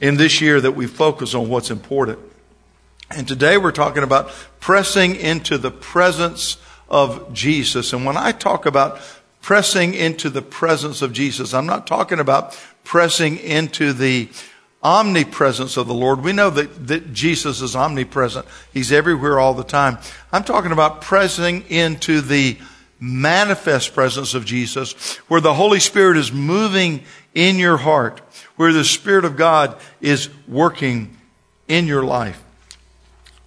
in 0.00 0.16
this 0.16 0.40
year 0.40 0.58
that 0.58 0.72
we 0.72 0.86
focus 0.86 1.34
on 1.34 1.50
what's 1.50 1.70
important. 1.70 2.18
And 3.10 3.28
today 3.28 3.58
we're 3.58 3.72
talking 3.72 4.04
about 4.04 4.30
pressing 4.58 5.16
into 5.16 5.58
the 5.58 5.70
presence 5.70 6.56
of 6.88 7.30
Jesus. 7.34 7.92
And 7.92 8.06
when 8.06 8.16
I 8.16 8.32
talk 8.32 8.64
about 8.64 9.02
pressing 9.42 9.94
into 9.94 10.30
the 10.30 10.42
presence 10.42 11.02
of 11.02 11.12
Jesus. 11.12 11.54
I'm 11.54 11.66
not 11.66 11.86
talking 11.86 12.20
about 12.20 12.58
pressing 12.84 13.38
into 13.38 13.92
the 13.92 14.28
omnipresence 14.82 15.76
of 15.76 15.86
the 15.86 15.94
Lord. 15.94 16.22
We 16.22 16.32
know 16.32 16.50
that, 16.50 16.86
that 16.88 17.12
Jesus 17.12 17.60
is 17.60 17.76
omnipresent. 17.76 18.46
He's 18.72 18.92
everywhere 18.92 19.38
all 19.38 19.54
the 19.54 19.64
time. 19.64 19.98
I'm 20.32 20.44
talking 20.44 20.72
about 20.72 21.02
pressing 21.02 21.62
into 21.68 22.20
the 22.20 22.58
manifest 22.98 23.94
presence 23.94 24.34
of 24.34 24.44
Jesus, 24.44 25.16
where 25.28 25.40
the 25.40 25.54
Holy 25.54 25.80
Spirit 25.80 26.16
is 26.16 26.32
moving 26.32 27.02
in 27.34 27.56
your 27.56 27.78
heart, 27.78 28.20
where 28.56 28.72
the 28.72 28.84
Spirit 28.84 29.24
of 29.24 29.36
God 29.36 29.76
is 30.00 30.28
working 30.46 31.16
in 31.66 31.86
your 31.86 32.02
life. 32.02 32.42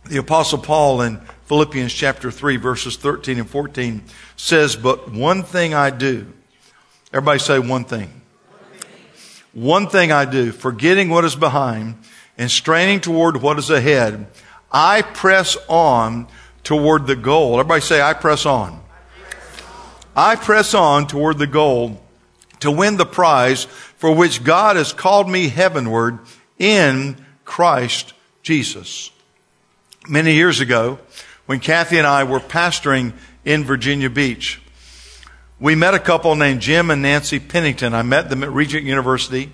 The 0.05 0.17
Apostle 0.17 0.59
Paul 0.59 1.01
in 1.01 1.21
Philippians 1.45 1.93
chapter 1.93 2.31
3, 2.31 2.57
verses 2.57 2.95
13 2.95 3.39
and 3.39 3.49
14 3.49 4.03
says, 4.37 4.75
But 4.75 5.11
one 5.11 5.43
thing 5.43 5.73
I 5.73 5.89
do. 5.89 6.31
Everybody 7.11 7.39
say 7.39 7.59
one 7.59 7.83
thing. 7.83 8.21
One 9.53 9.87
thing 9.87 10.11
I 10.11 10.25
do, 10.25 10.51
forgetting 10.51 11.09
what 11.09 11.25
is 11.25 11.35
behind 11.35 11.95
and 12.37 12.49
straining 12.49 13.01
toward 13.01 13.37
what 13.41 13.59
is 13.59 13.69
ahead, 13.69 14.25
I 14.71 15.03
press 15.03 15.55
on 15.67 16.27
toward 16.63 17.05
the 17.05 17.15
goal. 17.15 17.59
Everybody 17.59 17.81
say, 17.81 18.01
I 18.01 18.13
press 18.13 18.45
on. 18.45 18.81
I 20.15 20.35
press 20.35 20.73
on 20.73 21.07
toward 21.07 21.37
the 21.37 21.47
goal 21.47 22.01
to 22.61 22.71
win 22.71 22.97
the 22.97 23.05
prize 23.05 23.65
for 23.65 24.15
which 24.15 24.43
God 24.43 24.75
has 24.75 24.93
called 24.93 25.29
me 25.29 25.49
heavenward 25.49 26.19
in 26.57 27.23
Christ 27.45 28.13
Jesus. 28.41 29.11
Many 30.07 30.33
years 30.33 30.59
ago, 30.59 30.99
when 31.45 31.59
Kathy 31.59 31.97
and 31.97 32.07
I 32.07 32.23
were 32.23 32.39
pastoring 32.39 33.13
in 33.45 33.63
Virginia 33.63 34.09
Beach. 34.09 34.61
We 35.59 35.75
met 35.75 35.93
a 35.93 35.99
couple 35.99 36.35
named 36.35 36.61
Jim 36.61 36.91
and 36.91 37.01
Nancy 37.01 37.39
Pennington. 37.39 37.93
I 37.93 38.01
met 38.01 38.29
them 38.29 38.43
at 38.43 38.51
Regent 38.51 38.83
University. 38.83 39.51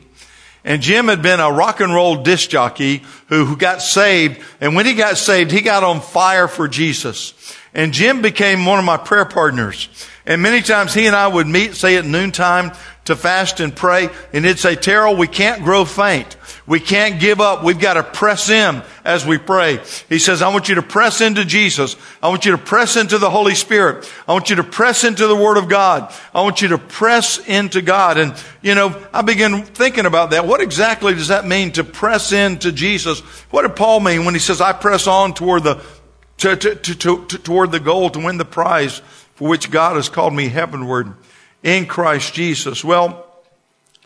And 0.63 0.81
Jim 0.81 1.07
had 1.07 1.21
been 1.21 1.39
a 1.39 1.51
rock 1.51 1.79
and 1.79 1.93
roll 1.93 2.23
disc 2.23 2.49
jockey 2.49 3.03
who, 3.27 3.45
who 3.45 3.55
got 3.55 3.81
saved. 3.81 4.41
And 4.59 4.75
when 4.75 4.85
he 4.85 4.93
got 4.93 5.17
saved, 5.17 5.51
he 5.51 5.61
got 5.61 5.83
on 5.83 6.01
fire 6.01 6.47
for 6.47 6.67
Jesus. 6.67 7.33
And 7.73 7.93
Jim 7.93 8.21
became 8.21 8.65
one 8.65 8.79
of 8.79 8.85
my 8.85 8.97
prayer 8.97 9.25
partners. 9.25 9.87
And 10.25 10.41
many 10.41 10.61
times 10.61 10.93
he 10.93 11.07
and 11.07 11.15
I 11.15 11.27
would 11.27 11.47
meet, 11.47 11.75
say 11.75 11.95
at 11.95 12.05
noontime, 12.05 12.71
to 13.09 13.15
fast 13.15 13.59
and 13.59 13.75
pray. 13.75 14.09
And 14.33 14.45
he'd 14.45 14.57
say, 14.57 14.75
Terrell, 14.75 15.15
we 15.15 15.27
can't 15.27 15.63
grow 15.63 15.85
faint. 15.85 16.37
We 16.65 16.79
can't 16.79 17.19
give 17.19 17.41
up. 17.41 17.63
We've 17.63 17.79
got 17.79 17.95
to 17.95 18.03
press 18.03 18.49
in 18.49 18.81
as 19.03 19.25
we 19.25 19.37
pray. 19.37 19.79
He 20.07 20.19
says, 20.19 20.41
I 20.41 20.49
want 20.49 20.69
you 20.69 20.75
to 20.75 20.81
press 20.81 21.19
into 21.19 21.43
Jesus. 21.43 21.95
I 22.21 22.29
want 22.29 22.45
you 22.45 22.51
to 22.51 22.57
press 22.57 22.95
into 22.95 23.17
the 23.17 23.29
Holy 23.29 23.55
Spirit. 23.55 24.11
I 24.27 24.33
want 24.33 24.49
you 24.49 24.55
to 24.57 24.63
press 24.63 25.03
into 25.03 25.27
the 25.27 25.35
Word 25.35 25.57
of 25.57 25.67
God. 25.67 26.13
I 26.33 26.41
want 26.41 26.61
you 26.61 26.69
to 26.69 26.77
press 26.77 27.39
into 27.47 27.81
God. 27.81 28.17
And, 28.17 28.33
you 28.61 28.75
know, 28.75 28.95
I 29.13 29.21
begin 29.21 29.63
thinking 29.63 30.05
about 30.05 30.29
that. 30.31 30.47
What 30.47 30.61
exactly 30.61 31.13
does 31.13 31.27
that 31.27 31.45
mean 31.45 31.71
to 31.73 31.83
press 31.83 32.31
into 32.31 32.71
Jesus? 32.71 33.19
What 33.51 33.63
did 33.63 33.75
Paul 33.75 33.99
mean 33.99 34.25
when 34.25 34.33
he 34.33 34.39
says, 34.39 34.61
I 34.61 34.73
press 34.73 35.07
on 35.07 35.33
toward 35.33 35.63
the, 35.63 35.83
to, 36.37 36.55
to, 36.55 36.75
to, 36.75 37.25
toward 37.25 37.71
the 37.71 37.79
goal 37.79 38.09
to 38.11 38.19
win 38.19 38.37
the 38.37 38.45
prize 38.45 39.01
for 39.35 39.47
which 39.47 39.71
God 39.71 39.95
has 39.95 40.09
called 40.09 40.33
me 40.33 40.49
heavenward 40.49 41.13
in 41.63 41.85
Christ 41.85 42.33
Jesus? 42.33 42.83
Well, 42.83 43.25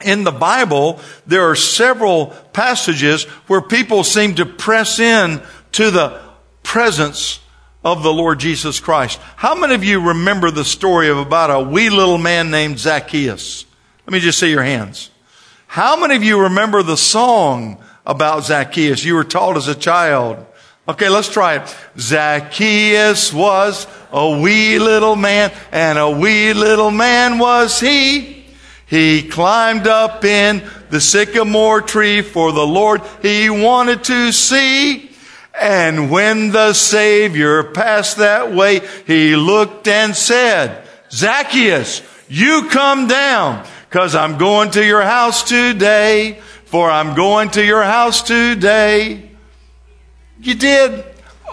in 0.04 0.24
the 0.24 0.32
Bible, 0.32 1.00
there 1.26 1.50
are 1.50 1.56
several 1.56 2.28
passages 2.52 3.24
where 3.48 3.62
people 3.62 4.04
seem 4.04 4.36
to 4.36 4.46
press 4.46 5.00
in 5.00 5.42
to 5.74 5.92
the 5.92 6.22
presence 6.64 7.40
of 7.84 8.04
the 8.04 8.14
Lord 8.14 8.40
Jesus 8.40 8.80
Christ. 8.80 9.20
How 9.36 9.56
many 9.56 9.76
of 9.76 9.84
you 9.84 10.10
remember 10.10 10.52
the 10.52 10.66
story 10.66 11.10
of 11.10 11.18
about 11.18 11.52
a 11.52 11.60
wee 11.60 11.90
little 11.90 12.18
man 12.18 12.50
named 12.50 12.80
Zacchaeus? 12.80 13.66
Let 14.06 14.14
me 14.14 14.20
just 14.20 14.40
see 14.40 14.50
your 14.50 14.64
hands. 14.64 15.10
How 15.68 16.00
many 16.00 16.16
of 16.16 16.24
you 16.24 16.42
remember 16.44 16.84
the 16.84 16.98
song 16.98 17.82
about 18.06 18.46
Zacchaeus 18.46 19.04
you 19.04 19.16
were 19.16 19.24
taught 19.24 19.58
as 19.58 19.68
a 19.68 19.76
child? 19.76 20.46
Okay, 20.86 21.08
let's 21.08 21.30
try 21.30 21.56
it. 21.56 21.78
Zacchaeus 21.98 23.32
was 23.32 23.88
a 24.12 24.38
wee 24.42 24.80
little 24.80 25.16
man, 25.16 25.54
and 25.72 25.98
a 25.98 26.10
wee 26.10 26.54
little 26.54 26.92
man 26.92 27.40
was 27.40 27.80
he. 27.80 28.46
He 28.86 29.28
climbed 29.30 29.88
up 29.88 30.26
in 30.26 30.62
the 30.90 31.00
sycamore 31.00 31.82
tree 31.82 32.22
for 32.22 32.52
the 32.52 32.68
Lord 32.68 33.02
he 33.22 33.50
wanted 33.50 34.04
to 34.04 34.34
see. 34.34 35.10
And 35.60 36.12
when 36.12 36.52
the 36.52 36.74
Savior 36.74 37.64
passed 37.64 38.18
that 38.18 38.54
way, 38.54 38.82
he 39.08 39.38
looked 39.38 39.88
and 39.88 40.14
said, 40.14 40.86
Zacchaeus, 41.12 42.02
you 42.28 42.68
come 42.70 43.08
down, 43.08 43.66
cause 43.90 44.16
I'm 44.16 44.38
going 44.38 44.72
to 44.72 44.86
your 44.86 45.04
house 45.04 45.44
today, 45.44 46.42
for 46.66 46.92
I'm 46.92 47.16
going 47.16 47.52
to 47.52 47.64
your 47.64 47.84
house 47.84 48.22
today. 48.22 49.30
You 50.44 50.56
did? 50.56 51.06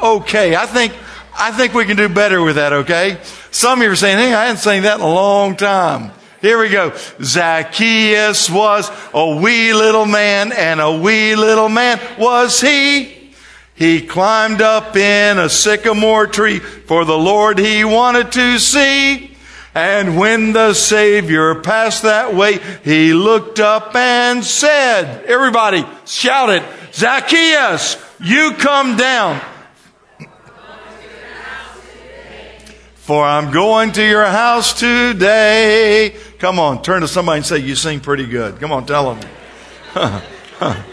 Okay. 0.02 0.56
I 0.56 0.66
think, 0.66 0.92
I 1.38 1.52
think 1.52 1.74
we 1.74 1.84
can 1.84 1.96
do 1.96 2.08
better 2.08 2.42
with 2.42 2.56
that, 2.56 2.72
okay? 2.72 3.18
Some 3.52 3.78
of 3.78 3.84
you 3.84 3.92
are 3.92 3.96
saying, 3.96 4.18
hey, 4.18 4.34
I 4.34 4.46
hadn't 4.46 4.56
sang 4.56 4.82
that 4.82 4.96
in 4.96 5.00
a 5.00 5.08
long 5.08 5.56
time. 5.56 6.10
Here 6.40 6.58
we 6.58 6.70
go. 6.70 6.92
Zacchaeus 7.22 8.50
was 8.50 8.90
a 9.14 9.36
wee 9.36 9.72
little 9.72 10.06
man 10.06 10.52
and 10.52 10.80
a 10.80 10.98
wee 10.98 11.36
little 11.36 11.68
man 11.68 12.00
was 12.18 12.60
he. 12.60 13.32
He 13.76 14.04
climbed 14.04 14.60
up 14.60 14.96
in 14.96 15.38
a 15.38 15.48
sycamore 15.48 16.26
tree 16.26 16.58
for 16.58 17.04
the 17.04 17.16
Lord 17.16 17.58
he 17.58 17.84
wanted 17.84 18.32
to 18.32 18.58
see. 18.58 19.36
And 19.72 20.18
when 20.18 20.52
the 20.52 20.74
Savior 20.74 21.60
passed 21.60 22.02
that 22.02 22.34
way, 22.34 22.58
he 22.82 23.14
looked 23.14 23.60
up 23.60 23.94
and 23.94 24.42
said, 24.42 25.24
everybody 25.26 25.86
shout 26.06 26.50
it, 26.50 26.64
Zacchaeus, 26.92 27.94
you 28.20 28.52
come 28.58 28.96
down. 28.96 29.40
For 32.94 33.24
I'm 33.24 33.50
going 33.50 33.92
to 33.92 34.06
your 34.06 34.24
house 34.24 34.78
today. 34.78 36.14
Come 36.38 36.60
on, 36.60 36.82
turn 36.82 37.00
to 37.00 37.08
somebody 37.08 37.38
and 37.38 37.46
say, 37.46 37.58
You 37.58 37.74
sing 37.74 38.00
pretty 38.00 38.26
good. 38.26 38.60
Come 38.60 38.70
on, 38.70 38.86
tell 38.86 39.14
them. 39.14 39.28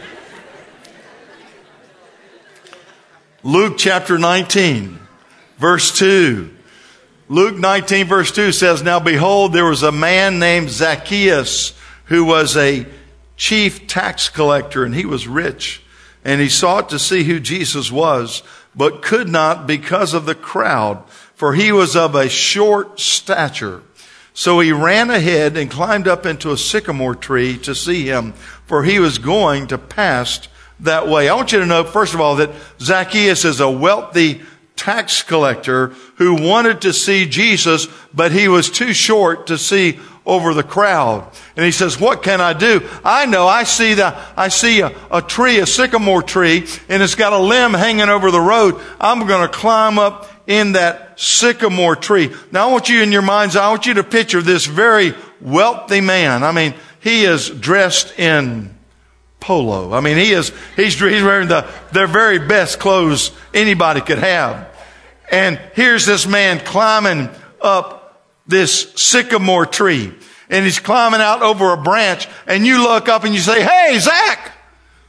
Luke 3.43 3.75
chapter 3.77 4.17
19, 4.17 4.99
verse 5.57 5.97
2. 5.97 6.49
Luke 7.29 7.57
19, 7.57 8.07
verse 8.07 8.31
2 8.31 8.51
says, 8.51 8.81
Now 8.81 8.99
behold, 8.99 9.53
there 9.53 9.65
was 9.65 9.83
a 9.83 9.91
man 9.91 10.39
named 10.39 10.69
Zacchaeus 10.69 11.73
who 12.05 12.25
was 12.25 12.57
a 12.57 12.87
chief 13.35 13.85
tax 13.85 14.29
collector, 14.29 14.83
and 14.83 14.95
he 14.95 15.05
was 15.05 15.27
rich. 15.27 15.83
And 16.27 16.41
he 16.41 16.49
sought 16.49 16.89
to 16.89 16.99
see 16.99 17.23
who 17.23 17.39
Jesus 17.39 17.89
was, 17.89 18.43
but 18.75 19.01
could 19.01 19.29
not 19.29 19.65
because 19.65 20.13
of 20.13 20.25
the 20.25 20.35
crowd, 20.35 21.01
for 21.35 21.53
he 21.53 21.71
was 21.71 21.95
of 21.95 22.15
a 22.15 22.27
short 22.27 22.99
stature. 22.99 23.81
So 24.33 24.59
he 24.59 24.73
ran 24.73 25.09
ahead 25.09 25.55
and 25.55 25.71
climbed 25.71 26.05
up 26.05 26.25
into 26.25 26.51
a 26.51 26.57
sycamore 26.57 27.15
tree 27.15 27.57
to 27.59 27.73
see 27.73 28.03
him, 28.07 28.33
for 28.65 28.83
he 28.83 28.99
was 28.99 29.19
going 29.19 29.67
to 29.67 29.77
pass 29.77 30.49
that 30.81 31.07
way. 31.07 31.29
I 31.29 31.33
want 31.33 31.53
you 31.53 31.59
to 31.59 31.65
know, 31.65 31.85
first 31.85 32.13
of 32.13 32.19
all, 32.19 32.35
that 32.35 32.51
Zacchaeus 32.81 33.45
is 33.45 33.61
a 33.61 33.71
wealthy 33.71 34.41
tax 34.75 35.23
collector 35.23 35.87
who 36.17 36.35
wanted 36.35 36.81
to 36.81 36.91
see 36.91 37.25
Jesus, 37.25 37.87
but 38.13 38.33
he 38.33 38.49
was 38.49 38.69
too 38.69 38.93
short 38.93 39.47
to 39.47 39.57
see 39.57 39.97
over 40.27 40.53
the 40.53 40.61
crowd. 40.61 41.25
And 41.55 41.65
he 41.65 41.71
says, 41.71 41.99
what 41.99 42.21
can 42.21 42.41
I 42.41 42.51
do? 42.51 42.87
I 43.03 43.25
know 43.25 43.47
I 43.47 43.63
see 43.63 43.93
the, 43.93 44.15
I 44.35 44.49
see 44.49 44.81
a, 44.81 44.93
a 45.09 45.21
tree, 45.21 45.59
a 45.59 45.65
sycamore 45.65 46.21
tree, 46.21 46.67
and 46.89 47.01
it's 47.01 47.15
got 47.15 47.31
a 47.31 47.39
limb 47.39 47.73
hanging 47.73 48.09
over 48.09 48.29
the 48.29 48.41
road. 48.41 48.79
I'm 48.99 49.25
going 49.25 49.47
to 49.47 49.51
climb 49.51 49.97
up 49.97 50.29
in 50.45 50.73
that 50.73 51.19
sycamore 51.19 51.95
tree. 51.95 52.33
Now 52.51 52.67
I 52.67 52.71
want 52.71 52.89
you 52.89 53.01
in 53.01 53.13
your 53.13 53.21
minds, 53.21 53.55
I 53.55 53.69
want 53.69 53.85
you 53.85 53.95
to 53.95 54.03
picture 54.03 54.41
this 54.41 54.65
very 54.65 55.15
wealthy 55.39 56.01
man. 56.01 56.43
I 56.43 56.51
mean, 56.51 56.73
he 56.99 57.23
is 57.23 57.49
dressed 57.49 58.19
in 58.19 58.75
polo. 59.39 59.93
I 59.93 60.01
mean, 60.01 60.17
he 60.17 60.33
is, 60.33 60.51
he's, 60.75 60.99
he's 60.99 61.23
wearing 61.23 61.47
the, 61.47 61.65
the 61.93 62.05
very 62.05 62.39
best 62.39 62.79
clothes 62.79 63.31
anybody 63.53 64.01
could 64.01 64.19
have. 64.19 64.67
And 65.31 65.57
here's 65.73 66.05
this 66.05 66.27
man 66.27 66.59
climbing 66.59 67.29
up 67.61 67.96
this 68.47 68.93
sycamore 68.95 69.65
tree. 69.65 70.13
and 70.49 70.63
he's 70.63 70.79
climbing 70.79 71.19
out 71.19 71.41
over 71.41 71.73
a 71.73 71.77
branch 71.77 72.27
and 72.45 72.65
you 72.65 72.81
look 72.81 73.09
up 73.09 73.23
and 73.23 73.33
you 73.33 73.41
say, 73.41 73.61
Hey, 73.61 73.99
Zach, 73.99 74.53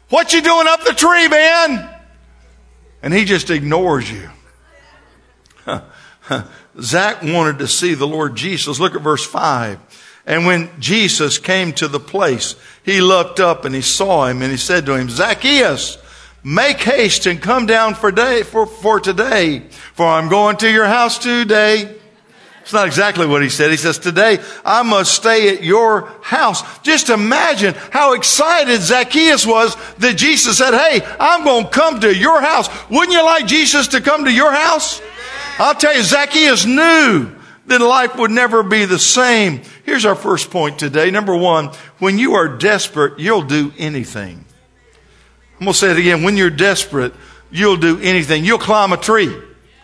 what 0.08 0.32
you 0.32 0.40
doing 0.40 0.66
up 0.66 0.84
the 0.84 0.94
tree, 0.94 1.28
man? 1.28 1.88
And 3.02 3.14
he 3.14 3.24
just 3.24 3.50
ignores 3.50 4.10
you. 4.10 4.28
Zach 6.80 7.22
wanted 7.22 7.58
to 7.58 7.68
see 7.68 7.94
the 7.94 8.06
Lord 8.06 8.36
Jesus. 8.36 8.80
Look 8.80 8.94
at 8.94 9.02
verse 9.02 9.24
5. 9.24 9.78
And 10.26 10.44
when 10.44 10.70
Jesus 10.78 11.38
came 11.38 11.72
to 11.74 11.88
the 11.88 12.00
place, 12.00 12.54
he 12.84 13.00
looked 13.00 13.40
up 13.40 13.64
and 13.64 13.74
he 13.74 13.80
saw 13.80 14.26
him 14.26 14.42
and 14.42 14.50
he 14.50 14.58
said 14.58 14.86
to 14.86 14.94
him, 14.94 15.08
Zacchaeus, 15.08 15.98
make 16.44 16.80
haste 16.80 17.26
and 17.26 17.40
come 17.40 17.66
down 17.66 17.94
for, 17.94 18.10
day, 18.10 18.42
for, 18.42 18.66
for 18.66 19.00
today, 19.00 19.60
for 19.94 20.06
I'm 20.06 20.28
going 20.28 20.56
to 20.58 20.70
your 20.70 20.86
house 20.86 21.18
today. 21.18 21.97
It's 22.68 22.74
not 22.74 22.86
exactly 22.86 23.26
what 23.26 23.40
he 23.40 23.48
said. 23.48 23.70
He 23.70 23.78
says, 23.78 23.98
today 23.98 24.40
I 24.62 24.82
must 24.82 25.14
stay 25.14 25.56
at 25.56 25.62
your 25.64 26.02
house. 26.20 26.60
Just 26.80 27.08
imagine 27.08 27.72
how 27.90 28.12
excited 28.12 28.82
Zacchaeus 28.82 29.46
was 29.46 29.74
that 29.94 30.18
Jesus 30.18 30.58
said, 30.58 30.74
Hey, 30.74 31.00
I'm 31.18 31.44
going 31.44 31.64
to 31.64 31.70
come 31.70 32.00
to 32.00 32.14
your 32.14 32.42
house. 32.42 32.68
Wouldn't 32.90 33.12
you 33.12 33.24
like 33.24 33.46
Jesus 33.46 33.88
to 33.88 34.02
come 34.02 34.26
to 34.26 34.30
your 34.30 34.52
house? 34.52 35.00
I'll 35.58 35.76
tell 35.76 35.96
you, 35.96 36.02
Zacchaeus 36.02 36.66
knew 36.66 37.34
that 37.68 37.80
life 37.80 38.16
would 38.16 38.32
never 38.32 38.62
be 38.62 38.84
the 38.84 38.98
same. 38.98 39.62
Here's 39.86 40.04
our 40.04 40.14
first 40.14 40.50
point 40.50 40.78
today. 40.78 41.10
Number 41.10 41.34
one, 41.34 41.70
when 42.00 42.18
you 42.18 42.34
are 42.34 42.58
desperate, 42.58 43.18
you'll 43.18 43.44
do 43.44 43.72
anything. 43.78 44.44
I'm 45.58 45.64
going 45.64 45.72
to 45.72 45.78
say 45.78 45.92
it 45.92 45.96
again. 45.96 46.22
When 46.22 46.36
you're 46.36 46.50
desperate, 46.50 47.14
you'll 47.50 47.78
do 47.78 47.98
anything. 47.98 48.44
You'll 48.44 48.58
climb 48.58 48.92
a 48.92 48.98
tree. 48.98 49.34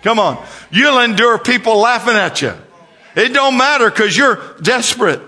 Come 0.02 0.18
on. 0.18 0.44
You'll 0.70 0.98
endure 0.98 1.38
people 1.38 1.78
laughing 1.78 2.16
at 2.16 2.42
you. 2.42 2.52
It 3.16 3.32
don't 3.32 3.56
matter 3.56 3.90
because 3.90 4.16
you're 4.16 4.40
desperate. 4.60 5.20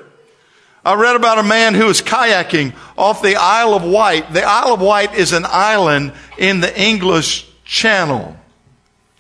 I 0.85 0.94
read 0.94 1.17
about 1.17 1.38
a 1.38 1.43
man 1.43 1.75
who 1.75 1.87
was 1.87 2.00
kayaking 2.00 2.75
off 2.97 3.23
the 3.23 3.37
Isle 3.37 3.75
of 3.75 3.83
Wight. 3.83 4.33
The 4.33 4.44
Isle 4.44 4.75
of 4.75 4.81
Wight 4.81 5.15
is 5.15 5.33
an 5.33 5.44
island 5.47 6.12
in 6.38 6.61
the 6.61 6.81
English 6.81 7.49
Channel. 7.65 8.37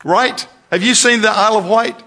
Right? 0.04 0.46
Have 0.70 0.82
you 0.82 0.94
seen 0.94 1.22
the 1.22 1.30
Isle 1.30 1.56
of 1.56 1.66
Wight? 1.66 2.00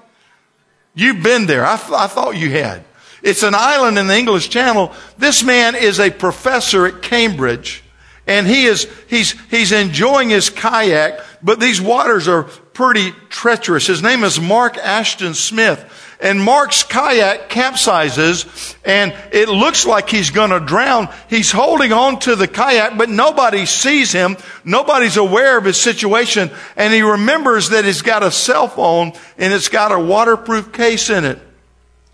You've 0.96 1.22
been 1.22 1.46
there. 1.46 1.66
I, 1.66 1.76
th- 1.76 1.92
I 1.92 2.08
thought 2.08 2.38
you 2.38 2.50
had. 2.50 2.84
It's 3.22 3.44
an 3.44 3.54
island 3.54 4.00
in 4.00 4.08
the 4.08 4.18
English 4.18 4.50
Channel. 4.50 4.94
This 5.18 5.44
man 5.44 5.76
is 5.76 6.00
a 6.00 6.10
professor 6.10 6.86
at 6.86 7.02
Cambridge 7.02 7.84
and 8.30 8.46
he 8.46 8.66
is, 8.66 8.88
he's, 9.10 9.32
he's 9.50 9.72
enjoying 9.72 10.30
his 10.30 10.52
kayak, 10.52 11.20
but 11.42 11.60
these 11.60 11.82
waters 11.82 12.28
are 12.28 12.44
pretty 12.44 13.12
treacherous. 13.30 13.88
His 13.88 14.04
name 14.04 14.24
is 14.24 14.40
Mark 14.40 14.78
Ashton 14.78 15.34
Smith. 15.34 16.09
And 16.22 16.42
Mark's 16.44 16.84
kayak 16.84 17.50
capsizes 17.50 18.76
and 18.84 19.16
it 19.32 19.48
looks 19.48 19.86
like 19.86 20.10
he's 20.10 20.32
going 20.32 20.50
to 20.50 20.60
drown. 20.60 21.08
He's 21.30 21.50
holding 21.50 21.94
on 21.94 22.20
to 22.20 22.36
the 22.36 22.48
kayak, 22.48 22.98
but 22.98 23.10
nobody 23.10 23.66
sees 23.66 24.12
him. 24.12 24.36
Nobody's 24.66 25.16
aware 25.16 25.58
of 25.58 25.64
his 25.64 25.80
situation. 25.80 26.52
And 26.76 26.94
he 26.94 27.04
remembers 27.04 27.70
that 27.70 27.86
he's 27.86 28.02
got 28.02 28.22
a 28.22 28.32
cell 28.32 28.68
phone 28.68 29.14
and 29.38 29.54
it's 29.54 29.70
got 29.70 29.94
a 29.94 30.00
waterproof 30.00 30.74
case 30.74 31.10
in 31.10 31.24
it. 31.24 31.40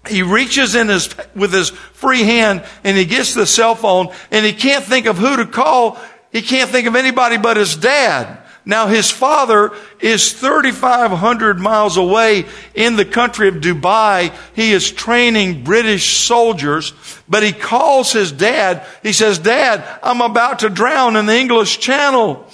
He 0.07 0.21
reaches 0.21 0.75
in 0.75 0.87
his, 0.87 1.09
with 1.35 1.51
his 1.51 1.71
free 1.71 2.21
hand 2.21 2.63
and 2.83 2.95
he 2.95 3.05
gets 3.05 3.33
the 3.33 3.47
cell 3.47 3.73
phone 3.73 4.13
and 4.29 4.45
he 4.45 4.53
can't 4.53 4.85
think 4.85 5.07
of 5.07 5.17
who 5.17 5.37
to 5.37 5.47
call. 5.47 5.97
He 6.31 6.43
can't 6.43 6.69
think 6.69 6.85
of 6.85 6.95
anybody 6.95 7.37
but 7.37 7.57
his 7.57 7.75
dad. 7.75 8.44
Now 8.65 8.87
his 8.87 9.11
father 9.11 9.71
is 9.99 10.33
3,500 10.33 11.59
miles 11.59 11.97
away 11.97 12.45
in 12.73 12.95
the 12.95 13.05
country 13.05 13.47
of 13.47 13.55
Dubai. 13.55 14.35
He 14.55 14.71
is 14.71 14.91
training 14.91 15.63
British 15.63 16.17
soldiers, 16.17 16.93
but 17.29 17.43
he 17.43 17.51
calls 17.51 18.11
his 18.11 18.31
dad. 18.31 18.85
He 19.03 19.13
says, 19.13 19.37
Dad, 19.37 19.83
I'm 20.01 20.21
about 20.21 20.59
to 20.59 20.69
drown 20.69 21.15
in 21.15 21.27
the 21.27 21.37
English 21.37 21.79
Channel. 21.79 22.45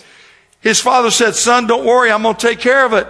His 0.60 0.81
father 0.81 1.12
said, 1.12 1.36
son, 1.36 1.66
don't 1.66 1.86
worry. 1.86 2.12
I'm 2.12 2.24
going 2.24 2.36
to 2.36 2.48
take 2.48 2.60
care 2.60 2.86
of 2.86 2.94
it. 2.94 3.07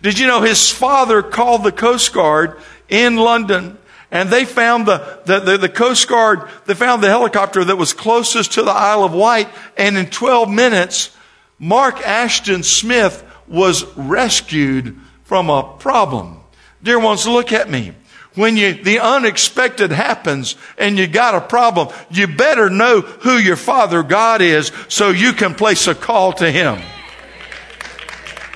Did 0.00 0.18
you 0.18 0.28
know 0.28 0.40
his 0.40 0.70
father 0.70 1.22
called 1.22 1.64
the 1.64 1.72
Coast 1.72 2.12
Guard 2.12 2.60
in 2.88 3.16
London 3.16 3.78
and 4.10 4.30
they 4.30 4.44
found 4.44 4.86
the, 4.86 5.20
the, 5.26 5.40
the, 5.40 5.58
the, 5.58 5.68
Coast 5.68 6.08
Guard, 6.08 6.48
they 6.64 6.72
found 6.72 7.02
the 7.02 7.08
helicopter 7.08 7.62
that 7.62 7.76
was 7.76 7.92
closest 7.92 8.52
to 8.52 8.62
the 8.62 8.70
Isle 8.70 9.04
of 9.04 9.12
Wight 9.12 9.48
and 9.76 9.98
in 9.98 10.06
12 10.06 10.48
minutes 10.48 11.14
Mark 11.58 12.00
Ashton 12.06 12.62
Smith 12.62 13.24
was 13.46 13.84
rescued 13.96 14.98
from 15.24 15.50
a 15.50 15.76
problem. 15.78 16.40
Dear 16.82 17.00
ones, 17.00 17.26
look 17.26 17.52
at 17.52 17.68
me. 17.68 17.92
When 18.34 18.56
you, 18.56 18.74
the 18.74 19.00
unexpected 19.00 19.90
happens 19.90 20.54
and 20.76 20.96
you 20.96 21.08
got 21.08 21.34
a 21.34 21.40
problem, 21.40 21.88
you 22.10 22.28
better 22.28 22.70
know 22.70 23.00
who 23.00 23.36
your 23.36 23.56
Father 23.56 24.04
God 24.04 24.42
is 24.42 24.70
so 24.88 25.10
you 25.10 25.32
can 25.32 25.54
place 25.54 25.88
a 25.88 25.94
call 25.94 26.32
to 26.34 26.50
Him. 26.50 26.80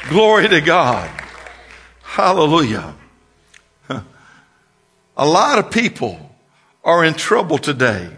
Glory 0.08 0.48
to 0.48 0.60
God. 0.60 1.10
Hallelujah. 2.02 2.94
A 5.16 5.26
lot 5.26 5.58
of 5.58 5.70
people 5.72 6.36
are 6.84 7.04
in 7.04 7.14
trouble 7.14 7.58
today 7.58 8.08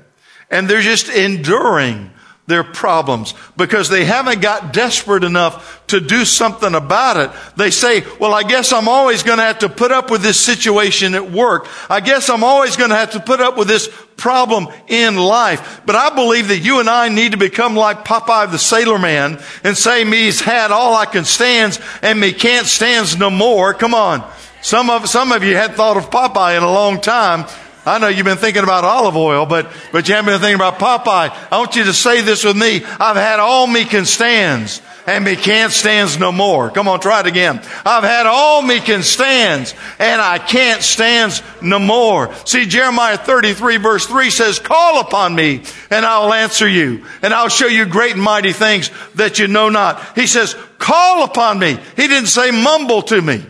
and 0.50 0.68
they're 0.68 0.82
just 0.82 1.08
enduring 1.08 2.10
their 2.46 2.62
problems 2.62 3.32
because 3.56 3.88
they 3.88 4.04
haven't 4.04 4.42
got 4.42 4.72
desperate 4.74 5.24
enough 5.24 5.86
to 5.86 5.98
do 5.98 6.26
something 6.26 6.74
about 6.74 7.16
it. 7.16 7.30
They 7.56 7.70
say, 7.70 8.04
well, 8.20 8.34
I 8.34 8.42
guess 8.42 8.72
I'm 8.72 8.88
always 8.88 9.22
going 9.22 9.38
to 9.38 9.44
have 9.44 9.60
to 9.60 9.70
put 9.70 9.92
up 9.92 10.10
with 10.10 10.22
this 10.22 10.38
situation 10.38 11.14
at 11.14 11.30
work. 11.30 11.66
I 11.88 12.00
guess 12.00 12.28
I'm 12.28 12.44
always 12.44 12.76
going 12.76 12.90
to 12.90 12.96
have 12.96 13.12
to 13.12 13.20
put 13.20 13.40
up 13.40 13.56
with 13.56 13.68
this 13.68 13.88
problem 14.16 14.68
in 14.88 15.16
life. 15.16 15.80
But 15.86 15.96
I 15.96 16.14
believe 16.14 16.48
that 16.48 16.58
you 16.58 16.80
and 16.80 16.90
I 16.90 17.08
need 17.08 17.32
to 17.32 17.38
become 17.38 17.76
like 17.76 18.04
Popeye 18.04 18.50
the 18.50 18.58
Sailor 18.58 18.98
Man 18.98 19.40
and 19.62 19.76
say, 19.76 20.04
me's 20.04 20.40
had 20.40 20.70
all 20.70 20.94
I 20.94 21.06
can 21.06 21.24
stands 21.24 21.80
and 22.02 22.20
me 22.20 22.32
can't 22.32 22.66
stands 22.66 23.16
no 23.18 23.30
more. 23.30 23.72
Come 23.72 23.94
on. 23.94 24.30
Some 24.60 24.88
of, 24.88 25.08
some 25.08 25.32
of 25.32 25.44
you 25.44 25.56
had 25.56 25.74
thought 25.74 25.96
of 25.96 26.10
Popeye 26.10 26.56
in 26.56 26.62
a 26.62 26.72
long 26.72 27.00
time. 27.00 27.46
I 27.86 27.98
know 27.98 28.08
you've 28.08 28.24
been 28.24 28.38
thinking 28.38 28.62
about 28.62 28.84
olive 28.84 29.16
oil, 29.16 29.46
but, 29.46 29.70
but 29.92 30.08
you 30.08 30.14
haven't 30.14 30.32
been 30.32 30.40
thinking 30.40 30.56
about 30.56 30.78
Popeye. 30.78 31.36
I 31.50 31.58
want 31.58 31.76
you 31.76 31.84
to 31.84 31.92
say 31.92 32.22
this 32.22 32.44
with 32.44 32.56
me. 32.56 32.82
I've 32.84 33.16
had 33.16 33.40
all 33.40 33.66
me 33.66 33.84
can 33.84 34.06
stands 34.06 34.80
and 35.06 35.24
me 35.24 35.36
can't 35.36 35.72
stands 35.72 36.18
no 36.18 36.32
more. 36.32 36.70
Come 36.70 36.88
on, 36.88 37.00
try 37.00 37.20
it 37.20 37.26
again. 37.26 37.60
I've 37.84 38.04
had 38.04 38.26
all 38.26 38.62
me 38.62 38.80
can 38.80 39.02
stands 39.02 39.74
and 39.98 40.20
I 40.20 40.38
can't 40.38 40.82
stands 40.82 41.42
no 41.60 41.78
more. 41.78 42.34
See, 42.46 42.64
Jeremiah 42.66 43.18
33 43.18 43.76
verse 43.76 44.06
3 44.06 44.30
says, 44.30 44.58
call 44.58 45.00
upon 45.00 45.34
me 45.34 45.62
and 45.90 46.06
I'll 46.06 46.32
answer 46.32 46.68
you 46.68 47.04
and 47.22 47.34
I'll 47.34 47.48
show 47.48 47.66
you 47.66 47.84
great 47.84 48.14
and 48.14 48.22
mighty 48.22 48.52
things 48.52 48.90
that 49.16 49.38
you 49.38 49.46
know 49.46 49.68
not. 49.68 50.02
He 50.14 50.26
says, 50.26 50.56
call 50.78 51.24
upon 51.24 51.58
me. 51.58 51.78
He 51.96 52.08
didn't 52.08 52.28
say 52.28 52.50
mumble 52.50 53.02
to 53.02 53.20
me. 53.20 53.44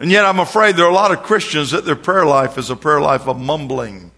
And 0.00 0.10
yet 0.10 0.24
I'm 0.24 0.40
afraid 0.40 0.76
there 0.76 0.86
are 0.86 0.90
a 0.90 0.94
lot 0.94 1.12
of 1.12 1.22
Christians 1.22 1.72
that 1.72 1.84
their 1.84 1.94
prayer 1.94 2.24
life 2.24 2.56
is 2.56 2.70
a 2.70 2.76
prayer 2.76 3.02
life 3.02 3.28
of 3.28 3.38
mumbling. 3.38 4.10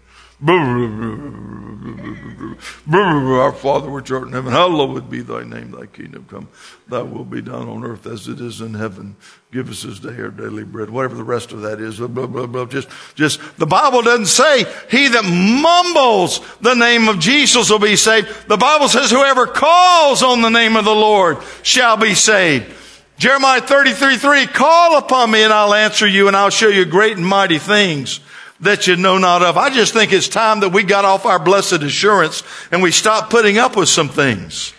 Our 2.91 3.51
Father 3.51 3.89
which 3.89 4.09
art 4.09 4.27
in 4.27 4.33
heaven, 4.33 4.53
hallowed 4.53 5.09
be 5.09 5.21
thy 5.21 5.43
name, 5.43 5.71
thy 5.71 5.85
kingdom 5.87 6.25
come, 6.29 6.47
thy 6.87 7.01
will 7.01 7.25
be 7.25 7.41
done 7.41 7.67
on 7.67 7.83
earth 7.83 8.05
as 8.05 8.29
it 8.29 8.39
is 8.39 8.61
in 8.61 8.73
heaven. 8.75 9.17
Give 9.51 9.69
us 9.69 9.83
this 9.83 9.99
day 9.99 10.15
our 10.21 10.29
daily 10.29 10.63
bread, 10.63 10.89
whatever 10.89 11.15
the 11.15 11.23
rest 11.23 11.51
of 11.51 11.61
that 11.61 11.81
is. 11.81 11.99
Blah, 11.99 12.27
blah, 12.27 12.45
blah, 12.45 12.65
just, 12.65 12.87
just, 13.15 13.39
the 13.57 13.65
Bible 13.65 14.01
doesn't 14.01 14.27
say 14.27 14.65
he 14.89 15.09
that 15.09 15.23
mumbles 15.25 16.39
the 16.61 16.75
name 16.75 17.09
of 17.09 17.19
Jesus 17.19 17.69
will 17.69 17.79
be 17.79 17.97
saved. 17.97 18.47
The 18.47 18.57
Bible 18.57 18.87
says 18.87 19.11
whoever 19.11 19.47
calls 19.47 20.23
on 20.23 20.41
the 20.41 20.49
name 20.49 20.77
of 20.77 20.85
the 20.85 20.95
Lord 20.95 21.39
shall 21.61 21.97
be 21.97 22.15
saved. 22.15 22.73
Jeremiah 23.17 23.61
33, 23.61 24.17
3, 24.17 24.47
call 24.47 24.97
upon 24.97 25.31
me 25.31 25.43
and 25.43 25.53
I'll 25.53 25.73
answer 25.73 26.07
you 26.07 26.27
and 26.27 26.35
I'll 26.35 26.49
show 26.49 26.67
you 26.67 26.85
great 26.85 27.15
and 27.15 27.25
mighty 27.25 27.59
things 27.59 28.19
that 28.59 28.87
you 28.87 28.95
know 28.95 29.17
not 29.17 29.43
of. 29.43 29.57
I 29.57 29.69
just 29.69 29.93
think 29.93 30.11
it's 30.11 30.27
time 30.27 30.61
that 30.61 30.69
we 30.69 30.83
got 30.83 31.05
off 31.05 31.25
our 31.25 31.39
blessed 31.39 31.83
assurance 31.83 32.43
and 32.71 32.81
we 32.81 32.91
stop 32.91 33.29
putting 33.29 33.57
up 33.57 33.75
with 33.75 33.89
some 33.89 34.09
things. 34.09 34.73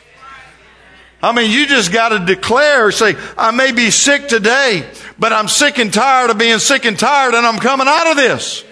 I 1.22 1.32
mean, 1.32 1.50
you 1.50 1.66
just 1.66 1.90
got 1.90 2.10
to 2.10 2.18
declare, 2.18 2.90
say, 2.90 3.16
I 3.38 3.50
may 3.50 3.72
be 3.72 3.90
sick 3.90 4.28
today, 4.28 4.86
but 5.18 5.32
I'm 5.32 5.48
sick 5.48 5.78
and 5.78 5.92
tired 5.92 6.30
of 6.30 6.36
being 6.36 6.58
sick 6.58 6.84
and 6.84 6.98
tired 6.98 7.34
and 7.34 7.46
I'm 7.46 7.58
coming 7.58 7.86
out 7.88 8.10
of 8.10 8.16
this. 8.16 8.64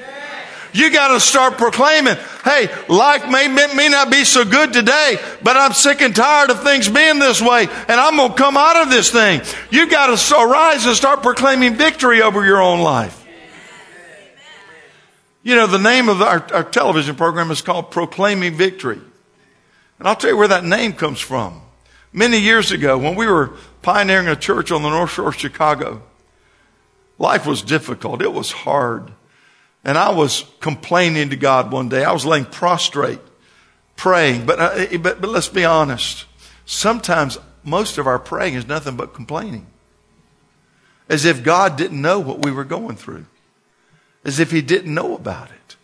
You 0.73 0.91
got 0.91 1.09
to 1.09 1.21
start 1.21 1.59
proclaiming, 1.59 2.17
hey, 2.45 2.69
life 2.88 3.29
may, 3.29 3.49
may 3.49 3.88
not 3.88 4.11
be 4.11 4.25
so 4.25 4.45
good 4.45 4.73
today, 4.73 5.19
but 5.43 5.57
I'm 5.57 5.73
sick 5.73 6.00
and 6.00 6.17
tired 6.17 6.50
of 6.50 6.62
things 6.62 6.88
being 6.88 7.19
this 7.19 7.43
way, 7.43 7.69
and 7.69 8.00
I'm 8.00 8.17
going 8.17 8.31
to 8.31 8.37
come 8.37 8.57
out 8.57 8.83
of 8.83 8.91
this 8.91 9.11
thing. 9.11 9.43
You 9.71 9.91
got 9.91 10.17
to 10.17 10.37
arise 10.38 10.87
and 10.87 10.97
start 10.97 11.23
proclaiming 11.23 11.75
victory 11.75 12.23
over 12.23 12.45
your 12.45 12.62
own 12.62 12.81
life. 12.81 13.19
You 15.43 15.57
know, 15.57 15.67
the 15.67 15.79
name 15.79 16.09
of 16.09 16.23
our, 16.23 16.47
our 16.55 16.64
television 16.64 17.17
program 17.17 17.50
is 17.50 17.62
called 17.62 17.91
Proclaiming 17.91 18.55
Victory. 18.55 19.00
And 19.99 20.09
I'll 20.09 20.17
tell 20.17 20.31
you 20.31 20.37
where 20.37 20.49
that 20.49 20.64
name 20.64 20.93
comes 20.93 21.21
from. 21.21 21.61
Many 22.12 22.38
years 22.38 22.71
ago, 22.71 22.97
when 22.97 23.14
we 23.14 23.26
were 23.26 23.52
pioneering 23.83 24.29
a 24.29 24.37
church 24.37 24.71
on 24.71 24.83
the 24.83 24.91
North 24.91 25.11
Shore 25.11 25.29
of 25.29 25.37
Chicago, 25.37 26.02
life 27.19 27.47
was 27.47 27.62
difficult. 27.62 28.23
It 28.23 28.33
was 28.33 28.52
hard. 28.52 29.12
And 29.84 29.98
I 29.98 30.10
was 30.10 30.44
complaining 30.60 31.30
to 31.30 31.36
God 31.36 31.72
one 31.72 31.88
day. 31.88 32.04
I 32.04 32.12
was 32.12 32.24
laying 32.24 32.44
prostrate, 32.44 33.20
praying. 33.96 34.46
But, 34.46 34.60
uh, 34.60 34.98
but, 34.98 35.20
but 35.20 35.30
let's 35.30 35.48
be 35.48 35.64
honest. 35.64 36.26
Sometimes 36.64 37.38
most 37.64 37.98
of 37.98 38.06
our 38.06 38.18
praying 38.18 38.54
is 38.54 38.66
nothing 38.66 38.96
but 38.96 39.14
complaining. 39.14 39.66
As 41.08 41.24
if 41.24 41.42
God 41.42 41.76
didn't 41.76 42.00
know 42.00 42.20
what 42.20 42.44
we 42.44 42.52
were 42.52 42.64
going 42.64 42.96
through. 42.96 43.26
As 44.24 44.38
if 44.38 44.50
He 44.50 44.62
didn't 44.62 44.94
know 44.94 45.16
about 45.16 45.50
it. 45.50 45.76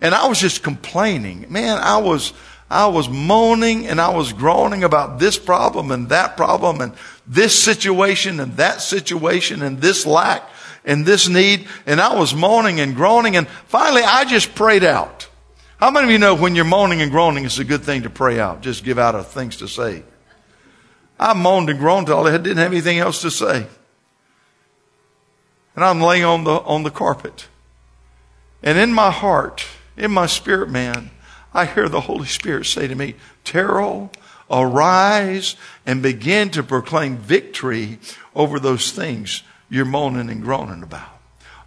And 0.00 0.14
I 0.14 0.26
was 0.26 0.40
just 0.40 0.62
complaining. 0.62 1.46
Man, 1.50 1.78
I 1.78 1.98
was, 1.98 2.32
I 2.70 2.86
was 2.86 3.08
moaning 3.08 3.86
and 3.86 4.00
I 4.00 4.08
was 4.08 4.32
groaning 4.32 4.84
about 4.84 5.18
this 5.18 5.38
problem 5.38 5.90
and 5.90 6.08
that 6.08 6.36
problem 6.36 6.80
and 6.80 6.94
this 7.26 7.62
situation 7.62 8.40
and 8.40 8.56
that 8.56 8.80
situation 8.80 9.62
and 9.62 9.80
this 9.80 10.06
lack 10.06 10.48
and 10.84 11.06
this 11.06 11.28
need. 11.28 11.66
And 11.86 12.00
I 12.00 12.18
was 12.18 12.34
moaning 12.34 12.80
and 12.80 12.94
groaning. 12.94 13.36
And 13.36 13.48
finally, 13.48 14.02
I 14.02 14.24
just 14.24 14.54
prayed 14.54 14.84
out. 14.84 15.28
How 15.78 15.90
many 15.90 16.06
of 16.06 16.10
you 16.12 16.18
know 16.18 16.34
when 16.34 16.54
you're 16.54 16.64
moaning 16.64 17.02
and 17.02 17.10
groaning, 17.10 17.44
it's 17.44 17.58
a 17.58 17.64
good 17.64 17.82
thing 17.82 18.02
to 18.02 18.10
pray 18.10 18.38
out? 18.38 18.60
Just 18.60 18.84
give 18.84 18.98
out 18.98 19.14
of 19.14 19.28
things 19.28 19.56
to 19.58 19.68
say. 19.68 20.02
I 21.18 21.34
moaned 21.34 21.70
and 21.70 21.78
groaned 21.78 22.06
till 22.06 22.26
I 22.26 22.30
didn't 22.32 22.58
have 22.58 22.72
anything 22.72 22.98
else 22.98 23.22
to 23.22 23.30
say. 23.30 23.66
And 25.76 25.84
I'm 25.84 26.00
laying 26.00 26.24
on 26.24 26.44
the, 26.44 26.52
on 26.52 26.84
the 26.84 26.90
carpet. 26.90 27.48
And 28.62 28.78
in 28.78 28.92
my 28.92 29.10
heart, 29.10 29.66
in 29.96 30.10
my 30.10 30.26
spirit 30.26 30.70
man, 30.70 31.10
I 31.52 31.66
hear 31.66 31.88
the 31.88 32.02
Holy 32.02 32.26
Spirit 32.26 32.66
say 32.66 32.86
to 32.86 32.94
me, 32.94 33.14
Terrell, 33.44 34.10
arise 34.50 35.56
and 35.86 36.02
begin 36.02 36.50
to 36.50 36.62
proclaim 36.62 37.16
victory 37.16 37.98
over 38.34 38.58
those 38.58 38.90
things 38.90 39.42
you're 39.70 39.84
moaning 39.84 40.30
and 40.30 40.42
groaning 40.42 40.82
about. 40.82 41.20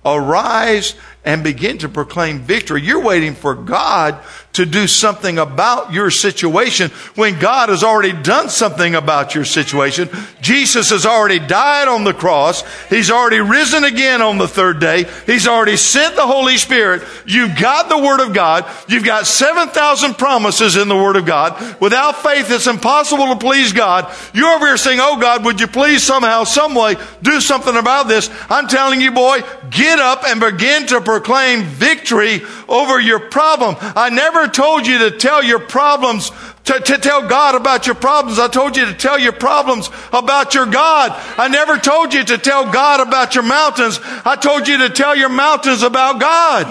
Arise 0.06 0.96
and 1.28 1.44
begin 1.44 1.78
to 1.78 1.90
proclaim 1.90 2.40
victory. 2.40 2.82
You're 2.82 3.04
waiting 3.04 3.36
for 3.36 3.54
God 3.54 4.24
to 4.54 4.66
do 4.66 4.88
something 4.88 5.38
about 5.38 5.92
your 5.92 6.10
situation 6.10 6.90
when 7.14 7.38
God 7.38 7.70
has 7.70 7.84
already 7.84 8.14
done 8.14 8.50
something 8.50 8.96
about 8.96 9.36
your 9.36 9.46
situation. 9.46 10.10
Jesus 10.42 10.90
has 10.90 11.06
already 11.06 11.38
died 11.38 11.90
on 11.90 12.06
the 12.06 12.14
cross. 12.14 12.64
He's 12.88 13.12
already 13.12 13.40
risen 13.40 13.84
again 13.84 14.22
on 14.22 14.40
the 14.40 14.48
third 14.48 14.80
day. 14.80 15.06
He's 15.28 15.48
already 15.48 15.76
sent 15.76 16.16
the 16.16 16.26
Holy 16.26 16.58
Spirit. 16.58 17.04
You've 17.28 17.60
got 17.60 17.88
the 17.88 18.00
Word 18.00 18.20
of 18.20 18.34
God. 18.34 18.66
You've 18.88 19.04
got 19.04 19.28
7,000 19.28 20.18
promises 20.18 20.76
in 20.78 20.88
the 20.88 20.96
Word 20.96 21.18
of 21.18 21.26
God. 21.26 21.80
Without 21.80 22.24
faith, 22.24 22.50
it's 22.50 22.68
impossible 22.68 23.28
to 23.28 23.36
please 23.36 23.74
God. 23.74 24.12
You're 24.34 24.56
over 24.56 24.66
here 24.66 24.78
saying, 24.78 25.00
Oh 25.02 25.20
God, 25.20 25.46
would 25.46 25.60
you 25.60 25.68
please 25.68 26.02
somehow, 26.02 26.46
some 26.46 26.74
way 26.74 26.96
do 27.22 27.42
something 27.42 27.76
about 27.76 28.08
this? 28.08 28.32
I'm 28.50 28.68
telling 28.68 29.02
you, 29.02 29.12
boy, 29.12 29.42
get 29.70 30.00
up 30.00 30.24
and 30.26 30.40
begin 30.40 30.88
to 30.88 31.02
proclaim 31.02 31.17
victory 31.64 32.42
over 32.68 33.00
your 33.00 33.20
problem. 33.20 33.76
I 33.80 34.10
never 34.10 34.48
told 34.48 34.86
you 34.88 35.10
to 35.10 35.18
tell 35.18 35.44
your 35.44 35.60
problems, 35.60 36.32
to, 36.66 36.80
to 36.80 36.98
tell 36.98 37.28
God 37.28 37.56
about 37.56 37.86
your 37.86 37.96
problems. 37.96 38.40
I 38.40 38.48
told 38.48 38.78
you 38.78 38.86
to 38.86 38.94
tell 38.94 39.20
your 39.20 39.34
problems 39.34 39.90
about 40.14 40.54
your 40.54 40.66
God. 40.66 41.12
I 41.38 41.48
never 41.48 41.78
told 41.78 42.14
you 42.14 42.24
to 42.24 42.38
tell 42.38 42.72
God 42.72 43.06
about 43.06 43.36
your 43.36 43.44
mountains. 43.44 44.00
I 44.04 44.36
told 44.36 44.68
you 44.68 44.78
to 44.80 44.90
tell 44.90 45.16
your 45.16 45.30
mountains 45.30 45.84
about 45.84 46.20
God. 46.20 46.66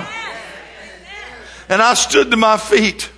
And 1.68 1.82
I 1.82 1.94
stood 1.94 2.30
to 2.30 2.36
my 2.36 2.56
feet 2.56 3.10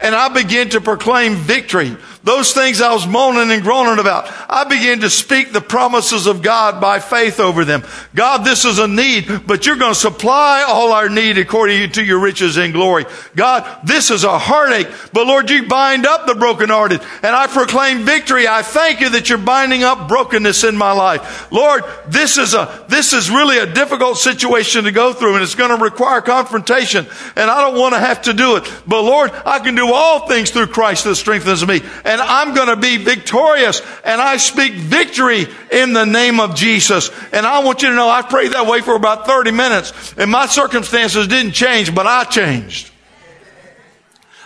and 0.00 0.14
I 0.14 0.28
began 0.28 0.70
to 0.70 0.80
proclaim 0.80 1.34
victory. 1.34 1.96
Those 2.22 2.52
things 2.52 2.82
I 2.82 2.92
was 2.92 3.06
moaning 3.06 3.50
and 3.50 3.62
groaning 3.62 3.98
about. 3.98 4.30
I 4.48 4.64
began 4.64 5.00
to 5.00 5.08
speak 5.08 5.52
the 5.52 5.62
promises 5.62 6.26
of 6.26 6.42
God 6.42 6.78
by 6.78 7.00
faith 7.00 7.40
over 7.40 7.64
them. 7.64 7.82
God, 8.14 8.44
this 8.44 8.66
is 8.66 8.78
a 8.78 8.86
need, 8.86 9.46
but 9.46 9.64
you're 9.64 9.76
going 9.76 9.94
to 9.94 9.98
supply 9.98 10.62
all 10.68 10.92
our 10.92 11.08
need 11.08 11.38
according 11.38 11.92
to 11.92 12.04
your 12.04 12.20
riches 12.20 12.58
and 12.58 12.74
glory. 12.74 13.06
God, 13.34 13.86
this 13.86 14.10
is 14.10 14.24
a 14.24 14.38
heartache, 14.38 14.88
but 15.14 15.26
Lord, 15.26 15.48
you 15.48 15.66
bind 15.66 16.04
up 16.04 16.26
the 16.26 16.34
brokenhearted. 16.34 17.00
And 17.22 17.34
I 17.34 17.46
proclaim 17.46 18.04
victory. 18.04 18.46
I 18.46 18.60
thank 18.62 19.00
you 19.00 19.08
that 19.10 19.30
you're 19.30 19.38
binding 19.38 19.82
up 19.82 20.06
brokenness 20.06 20.64
in 20.64 20.76
my 20.76 20.92
life. 20.92 21.50
Lord, 21.50 21.84
this 22.06 22.36
is 22.36 22.52
a, 22.52 22.84
this 22.88 23.14
is 23.14 23.30
really 23.30 23.58
a 23.58 23.72
difficult 23.72 24.18
situation 24.18 24.84
to 24.84 24.92
go 24.92 25.14
through 25.14 25.34
and 25.34 25.42
it's 25.42 25.54
going 25.54 25.74
to 25.74 25.82
require 25.82 26.20
confrontation. 26.20 27.06
And 27.36 27.50
I 27.50 27.62
don't 27.62 27.78
want 27.78 27.94
to 27.94 28.00
have 28.00 28.20
to 28.22 28.34
do 28.34 28.56
it. 28.56 28.70
But 28.86 29.02
Lord, 29.02 29.30
I 29.46 29.58
can 29.60 29.74
do 29.74 29.90
all 29.90 30.26
things 30.28 30.50
through 30.50 30.66
Christ 30.66 31.04
that 31.04 31.16
strengthens 31.16 31.66
me 31.66 31.80
and 32.10 32.20
I'm 32.20 32.54
going 32.54 32.66
to 32.66 32.76
be 32.76 32.96
victorious. 32.96 33.80
And 34.04 34.20
I 34.20 34.36
speak 34.36 34.72
victory 34.72 35.46
in 35.70 35.92
the 35.92 36.04
name 36.04 36.40
of 36.40 36.56
Jesus. 36.56 37.08
And 37.32 37.46
I 37.46 37.60
want 37.60 37.82
you 37.82 37.88
to 37.88 37.94
know 37.94 38.10
I 38.10 38.22
prayed 38.22 38.50
that 38.50 38.66
way 38.66 38.80
for 38.80 38.96
about 38.96 39.26
30 39.26 39.52
minutes 39.52 40.14
and 40.16 40.28
my 40.28 40.46
circumstances 40.46 41.28
didn't 41.28 41.52
change, 41.52 41.94
but 41.94 42.08
I 42.08 42.24
changed. 42.24 42.90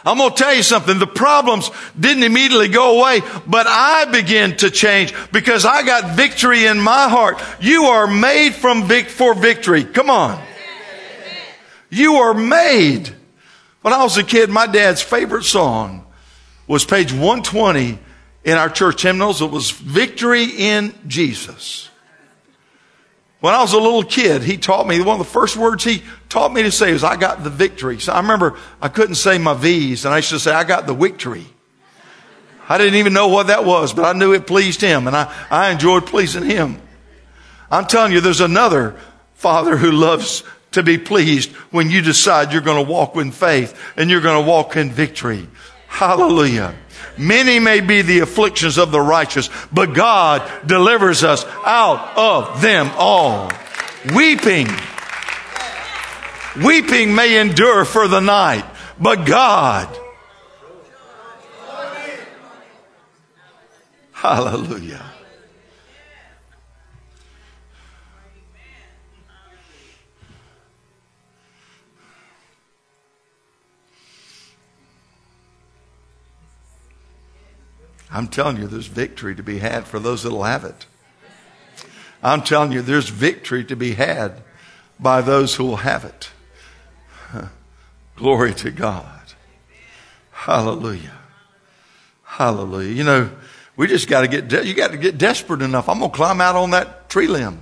I'm 0.04 0.18
going 0.18 0.32
to 0.32 0.36
tell 0.36 0.52
you 0.52 0.62
something. 0.62 0.98
The 0.98 1.06
problems 1.06 1.70
didn't 1.98 2.24
immediately 2.24 2.68
go 2.68 3.00
away, 3.00 3.22
but 3.46 3.66
I 3.66 4.04
began 4.12 4.58
to 4.58 4.70
change 4.70 5.14
because 5.32 5.64
I 5.64 5.86
got 5.86 6.16
victory 6.16 6.66
in 6.66 6.78
my 6.78 7.08
heart. 7.08 7.42
You 7.60 7.84
are 7.84 8.06
made 8.06 8.52
from 8.52 8.86
vic- 8.86 9.08
for 9.08 9.32
victory. 9.32 9.84
Come 9.84 10.10
on. 10.10 10.38
You 11.88 12.16
are 12.16 12.34
made. 12.34 13.08
When 13.80 13.94
I 13.94 14.02
was 14.02 14.18
a 14.18 14.22
kid, 14.22 14.50
my 14.50 14.66
dad's 14.66 15.00
favorite 15.00 15.44
song 15.44 16.03
was 16.66 16.84
page 16.84 17.12
120 17.12 17.98
in 18.44 18.56
our 18.56 18.68
church 18.68 19.02
hymnals. 19.02 19.42
It 19.42 19.50
was 19.50 19.70
Victory 19.70 20.44
in 20.44 20.94
Jesus. 21.06 21.90
When 23.40 23.52
I 23.52 23.60
was 23.60 23.74
a 23.74 23.78
little 23.78 24.04
kid, 24.04 24.42
he 24.42 24.56
taught 24.56 24.86
me, 24.86 25.00
one 25.02 25.20
of 25.20 25.26
the 25.26 25.30
first 25.30 25.56
words 25.56 25.84
he 25.84 26.02
taught 26.30 26.50
me 26.50 26.62
to 26.62 26.72
say 26.72 26.94
was, 26.94 27.04
I 27.04 27.16
got 27.16 27.44
the 27.44 27.50
victory. 27.50 28.00
So 28.00 28.14
I 28.14 28.20
remember 28.20 28.56
I 28.80 28.88
couldn't 28.88 29.16
say 29.16 29.36
my 29.36 29.52
V's, 29.52 30.06
and 30.06 30.14
I 30.14 30.18
used 30.18 30.30
to 30.30 30.38
say, 30.38 30.52
I 30.52 30.64
got 30.64 30.86
the 30.86 30.94
victory. 30.94 31.44
I 32.66 32.78
didn't 32.78 32.94
even 32.94 33.12
know 33.12 33.28
what 33.28 33.48
that 33.48 33.66
was, 33.66 33.92
but 33.92 34.06
I 34.06 34.18
knew 34.18 34.32
it 34.32 34.46
pleased 34.46 34.80
him, 34.80 35.06
and 35.06 35.14
I, 35.14 35.30
I 35.50 35.70
enjoyed 35.70 36.06
pleasing 36.06 36.44
him. 36.44 36.80
I'm 37.70 37.84
telling 37.84 38.12
you, 38.12 38.22
there's 38.22 38.40
another 38.40 38.98
father 39.34 39.76
who 39.76 39.90
loves 39.90 40.42
to 40.70 40.82
be 40.82 40.96
pleased 40.96 41.52
when 41.70 41.90
you 41.90 42.00
decide 42.00 42.52
you're 42.52 42.62
going 42.62 42.82
to 42.82 42.90
walk 42.90 43.16
in 43.16 43.30
faith 43.30 43.78
and 43.96 44.10
you're 44.10 44.20
going 44.20 44.42
to 44.42 44.48
walk 44.48 44.76
in 44.76 44.90
victory. 44.90 45.46
Hallelujah. 45.94 46.74
Many 47.16 47.60
may 47.60 47.80
be 47.80 48.02
the 48.02 48.18
afflictions 48.18 48.78
of 48.78 48.90
the 48.90 49.00
righteous, 49.00 49.48
but 49.72 49.94
God 49.94 50.42
delivers 50.66 51.22
us 51.22 51.44
out 51.64 52.18
of 52.18 52.60
them 52.60 52.90
all. 52.96 53.52
Weeping. 54.12 54.66
Weeping 56.60 57.14
may 57.14 57.38
endure 57.38 57.84
for 57.84 58.08
the 58.08 58.18
night, 58.18 58.64
but 58.98 59.24
God. 59.24 59.88
Hallelujah. 64.10 65.13
I'm 78.14 78.28
telling 78.28 78.58
you, 78.58 78.68
there's 78.68 78.86
victory 78.86 79.34
to 79.34 79.42
be 79.42 79.58
had 79.58 79.88
for 79.88 79.98
those 79.98 80.22
that'll 80.22 80.44
have 80.44 80.62
it. 80.62 80.86
I'm 82.22 82.42
telling 82.42 82.70
you, 82.70 82.80
there's 82.80 83.08
victory 83.08 83.64
to 83.64 83.74
be 83.74 83.94
had 83.94 84.40
by 85.00 85.20
those 85.20 85.56
who 85.56 85.64
will 85.64 85.78
have 85.78 86.04
it. 86.04 86.30
Glory 88.16 88.54
to 88.54 88.70
God. 88.70 89.34
Hallelujah. 90.30 91.18
Hallelujah. 92.22 92.92
You 92.92 93.02
know, 93.02 93.30
we 93.74 93.88
just 93.88 94.08
got 94.08 94.20
to 94.20 94.28
get, 94.28 94.46
de- 94.46 94.64
you 94.64 94.74
got 94.74 94.92
to 94.92 94.96
get 94.96 95.18
desperate 95.18 95.60
enough. 95.60 95.88
I'm 95.88 95.98
going 95.98 96.12
to 96.12 96.16
climb 96.16 96.40
out 96.40 96.54
on 96.54 96.70
that 96.70 97.08
tree 97.08 97.26
limb. 97.26 97.58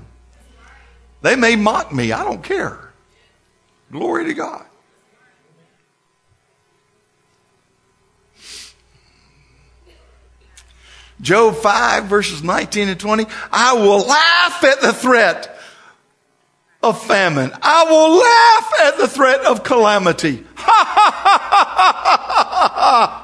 They 1.23 1.35
may 1.35 1.57
mock 1.57 1.95
me. 1.95 2.13
I 2.13 2.25
don't 2.25 2.45
care. 2.45 2.93
Glory 3.91 4.27
to 4.27 4.35
God. 4.35 4.67
Job 11.23 11.57
5 11.57 12.05
verses 12.05 12.43
19 12.43 12.89
and 12.89 13.01
20. 13.01 13.27
I 13.53 13.75
will 13.75 14.01
laugh 14.05 14.65
at 14.65 14.81
the 14.81 14.93
threat 14.93 15.57
of 16.83 17.01
famine. 17.03 17.53
I 17.63 17.85
will 17.89 18.19
laugh 18.19 18.73
at 18.89 18.99
the 18.99 19.07
threat 19.09 19.41
of 19.47 19.63
calamity. 19.63 20.45
Ha 20.57 20.85
ha 20.85 21.11
ha 21.15 21.39
ha 21.39 21.65
ha 21.65 22.59
ha 22.59 22.69
ha. 22.69 23.19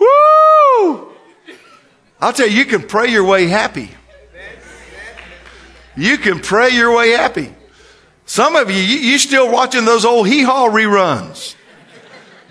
Woo! 0.00 1.12
I'll 2.22 2.32
tell 2.32 2.46
you, 2.46 2.58
you 2.58 2.64
can 2.66 2.82
pray 2.86 3.08
your 3.08 3.24
way 3.24 3.48
happy. 3.48 3.90
You 5.96 6.16
can 6.18 6.38
pray 6.38 6.70
your 6.70 6.96
way 6.96 7.10
happy. 7.10 7.52
Some 8.26 8.54
of 8.54 8.70
you, 8.70 8.76
you 8.76 9.18
still 9.18 9.50
watching 9.50 9.84
those 9.84 10.04
old 10.04 10.28
hee 10.28 10.44
haw 10.44 10.70
reruns. 10.70 11.56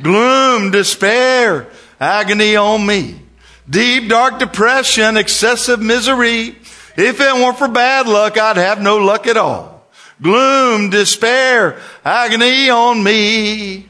Gloom, 0.02 0.72
despair, 0.72 1.68
agony 2.02 2.58
on 2.58 2.86
me. 2.86 3.22
Deep, 3.70 4.10
dark 4.10 4.40
depression, 4.40 5.16
excessive 5.16 5.80
misery. 5.80 6.58
If 6.98 7.22
it 7.22 7.34
weren't 7.34 7.58
for 7.58 7.70
bad 7.70 8.10
luck, 8.10 8.38
I'd 8.38 8.58
have 8.58 8.82
no 8.82 8.98
luck 8.98 9.26
at 9.26 9.38
all. 9.38 9.90
Gloom, 10.22 10.90
despair, 10.90 11.80
agony 12.04 12.70
on 12.70 13.02
me. 13.02 13.88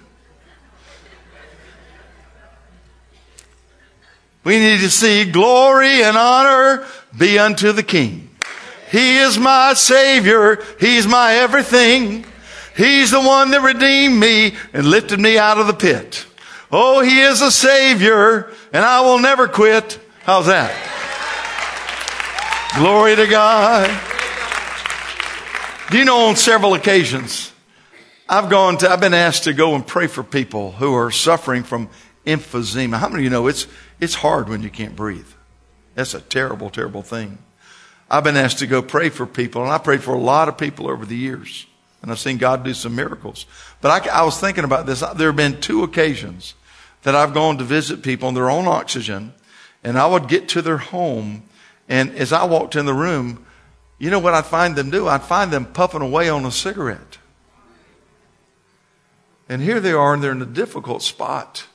We 4.44 4.58
need 4.58 4.80
to 4.80 4.90
see 4.90 5.30
glory 5.30 6.02
and 6.04 6.18
honor 6.18 6.86
be 7.18 7.38
unto 7.38 7.72
the 7.72 7.84
King. 7.84 8.30
He 8.92 9.18
is 9.18 9.38
my 9.38 9.74
Savior. 9.74 10.64
He's 10.80 11.08
my 11.08 11.36
everything. 11.36 12.26
He's 12.76 13.12
the 13.12 13.22
one 13.22 13.52
that 13.52 13.62
redeemed 13.62 14.20
me 14.20 14.56
and 14.74 14.86
lifted 14.86 15.20
me 15.20 15.38
out 15.38 15.60
of 15.60 15.68
the 15.68 15.74
pit. 15.74 16.26
Oh, 16.72 17.02
He 17.02 17.22
is 17.22 17.42
a 17.42 17.52
Savior 17.52 18.52
and 18.74 18.84
I 18.84 19.02
will 19.02 19.20
never 19.20 19.48
quit. 19.48 20.00
How's 20.24 20.48
that? 20.48 20.72
Glory 22.78 23.16
to 23.16 23.28
God. 23.28 23.90
Do 25.92 25.98
you 25.98 26.06
know 26.06 26.28
on 26.28 26.36
several 26.38 26.74
occasions, 26.74 27.52
I've 28.30 28.50
gone 28.50 28.78
to, 28.78 28.90
I've 28.90 29.02
been 29.02 29.14
asked 29.14 29.44
to 29.44 29.54
go 29.54 29.76
and 29.76 29.86
pray 29.86 30.08
for 30.08 30.24
people 30.24 30.72
who 30.72 30.96
are 30.96 31.12
suffering 31.12 31.64
from 31.64 31.90
emphysema. 32.26 32.98
How 32.98 33.10
many 33.10 33.22
of 33.22 33.24
you 33.26 33.30
know 33.30 33.48
it's, 33.48 33.68
it's 34.02 34.16
hard 34.16 34.50
when 34.50 34.64
you 34.64 34.70
can't 34.70 34.96
breathe? 34.96 35.30
That's 35.96 36.14
a 36.14 36.20
terrible, 36.20 36.70
terrible 36.70 37.04
thing. 37.04 37.38
I've 38.10 38.24
been 38.26 38.36
asked 38.36 38.60
to 38.60 38.68
go 38.68 38.82
pray 38.82 39.10
for 39.10 39.26
people, 39.26 39.64
and 39.64 39.72
I 39.72 39.78
prayed 39.78 40.04
for 40.04 40.14
a 40.14 40.20
lot 40.20 40.50
of 40.50 40.58
people 40.58 40.90
over 40.90 41.06
the 41.06 41.16
years, 41.16 41.66
and 42.02 42.12
I've 42.12 42.20
seen 42.20 42.38
God 42.38 42.66
do 42.66 42.74
some 42.74 42.96
miracles. 42.96 43.46
But 43.80 44.08
I, 44.08 44.22
I 44.22 44.24
was 44.24 44.38
thinking 44.40 44.66
about 44.66 44.86
this. 44.86 45.00
There 45.16 45.30
have 45.30 45.36
been 45.36 45.62
two 45.62 45.84
occasions 45.84 46.56
that 47.04 47.16
I've 47.16 47.34
gone 47.34 47.58
to 47.60 47.64
visit 47.64 48.04
people 48.04 48.28
on 48.28 48.34
their 48.34 48.50
own 48.50 48.68
oxygen, 48.68 49.34
and 49.84 49.98
I 49.98 50.08
would 50.08 50.28
get 50.28 50.50
to 50.50 50.62
their 50.62 50.78
home, 50.78 51.44
and 51.88 52.14
as 52.16 52.34
I 52.34 52.44
walked 52.44 52.76
in 52.76 52.86
the 52.86 52.94
room, 52.94 53.46
you 53.98 54.10
know 54.10 54.20
what 54.20 54.34
I'd 54.34 54.46
find 54.46 54.76
them 54.76 54.90
do? 54.90 55.08
I'd 55.08 55.24
find 55.24 55.52
them 55.52 55.66
puffing 55.66 56.02
away 56.02 56.28
on 56.28 56.44
a 56.44 56.52
cigarette. 56.52 57.20
And 59.48 59.62
here 59.62 59.80
they 59.80 59.92
are, 59.92 60.14
and 60.14 60.24
they're 60.24 60.32
in 60.32 60.42
a 60.42 60.46
difficult 60.46 61.04
spot. 61.04 61.68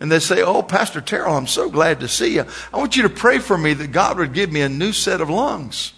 And 0.00 0.10
they 0.10 0.18
say, 0.18 0.42
Oh, 0.42 0.62
Pastor 0.62 1.00
Terrell, 1.00 1.36
I'm 1.36 1.46
so 1.46 1.70
glad 1.70 2.00
to 2.00 2.08
see 2.08 2.34
you. 2.34 2.46
I 2.72 2.78
want 2.78 2.96
you 2.96 3.02
to 3.02 3.10
pray 3.10 3.38
for 3.38 3.56
me 3.56 3.74
that 3.74 3.92
God 3.92 4.18
would 4.18 4.32
give 4.32 4.50
me 4.50 4.62
a 4.62 4.68
new 4.68 4.92
set 4.92 5.20
of 5.20 5.30
lungs. 5.30 5.92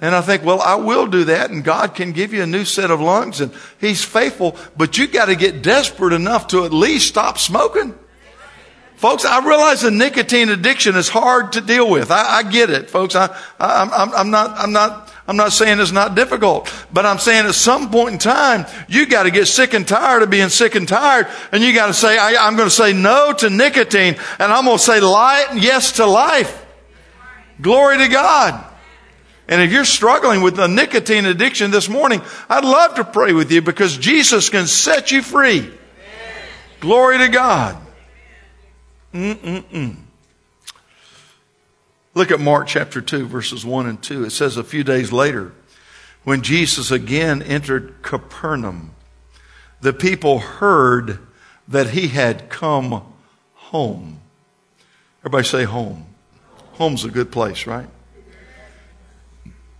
And 0.00 0.14
I 0.14 0.20
think, 0.20 0.44
well, 0.44 0.60
I 0.60 0.76
will 0.76 1.06
do 1.06 1.24
that 1.24 1.50
and 1.50 1.64
God 1.64 1.94
can 1.94 2.12
give 2.12 2.32
you 2.32 2.42
a 2.42 2.46
new 2.46 2.64
set 2.64 2.90
of 2.90 3.00
lungs 3.00 3.40
and 3.40 3.52
He's 3.80 4.04
faithful, 4.04 4.56
but 4.76 4.98
you 4.98 5.06
got 5.06 5.26
to 5.26 5.36
get 5.36 5.62
desperate 5.62 6.12
enough 6.12 6.48
to 6.48 6.64
at 6.64 6.72
least 6.72 7.08
stop 7.08 7.38
smoking. 7.38 7.98
Folks, 8.98 9.24
I 9.24 9.46
realize 9.46 9.82
the 9.82 9.92
nicotine 9.92 10.48
addiction 10.48 10.96
is 10.96 11.08
hard 11.08 11.52
to 11.52 11.60
deal 11.60 11.88
with. 11.88 12.10
I, 12.10 12.38
I 12.38 12.42
get 12.42 12.68
it, 12.68 12.90
folks. 12.90 13.14
I, 13.14 13.26
I, 13.60 14.12
I'm 14.16 14.30
not, 14.30 14.58
I'm 14.58 14.72
not 14.72 15.14
I'm 15.28 15.36
not 15.36 15.52
saying 15.52 15.78
it's 15.78 15.92
not 15.92 16.14
difficult, 16.14 16.72
but 16.90 17.04
I'm 17.04 17.18
saying 17.18 17.46
at 17.46 17.54
some 17.54 17.90
point 17.90 18.14
in 18.14 18.18
time, 18.18 18.64
you 18.88 19.06
got 19.06 19.24
to 19.24 19.30
get 19.30 19.46
sick 19.46 19.74
and 19.74 19.86
tired 19.86 20.22
of 20.22 20.30
being 20.30 20.48
sick 20.48 20.74
and 20.74 20.88
tired, 20.88 21.28
and 21.52 21.62
you 21.62 21.74
got 21.74 21.88
to 21.88 21.94
say, 21.94 22.16
I, 22.16 22.48
am 22.48 22.56
going 22.56 22.68
to 22.68 22.74
say 22.74 22.94
no 22.94 23.34
to 23.34 23.50
nicotine, 23.50 24.16
and 24.38 24.52
I'm 24.52 24.64
going 24.64 24.78
to 24.78 24.82
say 24.82 25.00
light, 25.00 25.48
yes 25.54 25.92
to 25.92 26.06
life. 26.06 26.66
Glory 27.60 27.98
to 27.98 28.08
God. 28.08 28.64
And 29.48 29.60
if 29.60 29.70
you're 29.70 29.84
struggling 29.84 30.40
with 30.40 30.58
a 30.58 30.66
nicotine 30.66 31.26
addiction 31.26 31.70
this 31.70 31.90
morning, 31.90 32.22
I'd 32.48 32.64
love 32.64 32.94
to 32.94 33.04
pray 33.04 33.34
with 33.34 33.52
you 33.52 33.60
because 33.60 33.98
Jesus 33.98 34.48
can 34.48 34.66
set 34.66 35.12
you 35.12 35.20
free. 35.20 35.70
Glory 36.80 37.18
to 37.18 37.28
God. 37.28 37.76
Mm-mm-mm. 39.12 39.96
Look 42.14 42.30
at 42.30 42.40
Mark 42.40 42.66
chapter 42.66 43.00
2, 43.00 43.26
verses 43.26 43.64
1 43.64 43.86
and 43.86 44.02
2. 44.02 44.24
It 44.24 44.30
says, 44.30 44.56
A 44.56 44.64
few 44.64 44.82
days 44.82 45.12
later, 45.12 45.52
when 46.24 46.42
Jesus 46.42 46.90
again 46.90 47.42
entered 47.42 48.02
Capernaum, 48.02 48.92
the 49.80 49.92
people 49.92 50.40
heard 50.40 51.20
that 51.68 51.90
he 51.90 52.08
had 52.08 52.48
come 52.48 53.02
home. 53.54 54.20
Everybody 55.20 55.44
say 55.44 55.64
home. 55.64 56.06
Home's 56.72 57.04
a 57.04 57.10
good 57.10 57.30
place, 57.30 57.66
right? 57.66 57.88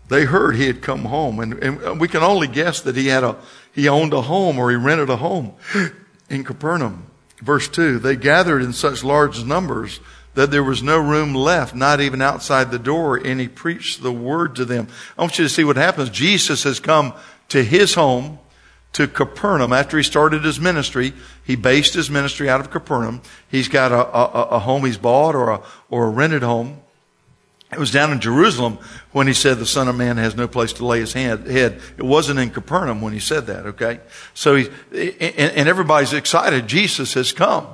They 0.08 0.24
heard 0.24 0.56
he 0.56 0.66
had 0.66 0.80
come 0.80 1.04
home, 1.04 1.38
and, 1.38 1.54
and 1.54 2.00
we 2.00 2.08
can 2.08 2.22
only 2.22 2.48
guess 2.48 2.80
that 2.82 2.96
he 2.96 3.08
had 3.08 3.24
a 3.24 3.36
he 3.72 3.88
owned 3.88 4.12
a 4.12 4.22
home 4.22 4.58
or 4.58 4.70
he 4.70 4.76
rented 4.76 5.10
a 5.10 5.16
home 5.16 5.52
in 6.30 6.44
Capernaum. 6.44 7.07
Verse 7.42 7.68
2 7.68 7.98
They 7.98 8.16
gathered 8.16 8.62
in 8.62 8.72
such 8.72 9.04
large 9.04 9.44
numbers 9.44 10.00
that 10.34 10.50
there 10.50 10.62
was 10.62 10.82
no 10.82 10.98
room 10.98 11.34
left, 11.34 11.74
not 11.74 12.00
even 12.00 12.22
outside 12.22 12.70
the 12.70 12.78
door, 12.78 13.16
and 13.16 13.40
he 13.40 13.48
preached 13.48 14.02
the 14.02 14.12
word 14.12 14.54
to 14.56 14.64
them. 14.64 14.88
I 15.16 15.22
want 15.22 15.38
you 15.38 15.44
to 15.44 15.48
see 15.48 15.64
what 15.64 15.76
happens. 15.76 16.10
Jesus 16.10 16.62
has 16.62 16.78
come 16.78 17.12
to 17.48 17.64
his 17.64 17.94
home, 17.94 18.38
to 18.92 19.06
Capernaum. 19.06 19.72
After 19.72 19.96
he 19.96 20.02
started 20.02 20.44
his 20.44 20.60
ministry, 20.60 21.12
he 21.44 21.56
based 21.56 21.94
his 21.94 22.10
ministry 22.10 22.48
out 22.48 22.60
of 22.60 22.70
Capernaum. 22.70 23.20
He's 23.48 23.68
got 23.68 23.92
a, 23.92 24.06
a, 24.16 24.42
a 24.56 24.58
home 24.60 24.84
he's 24.84 24.96
bought 24.96 25.34
or 25.34 25.50
a, 25.50 25.60
or 25.90 26.06
a 26.06 26.10
rented 26.10 26.42
home. 26.42 26.80
It 27.70 27.78
was 27.78 27.90
down 27.90 28.12
in 28.12 28.20
Jerusalem 28.20 28.78
when 29.12 29.26
he 29.26 29.34
said 29.34 29.58
the 29.58 29.66
Son 29.66 29.88
of 29.88 29.96
Man 29.96 30.16
has 30.16 30.34
no 30.34 30.48
place 30.48 30.72
to 30.74 30.86
lay 30.86 31.00
his 31.00 31.12
hand, 31.12 31.46
head. 31.46 31.80
It 31.98 32.04
wasn't 32.04 32.38
in 32.38 32.50
Capernaum 32.50 33.02
when 33.02 33.12
he 33.12 33.20
said 33.20 33.46
that, 33.46 33.66
okay? 33.66 34.00
So 34.32 34.56
he, 34.56 34.68
and, 34.90 35.52
and 35.52 35.68
everybody's 35.68 36.14
excited. 36.14 36.66
Jesus 36.66 37.12
has 37.14 37.30
come. 37.32 37.66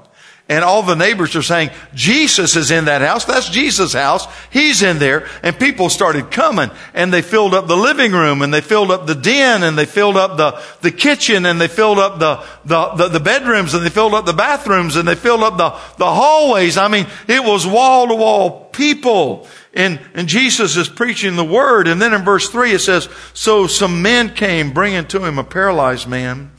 And 0.46 0.62
all 0.62 0.82
the 0.82 0.94
neighbors 0.96 1.34
are 1.36 1.42
saying, 1.42 1.70
Jesus 1.94 2.54
is 2.54 2.70
in 2.70 2.84
that 2.84 3.00
house. 3.00 3.24
That's 3.24 3.48
Jesus' 3.48 3.94
house. 3.94 4.26
He's 4.50 4.82
in 4.82 4.98
there. 4.98 5.26
And 5.42 5.58
people 5.58 5.88
started 5.88 6.30
coming 6.30 6.70
and 6.92 7.10
they 7.10 7.22
filled 7.22 7.54
up 7.54 7.66
the 7.66 7.76
living 7.76 8.12
room 8.12 8.42
and 8.42 8.52
they 8.52 8.60
filled 8.60 8.90
up 8.90 9.06
the 9.06 9.14
den 9.14 9.62
and 9.62 9.78
they 9.78 9.86
filled 9.86 10.18
up 10.18 10.36
the, 10.36 10.60
the 10.82 10.90
kitchen 10.90 11.46
and 11.46 11.58
they 11.58 11.68
filled 11.68 11.98
up 11.98 12.18
the, 12.18 12.44
the, 12.66 12.88
the, 12.94 13.08
the 13.08 13.20
bedrooms 13.20 13.72
and 13.72 13.86
they 13.86 13.90
filled 13.90 14.12
up 14.12 14.26
the 14.26 14.34
bathrooms 14.34 14.96
and 14.96 15.08
they 15.08 15.14
filled 15.14 15.42
up 15.42 15.56
the, 15.56 15.70
the 15.96 16.12
hallways. 16.12 16.76
I 16.76 16.88
mean, 16.88 17.06
it 17.26 17.42
was 17.42 17.66
wall 17.66 18.08
to 18.08 18.14
wall 18.14 18.63
people. 18.74 19.48
And, 19.72 20.00
and 20.14 20.28
Jesus 20.28 20.76
is 20.76 20.88
preaching 20.88 21.36
the 21.36 21.44
word. 21.44 21.88
And 21.88 22.00
then 22.00 22.12
in 22.12 22.22
verse 22.22 22.48
three 22.48 22.72
it 22.72 22.80
says, 22.80 23.08
so 23.32 23.66
some 23.66 24.02
men 24.02 24.34
came 24.34 24.72
bringing 24.72 25.06
to 25.06 25.24
him 25.24 25.38
a 25.38 25.44
paralyzed 25.44 26.08
man 26.08 26.52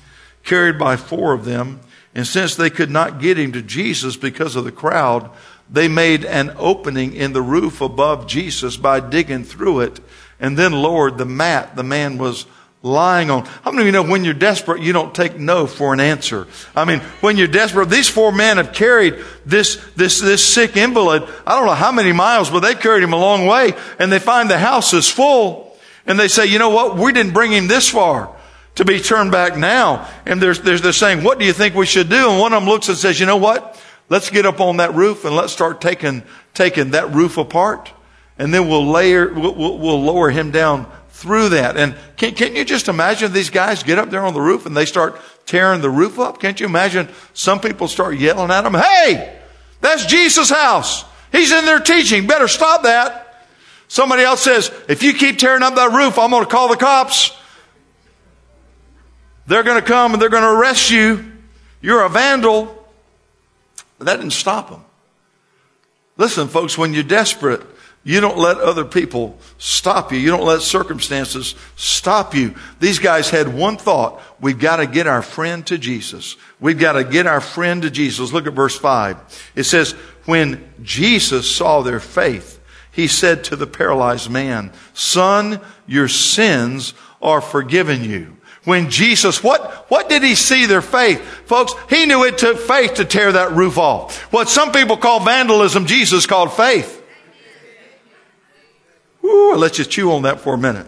carried 0.44 0.80
by 0.80 0.96
four 0.96 1.34
of 1.34 1.46
them. 1.46 1.80
And 2.14 2.26
since 2.26 2.56
they 2.56 2.70
could 2.70 2.90
not 2.90 3.20
get 3.20 3.38
him 3.38 3.52
to 3.54 3.62
Jesus 3.62 4.16
because 4.16 4.56
of 4.56 4.64
the 4.64 4.72
crowd, 4.72 5.30
they 5.70 5.88
made 5.88 6.24
an 6.26 6.54
opening 6.58 7.14
in 7.14 7.34
the 7.34 7.42
roof 7.42 7.82
above 7.82 8.28
Jesus 8.28 8.78
by 8.78 9.00
digging 9.00 9.44
through 9.44 9.82
it 9.82 10.00
and 10.40 10.58
then 10.58 10.72
lowered 10.72 11.18
the 11.18 11.26
mat 11.26 11.76
the 11.76 11.84
man 11.84 12.18
was 12.18 12.46
lying 12.86 13.32
on. 13.32 13.46
How 13.64 13.72
many 13.72 13.82
of 13.82 13.86
you 13.88 13.92
know 13.92 14.04
when 14.04 14.24
you're 14.24 14.36
desperate, 14.36 14.82
you 14.82 14.94
don't 14.94 15.14
take 15.14 15.40
no 15.40 15.66
for 15.66 15.92
an 15.92 16.00
answer? 16.00 16.48
I 16.76 16.86
mean, 16.86 17.00
when 17.20 17.36
you're 17.36 17.48
desperate, 17.48 17.90
these 17.90 18.08
four 18.08 18.32
men 18.32 18.58
have 18.58 18.74
carried 18.74 19.16
this, 19.44 19.84
this, 19.96 20.22
this 20.22 20.46
sick 20.46 20.78
invalid, 20.78 21.24
I 21.48 21.58
don't 21.58 21.66
know 21.66 21.74
how 21.74 21.92
many 21.92 22.12
miles, 22.12 22.52
but 22.52 22.60
they 22.60 22.76
carried 22.76 23.04
him 23.04 23.12
a 23.12 23.18
long 23.18 23.48
way 23.48 23.74
and 23.98 24.12
they 24.12 24.20
find 24.20 24.50
the 24.50 24.60
house 24.60 24.94
is 24.94 25.10
full 25.10 25.76
and 26.06 26.20
they 26.20 26.28
say, 26.28 26.46
you 26.46 26.60
know 26.60 26.70
what? 26.70 26.96
We 26.96 27.12
didn't 27.12 27.34
bring 27.34 27.52
him 27.52 27.68
this 27.68 27.90
far 27.90 28.36
to 28.76 28.86
be 28.86 29.00
turned 29.00 29.32
back 29.32 29.58
now. 29.58 30.08
And 30.28 30.40
they're, 30.40 30.54
they're, 30.54 30.78
they're 30.78 30.94
saying, 30.94 31.24
what 31.24 31.40
do 31.40 31.46
you 31.46 31.54
think 31.54 31.74
we 31.74 31.88
should 31.88 32.10
do? 32.10 32.30
And 32.30 32.40
one 32.40 32.54
of 32.54 32.62
them 32.62 32.70
looks 32.70 32.88
and 32.88 32.98
says, 32.98 33.20
you 33.20 33.26
know 33.26 33.38
what? 33.38 33.82
Let's 34.10 34.30
get 34.30 34.46
up 34.46 34.60
on 34.62 34.78
that 34.78 34.94
roof 34.94 35.26
and 35.26 35.36
let's 35.36 35.52
start 35.52 35.82
taking, 35.82 36.22
taking 36.54 36.92
that 36.92 37.16
roof 37.16 37.40
apart. 37.40 37.92
And 38.38 38.54
then 38.54 38.70
we'll 38.70 38.86
layer, 38.86 39.34
we'll, 39.34 39.56
we'll 39.56 40.04
lower 40.04 40.30
him 40.30 40.52
down 40.52 40.86
through 41.16 41.50
that. 41.50 41.78
And 41.78 41.96
can, 42.18 42.36
can 42.36 42.58
you 42.58 42.66
just 42.66 42.90
imagine 42.90 43.32
these 43.32 43.50
guys 43.50 43.84
get 43.84 43.98
up 43.98 44.10
there 44.10 44.26
on 44.26 44.34
the 44.34 44.42
roof 44.42 44.66
and 44.66 44.76
they 44.76 44.86
start 44.86 45.20
tearing 45.46 45.80
the 45.80 45.90
roof 45.90 46.20
up? 46.20 46.42
Can't 46.42 46.60
you 46.60 46.66
imagine 46.66 47.08
some 47.34 47.62
people 47.62 47.88
start 47.88 48.18
yelling 48.18 48.52
at 48.52 48.64
them, 48.64 48.74
Hey, 48.74 49.40
that's 49.80 50.06
Jesus' 50.06 50.50
house. 50.50 51.06
He's 51.32 51.54
in 51.54 51.64
there 51.66 51.80
teaching. 51.80 52.28
Better 52.28 52.50
stop 52.50 52.84
that. 52.84 53.46
Somebody 53.88 54.24
else 54.24 54.42
says, 54.42 54.72
if 54.90 55.04
you 55.04 55.14
keep 55.14 55.38
tearing 55.38 55.64
up 55.64 55.76
that 55.76 55.94
roof, 55.94 56.20
I'm 56.20 56.32
going 56.32 56.44
to 56.44 56.50
call 56.50 56.68
the 56.68 56.76
cops. 56.76 57.32
They're 59.48 59.64
going 59.64 59.80
to 59.80 59.88
come 59.88 60.14
and 60.14 60.22
they're 60.22 60.30
going 60.30 60.44
to 60.44 60.50
arrest 60.50 60.92
you. 60.92 61.32
You're 61.82 62.04
a 62.04 62.10
vandal. 62.10 62.86
But 63.98 64.06
that 64.08 64.18
didn't 64.18 64.34
stop 64.34 64.70
them. 64.70 64.84
Listen, 66.18 66.50
folks, 66.50 66.78
when 66.78 66.94
you're 66.94 67.04
desperate, 67.04 67.62
you 68.08 68.22
don't 68.22 68.38
let 68.38 68.60
other 68.60 68.86
people 68.86 69.36
stop 69.58 70.12
you. 70.12 70.20
You 70.20 70.30
don't 70.30 70.46
let 70.46 70.62
circumstances 70.62 71.56
stop 71.76 72.36
you. 72.36 72.54
These 72.80 73.00
guys 73.00 73.32
had 73.32 73.52
one 73.52 73.78
thought. 73.78 74.22
We've 74.40 74.60
got 74.60 74.76
to 74.76 74.86
get 74.86 75.08
our 75.08 75.24
friend 75.24 75.66
to 75.66 75.80
Jesus. 75.80 76.38
We've 76.60 76.78
got 76.78 76.94
to 76.94 77.04
get 77.04 77.26
our 77.26 77.42
friend 77.42 77.82
to 77.82 77.90
Jesus. 77.90 78.32
Look 78.32 78.46
at 78.46 78.54
verse 78.54 78.78
5. 78.78 79.52
It 79.56 79.64
says, 79.64 79.94
When 80.26 80.72
Jesus 80.84 81.54
saw 81.54 81.82
their 81.82 82.00
faith, 82.00 82.62
he 82.92 83.08
said 83.08 83.44
to 83.46 83.56
the 83.56 83.66
paralyzed 83.66 84.30
man, 84.30 84.72
Son, 84.94 85.60
your 85.88 86.08
sins 86.08 86.94
are 87.24 87.42
forgiven 87.42 88.04
you. 88.04 88.38
when 88.66 88.92
Jesus, 88.92 89.44
what, 89.44 89.90
what 89.90 90.10
did 90.10 90.22
he 90.22 90.36
see 90.36 90.68
their 90.68 90.84
faith? 90.84 91.22
Folks, 91.48 91.74
he 91.90 92.06
knew 92.06 92.24
it 92.24 92.38
took 92.38 92.60
faith 92.60 92.96
to 92.96 93.06
tear 93.06 93.32
that 93.32 93.54
roof 93.54 93.80
off. 93.80 94.32
What 94.32 94.48
some 94.48 94.72
people 94.72 94.98
call 94.98 95.22
vandalism, 95.22 95.88
Jesus 95.88 96.28
called 96.28 96.54
faith. 96.54 97.02
Woo, 99.26 99.54
I'll 99.54 99.58
let 99.58 99.80
you 99.80 99.86
chew 99.86 100.12
on 100.12 100.22
that 100.22 100.40
for 100.40 100.54
a 100.54 100.58
minute. 100.58 100.86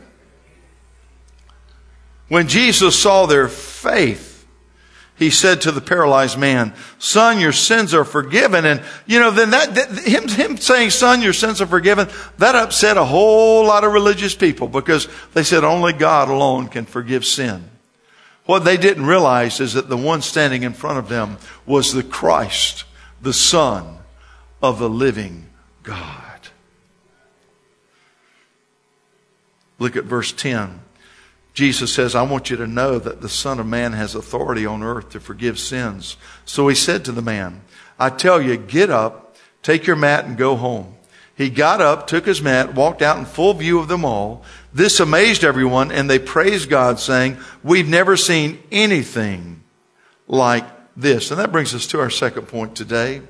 When 2.28 2.47
Jesus 2.47 3.00
saw 3.00 3.26
their 3.26 3.47
faith, 3.47 4.45
he 5.15 5.32
said 5.32 5.62
to 5.62 5.71
the 5.71 5.82
paralyzed 5.82 6.38
man, 6.38 6.73
son, 7.00 7.39
your 7.39 7.52
sins 7.52 7.95
are 7.95 8.06
forgiven. 8.06 8.65
And, 8.65 8.84
you 9.08 9.19
know, 9.19 9.32
then 9.32 9.50
that, 9.50 9.73
that, 9.73 9.89
him, 10.00 10.28
him 10.28 10.58
saying, 10.58 10.91
son, 10.91 11.23
your 11.23 11.34
sins 11.34 11.62
are 11.62 11.67
forgiven, 11.67 12.08
that 12.38 12.54
upset 12.54 12.97
a 12.97 13.06
whole 13.06 13.65
lot 13.65 13.84
of 13.84 13.93
religious 13.93 14.36
people 14.36 14.67
because 14.67 15.08
they 15.34 15.43
said 15.43 15.63
only 15.63 15.93
God 15.93 16.30
alone 16.30 16.67
can 16.67 16.86
forgive 16.86 17.26
sin. 17.26 17.71
What 18.45 18.63
they 18.63 18.78
didn't 18.78 19.08
realize 19.08 19.60
is 19.60 19.73
that 19.73 19.89
the 19.89 19.97
one 19.97 20.21
standing 20.21 20.62
in 20.62 20.73
front 20.73 21.00
of 21.00 21.10
them 21.10 21.38
was 21.65 21.91
the 21.91 22.04
Christ, 22.04 22.84
the 23.19 23.34
Son 23.34 23.97
of 24.62 24.78
the 24.78 24.89
living 24.89 25.47
God. 25.82 26.37
Look 29.80 29.96
at 29.96 30.06
verse 30.06 30.32
10. 30.32 30.82
Jesus 31.54 31.92
says, 31.94 32.13
I 32.13 32.22
want 32.22 32.52
you 32.52 32.58
to 32.58 32.68
know 32.68 33.00
that 33.00 33.22
the 33.22 33.30
Son 33.30 33.60
of 33.60 33.66
Man 33.66 33.94
has 33.94 34.13
authority 34.13 34.66
on 34.66 34.84
earth 34.84 35.10
to 35.10 35.20
forgive 35.20 35.58
sins. 35.58 36.16
So 36.46 36.68
he 36.68 36.76
said 36.76 37.04
to 37.06 37.12
the 37.12 37.22
man, 37.22 37.62
I 37.98 38.12
tell 38.12 38.40
you, 38.40 38.58
get 38.58 38.92
up, 38.92 39.36
take 39.63 39.88
your 39.88 39.96
mat 39.96 40.26
and 40.26 40.38
go 40.38 40.56
home. 40.56 40.96
He 41.36 41.50
got 41.50 41.82
up, 41.82 42.08
took 42.08 42.26
his 42.26 42.42
mat, 42.42 42.74
walked 42.74 43.02
out 43.02 43.18
in 43.18 43.26
full 43.26 43.54
view 43.54 43.80
of 43.80 43.88
them 43.88 44.06
all. 44.06 44.44
This 44.74 45.00
amazed 45.00 45.44
everyone 45.44 45.92
and 45.92 46.10
they 46.10 46.20
praised 46.20 46.70
God 46.70 47.00
saying, 47.00 47.38
we've 47.63 47.90
never 47.90 48.18
seen 48.18 48.62
anything 48.72 49.63
like 50.28 50.66
this. 50.96 51.32
And 51.32 51.40
that 51.40 51.52
brings 51.52 51.74
us 51.74 51.88
to 51.88 52.00
our 52.00 52.10
second 52.10 52.48
point 52.48 52.76
today. 52.76 53.22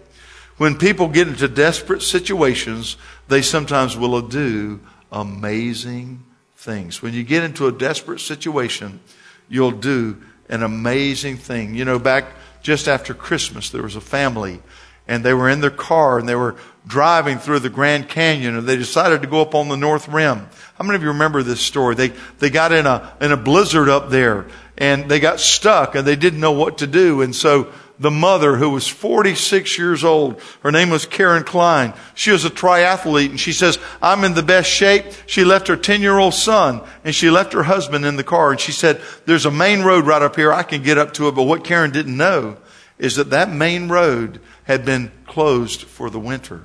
When 0.57 0.77
people 0.77 1.07
get 1.07 1.27
into 1.27 1.47
desperate 1.47 2.01
situations, 2.01 2.97
they 3.27 3.41
sometimes 3.41 3.95
will 3.95 4.21
do 4.21 4.79
amazing 5.11 6.23
things. 6.67 7.01
When 7.01 7.13
you 7.13 7.23
get 7.23 7.43
into 7.43 7.67
a 7.67 7.71
desperate 7.71 8.19
situation, 8.19 8.99
you'll 9.47 9.71
do 9.71 10.21
an 10.49 10.63
amazing 10.63 11.37
thing. 11.37 11.75
You 11.75 11.85
know, 11.85 11.97
back 11.97 12.25
just 12.61 12.89
after 12.89 13.13
Christmas, 13.13 13.69
there 13.69 13.81
was 13.81 13.95
a 13.95 14.01
family 14.01 14.61
and 15.07 15.23
they 15.23 15.33
were 15.33 15.47
in 15.47 15.61
their 15.61 15.69
car 15.69 16.19
and 16.19 16.27
they 16.27 16.35
were 16.35 16.57
driving 16.85 17.37
through 17.37 17.59
the 17.59 17.69
Grand 17.69 18.09
Canyon 18.09 18.57
and 18.57 18.67
they 18.67 18.75
decided 18.75 19.21
to 19.21 19.29
go 19.29 19.41
up 19.41 19.55
on 19.55 19.69
the 19.69 19.77
North 19.77 20.09
Rim. 20.09 20.45
How 20.75 20.83
many 20.83 20.97
of 20.97 21.03
you 21.03 21.07
remember 21.07 21.41
this 21.41 21.61
story? 21.61 21.95
They, 21.95 22.09
they 22.39 22.49
got 22.49 22.73
in 22.73 22.85
a, 22.85 23.15
in 23.21 23.31
a 23.31 23.37
blizzard 23.37 23.87
up 23.87 24.09
there 24.09 24.47
and 24.77 25.09
they 25.09 25.21
got 25.21 25.39
stuck 25.39 25.95
and 25.95 26.05
they 26.05 26.17
didn't 26.17 26.41
know 26.41 26.51
what 26.51 26.79
to 26.79 26.87
do. 26.87 27.21
And 27.21 27.33
so 27.33 27.71
the 27.99 28.11
mother 28.11 28.57
who 28.57 28.69
was 28.69 28.87
46 28.87 29.77
years 29.77 30.03
old. 30.03 30.39
Her 30.61 30.71
name 30.71 30.89
was 30.89 31.05
Karen 31.05 31.43
Klein. 31.43 31.93
She 32.13 32.31
was 32.31 32.45
a 32.45 32.49
triathlete 32.49 33.29
and 33.29 33.39
she 33.39 33.53
says, 33.53 33.79
I'm 34.01 34.23
in 34.23 34.35
the 34.35 34.43
best 34.43 34.69
shape. 34.69 35.05
She 35.25 35.43
left 35.43 35.67
her 35.67 35.75
10 35.75 36.01
year 36.01 36.17
old 36.17 36.33
son 36.33 36.81
and 37.03 37.15
she 37.15 37.29
left 37.29 37.53
her 37.53 37.63
husband 37.63 38.05
in 38.05 38.15
the 38.15 38.23
car 38.23 38.51
and 38.51 38.59
she 38.59 38.71
said, 38.71 39.01
there's 39.25 39.45
a 39.45 39.51
main 39.51 39.81
road 39.81 40.05
right 40.05 40.21
up 40.21 40.35
here. 40.35 40.53
I 40.53 40.63
can 40.63 40.83
get 40.83 40.97
up 40.97 41.13
to 41.15 41.27
it. 41.27 41.35
But 41.35 41.43
what 41.43 41.63
Karen 41.63 41.91
didn't 41.91 42.15
know 42.15 42.57
is 42.99 43.15
that 43.15 43.31
that 43.31 43.51
main 43.51 43.89
road 43.89 44.39
had 44.65 44.85
been 44.85 45.11
closed 45.25 45.83
for 45.83 46.09
the 46.09 46.19
winter. 46.19 46.63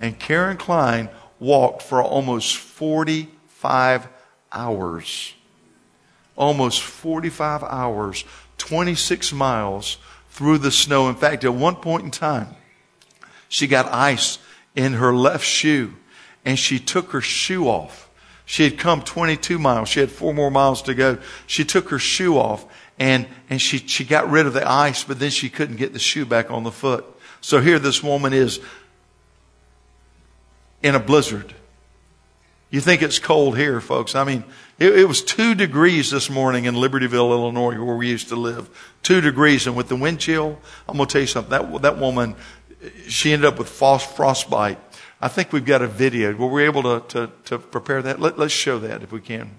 And 0.00 0.18
Karen 0.18 0.56
Klein 0.56 1.08
walked 1.40 1.82
for 1.82 2.02
almost 2.02 2.56
45 2.56 4.08
hours. 4.52 5.34
Almost 6.36 6.82
45 6.82 7.64
hours, 7.64 8.24
26 8.58 9.32
miles 9.32 9.98
through 10.38 10.58
the 10.58 10.70
snow. 10.70 11.08
In 11.08 11.16
fact, 11.16 11.42
at 11.42 11.52
one 11.52 11.74
point 11.74 12.04
in 12.04 12.12
time, 12.12 12.46
she 13.48 13.66
got 13.66 13.92
ice 13.92 14.38
in 14.76 14.92
her 14.92 15.12
left 15.12 15.44
shoe 15.44 15.94
and 16.44 16.56
she 16.56 16.78
took 16.78 17.10
her 17.10 17.20
shoe 17.20 17.66
off. 17.66 18.08
She 18.46 18.62
had 18.62 18.78
come 18.78 19.02
22 19.02 19.58
miles. 19.58 19.88
She 19.88 19.98
had 19.98 20.12
four 20.12 20.32
more 20.32 20.48
miles 20.48 20.80
to 20.82 20.94
go. 20.94 21.18
She 21.48 21.64
took 21.64 21.88
her 21.88 21.98
shoe 21.98 22.38
off 22.38 22.64
and, 23.00 23.26
and 23.50 23.60
she, 23.60 23.78
she 23.78 24.04
got 24.04 24.30
rid 24.30 24.46
of 24.46 24.52
the 24.52 24.66
ice, 24.66 25.02
but 25.02 25.18
then 25.18 25.30
she 25.30 25.50
couldn't 25.50 25.74
get 25.74 25.92
the 25.92 25.98
shoe 25.98 26.24
back 26.24 26.52
on 26.52 26.62
the 26.62 26.70
foot. 26.70 27.04
So 27.40 27.60
here 27.60 27.80
this 27.80 28.00
woman 28.00 28.32
is 28.32 28.60
in 30.84 30.94
a 30.94 31.00
blizzard. 31.00 31.52
You 32.70 32.80
think 32.80 33.00
it's 33.00 33.18
cold 33.18 33.56
here, 33.56 33.80
folks. 33.80 34.14
I 34.14 34.24
mean, 34.24 34.44
it, 34.78 34.98
it, 34.98 35.04
was 35.08 35.22
two 35.22 35.54
degrees 35.54 36.10
this 36.10 36.28
morning 36.28 36.66
in 36.66 36.74
Libertyville, 36.74 37.30
Illinois, 37.30 37.82
where 37.82 37.96
we 37.96 38.08
used 38.08 38.28
to 38.28 38.36
live. 38.36 38.68
Two 39.02 39.22
degrees. 39.22 39.66
And 39.66 39.74
with 39.74 39.88
the 39.88 39.96
wind 39.96 40.20
chill, 40.20 40.58
I'm 40.86 40.96
going 40.96 41.08
to 41.08 41.12
tell 41.12 41.20
you 41.22 41.26
something. 41.26 41.50
That, 41.50 41.82
that 41.82 41.98
woman, 41.98 42.36
she 43.06 43.32
ended 43.32 43.46
up 43.46 43.58
with 43.58 43.70
frost, 43.70 44.14
frostbite. 44.14 44.78
I 45.20 45.28
think 45.28 45.52
we've 45.52 45.64
got 45.64 45.80
a 45.80 45.86
video. 45.86 46.34
Were 46.34 46.48
we 46.48 46.64
able 46.64 46.82
to, 46.82 47.02
to, 47.08 47.30
to 47.46 47.58
prepare 47.58 48.02
that? 48.02 48.20
Let, 48.20 48.38
let's 48.38 48.52
show 48.52 48.78
that 48.80 49.02
if 49.02 49.12
we 49.12 49.20
can. 49.20 49.50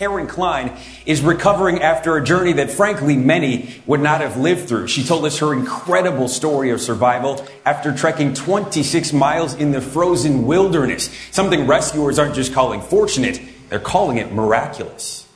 Karen 0.00 0.26
Klein 0.26 0.74
is 1.04 1.20
recovering 1.20 1.82
after 1.82 2.16
a 2.16 2.24
journey 2.24 2.54
that, 2.54 2.70
frankly, 2.70 3.18
many 3.18 3.82
would 3.84 4.00
not 4.00 4.22
have 4.22 4.38
lived 4.38 4.66
through. 4.66 4.86
She 4.86 5.04
told 5.04 5.26
us 5.26 5.40
her 5.40 5.52
incredible 5.52 6.26
story 6.26 6.70
of 6.70 6.80
survival 6.80 7.46
after 7.66 7.94
trekking 7.94 8.32
26 8.32 9.12
miles 9.12 9.52
in 9.52 9.72
the 9.72 9.82
frozen 9.82 10.46
wilderness, 10.46 11.14
something 11.32 11.66
rescuers 11.66 12.18
aren't 12.18 12.34
just 12.34 12.54
calling 12.54 12.80
fortunate, 12.80 13.42
they're 13.68 13.78
calling 13.78 14.16
it 14.16 14.32
miraculous. 14.32 15.28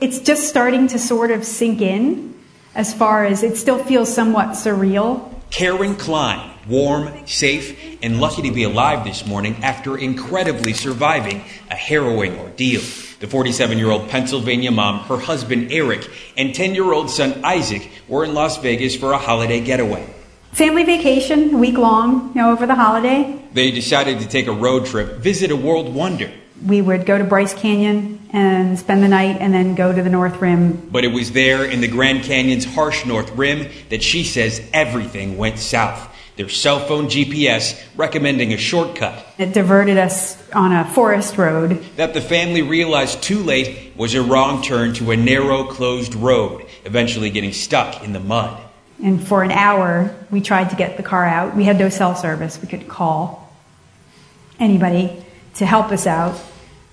It's 0.00 0.18
just 0.18 0.48
starting 0.48 0.88
to 0.88 0.98
sort 0.98 1.30
of 1.30 1.44
sink 1.44 1.82
in 1.82 2.40
as 2.74 2.94
far 2.94 3.26
as 3.26 3.42
it 3.42 3.58
still 3.58 3.84
feels 3.84 4.10
somewhat 4.10 4.52
surreal. 4.52 5.30
Karen 5.50 5.94
Klein, 5.94 6.52
warm, 6.66 7.26
safe, 7.26 7.98
and 8.02 8.18
lucky 8.18 8.40
to 8.40 8.50
be 8.50 8.62
alive 8.62 9.04
this 9.04 9.26
morning 9.26 9.62
after 9.62 9.98
incredibly 9.98 10.72
surviving 10.72 11.44
a 11.70 11.74
harrowing 11.74 12.38
ordeal. 12.38 12.80
The 13.20 13.26
47 13.26 13.78
year 13.78 13.90
old 13.90 14.08
Pennsylvania 14.08 14.70
mom, 14.70 15.00
her 15.00 15.18
husband 15.18 15.72
Eric, 15.72 16.08
and 16.36 16.54
10 16.54 16.74
year 16.74 16.92
old 16.92 17.10
son 17.10 17.44
Isaac 17.44 17.90
were 18.06 18.24
in 18.24 18.34
Las 18.34 18.58
Vegas 18.58 18.94
for 18.94 19.12
a 19.12 19.18
holiday 19.18 19.60
getaway. 19.60 20.08
Family 20.52 20.84
vacation, 20.84 21.58
week 21.58 21.76
long, 21.76 22.28
you 22.28 22.40
know, 22.40 22.52
over 22.52 22.66
the 22.66 22.74
holiday. 22.74 23.40
They 23.52 23.70
decided 23.70 24.20
to 24.20 24.28
take 24.28 24.46
a 24.46 24.52
road 24.52 24.86
trip, 24.86 25.18
visit 25.18 25.50
a 25.50 25.56
world 25.56 25.92
wonder. 25.92 26.30
We 26.64 26.80
would 26.80 27.06
go 27.06 27.18
to 27.18 27.24
Bryce 27.24 27.54
Canyon 27.54 28.28
and 28.32 28.78
spend 28.78 29.02
the 29.02 29.08
night 29.08 29.36
and 29.40 29.52
then 29.52 29.74
go 29.74 29.92
to 29.92 30.02
the 30.02 30.10
North 30.10 30.40
Rim. 30.40 30.88
But 30.90 31.04
it 31.04 31.12
was 31.12 31.32
there 31.32 31.64
in 31.64 31.80
the 31.80 31.88
Grand 31.88 32.22
Canyon's 32.24 32.64
harsh 32.64 33.04
North 33.04 33.30
Rim 33.36 33.68
that 33.90 34.02
she 34.02 34.24
says 34.24 34.68
everything 34.72 35.36
went 35.36 35.58
south 35.58 36.08
their 36.38 36.48
cell 36.48 36.78
phone 36.78 37.08
GPS 37.08 37.78
recommending 37.96 38.52
a 38.52 38.56
shortcut. 38.56 39.26
It 39.38 39.54
diverted 39.54 39.98
us 39.98 40.36
on 40.50 40.72
a 40.72 40.84
forest 40.84 41.38
road. 41.38 41.84
That 41.94 42.12
the 42.12 42.20
family 42.20 42.62
realized 42.62 43.22
too 43.22 43.38
late 43.38 43.92
was 43.96 44.14
a 44.14 44.22
wrong 44.22 44.62
turn 44.62 44.94
to 44.94 45.12
a 45.12 45.16
narrow, 45.16 45.62
closed 45.62 46.16
road, 46.16 46.66
eventually 46.84 47.30
getting 47.30 47.52
stuck 47.52 48.02
in 48.02 48.12
the 48.12 48.18
mud. 48.18 48.60
And 49.00 49.24
for 49.24 49.44
an 49.44 49.52
hour, 49.52 50.12
we 50.32 50.40
tried 50.40 50.70
to 50.70 50.76
get 50.76 50.96
the 50.96 51.04
car 51.04 51.24
out. 51.24 51.54
We 51.54 51.62
had 51.62 51.78
no 51.78 51.88
cell 51.88 52.16
service. 52.16 52.60
We 52.60 52.66
could 52.66 52.88
call 52.88 53.48
anybody 54.58 55.24
to 55.54 55.66
help 55.66 55.92
us 55.92 56.08
out. 56.08 56.40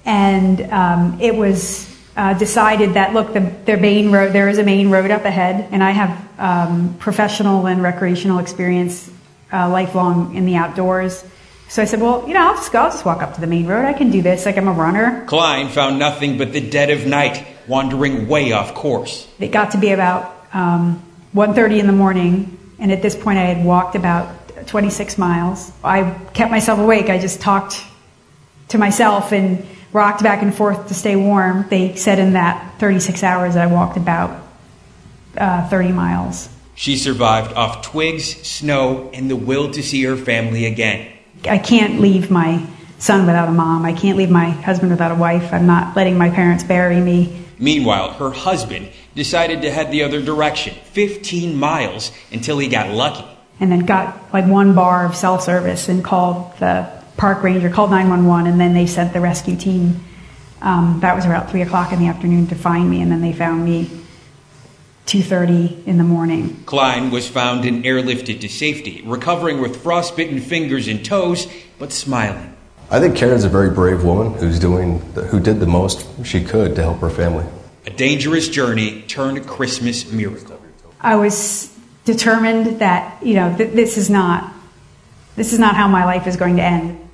And 0.05 0.61
um, 0.71 1.19
it 1.19 1.35
was 1.35 1.91
uh, 2.15 2.35
decided 2.35 2.93
that 2.93 3.13
look, 3.13 3.33
the, 3.33 3.39
the, 3.65 3.75
main 3.75 4.11
road 4.11 4.33
there 4.33 4.49
is 4.49 4.59
a 4.59 4.63
main 4.63 4.91
road 4.91 5.09
up 5.09 5.25
ahead, 5.25 5.67
and 5.71 5.83
I 5.83 5.91
have 5.91 6.39
um, 6.39 6.95
professional 6.99 7.65
and 7.65 7.81
recreational 7.81 8.37
experience 8.37 9.11
uh, 9.51 9.67
lifelong 9.67 10.35
in 10.35 10.45
the 10.45 10.55
outdoors. 10.55 11.23
So 11.67 11.81
I 11.81 11.85
said, 11.85 11.99
well, 11.99 12.27
you 12.27 12.33
know, 12.33 12.47
I'll 12.47 12.55
just 12.55 12.71
go. 12.71 12.79
I'll 12.79 12.91
just 12.91 13.05
walk 13.05 13.21
up 13.21 13.35
to 13.35 13.41
the 13.41 13.47
main 13.47 13.65
road. 13.65 13.85
I 13.85 13.93
can 13.93 14.11
do 14.11 14.21
this. 14.21 14.45
Like 14.45 14.57
I'm 14.57 14.67
a 14.67 14.73
runner. 14.73 15.25
Klein 15.27 15.69
found 15.69 15.99
nothing 15.99 16.37
but 16.37 16.53
the 16.53 16.61
dead 16.61 16.89
of 16.89 17.05
night, 17.05 17.45
wandering 17.67 18.27
way 18.27 18.51
off 18.51 18.73
course. 18.75 19.27
It 19.39 19.51
got 19.51 19.71
to 19.71 19.77
be 19.77 19.89
about 19.89 20.35
um, 20.53 21.03
1.30 21.33 21.79
in 21.79 21.87
the 21.87 21.93
morning, 21.93 22.57
and 22.79 22.91
at 22.91 23.01
this 23.01 23.15
point 23.15 23.39
I 23.39 23.43
had 23.43 23.65
walked 23.65 23.95
about 23.95 24.67
26 24.67 25.17
miles. 25.17 25.71
I 25.83 26.11
kept 26.33 26.51
myself 26.51 26.79
awake. 26.79 27.09
I 27.09 27.17
just 27.17 27.41
talked 27.41 27.83
to 28.69 28.77
myself 28.77 29.31
and 29.31 29.65
rocked 29.91 30.23
back 30.23 30.41
and 30.41 30.53
forth 30.53 30.87
to 30.87 30.93
stay 30.93 31.15
warm. 31.15 31.65
They 31.69 31.95
said 31.95 32.19
in 32.19 32.33
that 32.33 32.79
36 32.79 33.23
hours 33.23 33.55
I 33.55 33.67
walked 33.67 33.97
about 33.97 34.43
uh, 35.37 35.67
30 35.67 35.91
miles. 35.91 36.49
She 36.75 36.97
survived 36.97 37.53
off 37.53 37.85
twigs, 37.85 38.35
snow, 38.45 39.09
and 39.13 39.29
the 39.29 39.35
will 39.35 39.71
to 39.71 39.81
see 39.81 40.03
her 40.03 40.17
family 40.17 40.65
again. 40.65 41.14
I 41.47 41.57
can't 41.57 41.99
leave 41.99 42.31
my 42.31 42.65
son 42.97 43.25
without 43.25 43.49
a 43.49 43.51
mom. 43.51 43.85
I 43.85 43.93
can't 43.93 44.17
leave 44.17 44.29
my 44.29 44.49
husband 44.49 44.91
without 44.91 45.11
a 45.11 45.15
wife. 45.15 45.53
I'm 45.53 45.67
not 45.67 45.95
letting 45.95 46.17
my 46.17 46.29
parents 46.29 46.63
bury 46.63 46.99
me. 46.99 47.45
Meanwhile, 47.59 48.13
her 48.13 48.31
husband 48.31 48.89
decided 49.15 49.61
to 49.61 49.71
head 49.71 49.91
the 49.91 50.03
other 50.03 50.21
direction, 50.21 50.75
15 50.91 51.55
miles, 51.55 52.11
until 52.31 52.57
he 52.57 52.67
got 52.67 52.89
lucky. 52.89 53.25
And 53.59 53.71
then 53.71 53.85
got 53.85 54.33
like 54.33 54.45
one 54.45 54.75
bar 54.75 55.05
of 55.05 55.15
cell 55.15 55.39
service 55.39 55.87
and 55.87 56.03
called 56.03 56.57
the 56.59 56.89
park 57.15 57.43
ranger, 57.43 57.69
called 57.69 57.91
911, 57.91 58.51
and 58.51 58.59
then 58.59 58.73
they 58.73 58.85
sent 58.85 59.13
the 59.13 59.21
rescue 59.21 59.55
team 59.55 60.03
Um, 60.61 60.99
that 61.01 61.15
was 61.15 61.25
around 61.25 61.47
three 61.47 61.61
o'clock 61.61 61.93
in 61.93 61.99
the 61.99 62.07
afternoon 62.07 62.47
to 62.47 62.55
find 62.55 62.89
me, 62.89 63.01
and 63.01 63.11
then 63.11 63.21
they 63.21 63.33
found 63.33 63.63
me 63.63 63.89
2.30 65.05 65.85
in 65.85 65.97
the 65.97 66.03
morning. 66.03 66.63
Klein 66.65 67.11
was 67.11 67.27
found 67.27 67.63
and 67.65 67.83
airlifted 67.83 68.41
to 68.41 68.49
safety, 68.49 69.03
recovering 69.05 69.61
with 69.61 69.81
frostbitten 69.83 70.39
fingers 70.39 70.87
and 70.87 71.05
toes, 71.05 71.47
but 71.77 71.91
smiling. 71.91 72.55
I 72.89 72.99
think 72.99 73.15
Karen's 73.15 73.43
a 73.43 73.49
very 73.49 73.69
brave 73.69 74.03
woman 74.03 74.33
who's 74.33 74.59
doing, 74.59 74.99
who 75.29 75.39
did 75.39 75.59
the 75.59 75.65
most 75.65 76.07
she 76.25 76.43
could 76.43 76.75
to 76.75 76.83
help 76.83 76.99
her 76.99 77.09
family. 77.09 77.45
A 77.85 77.91
dangerous 77.91 78.49
journey 78.49 79.03
turned 79.03 79.45
Christmas 79.47 80.11
miracle. 80.11 80.59
I 80.99 81.15
was 81.15 81.75
determined 82.05 82.79
that, 82.79 83.21
you 83.23 83.35
know, 83.35 83.55
th- 83.55 83.73
this 83.73 83.97
is 83.97 84.09
not, 84.09 84.51
this 85.35 85.53
is 85.53 85.59
not 85.59 85.75
how 85.75 85.87
my 85.87 86.05
life 86.05 86.25
is 86.25 86.35
going 86.35 86.57
to 86.57 86.63
end. 86.63 87.04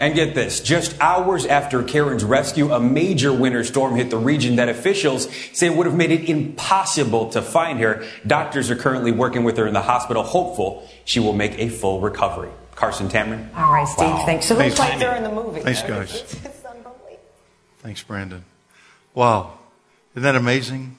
And 0.00 0.14
get 0.14 0.32
this, 0.34 0.60
just 0.60 0.96
hours 1.00 1.44
after 1.44 1.82
Karen's 1.82 2.22
rescue, 2.24 2.72
a 2.72 2.78
major 2.78 3.32
winter 3.32 3.64
storm 3.64 3.96
hit 3.96 4.10
the 4.10 4.16
region 4.16 4.56
that 4.56 4.68
officials 4.68 5.28
say 5.52 5.68
would 5.70 5.86
have 5.86 5.96
made 5.96 6.12
it 6.12 6.28
impossible 6.30 7.30
to 7.30 7.42
find 7.42 7.80
her. 7.80 8.04
Doctors 8.24 8.70
are 8.70 8.76
currently 8.76 9.10
working 9.10 9.42
with 9.42 9.56
her 9.56 9.66
in 9.66 9.74
the 9.74 9.82
hospital, 9.82 10.22
hopeful 10.22 10.88
she 11.04 11.18
will 11.18 11.32
make 11.32 11.58
a 11.58 11.68
full 11.68 12.00
recovery. 12.00 12.50
Carson 12.76 13.08
Tamron. 13.08 13.48
All 13.56 13.72
right, 13.72 13.88
Steve, 13.88 14.06
Wow. 14.08 14.24
thanks. 14.24 14.46
So 14.46 14.54
looks 14.54 14.76
Thanks. 14.76 14.78
like 14.78 14.98
they're 15.00 15.16
in 15.16 15.24
the 15.24 15.32
movie. 15.32 15.62
Thanks, 15.62 15.82
guys. 15.82 16.14
It's, 16.14 16.32
it's 16.44 16.64
unbelievable. 16.64 17.18
Thanks, 17.80 18.02
Brandon. 18.04 18.44
Wow. 19.14 19.58
Isn't 20.12 20.22
that 20.22 20.36
amazing? 20.36 20.96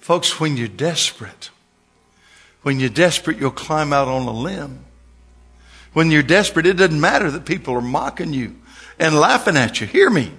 Folks, 0.00 0.38
when 0.38 0.56
you're 0.56 0.68
desperate, 0.68 1.50
when 2.62 2.78
you're 2.78 2.88
desperate, 2.88 3.38
you'll 3.38 3.50
climb 3.50 3.92
out 3.92 4.06
on 4.06 4.22
a 4.28 4.32
limb. 4.32 4.84
When 5.98 6.12
you're 6.12 6.22
desperate, 6.22 6.64
it 6.64 6.74
doesn't 6.74 7.00
matter 7.00 7.28
that 7.28 7.44
people 7.44 7.74
are 7.74 7.80
mocking 7.80 8.32
you 8.32 8.54
and 9.00 9.18
laughing 9.18 9.56
at 9.56 9.80
you. 9.80 9.86
Hear 9.88 10.08
me. 10.08 10.30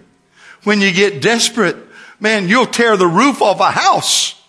When 0.63 0.79
you 0.79 0.93
get 0.93 1.21
desperate, 1.21 1.75
man, 2.17 2.47
you'll 2.47 2.65
tear 2.65 2.95
the 2.95 3.05
roof 3.05 3.41
off 3.41 3.59
a 3.59 3.69
house. 3.69 4.41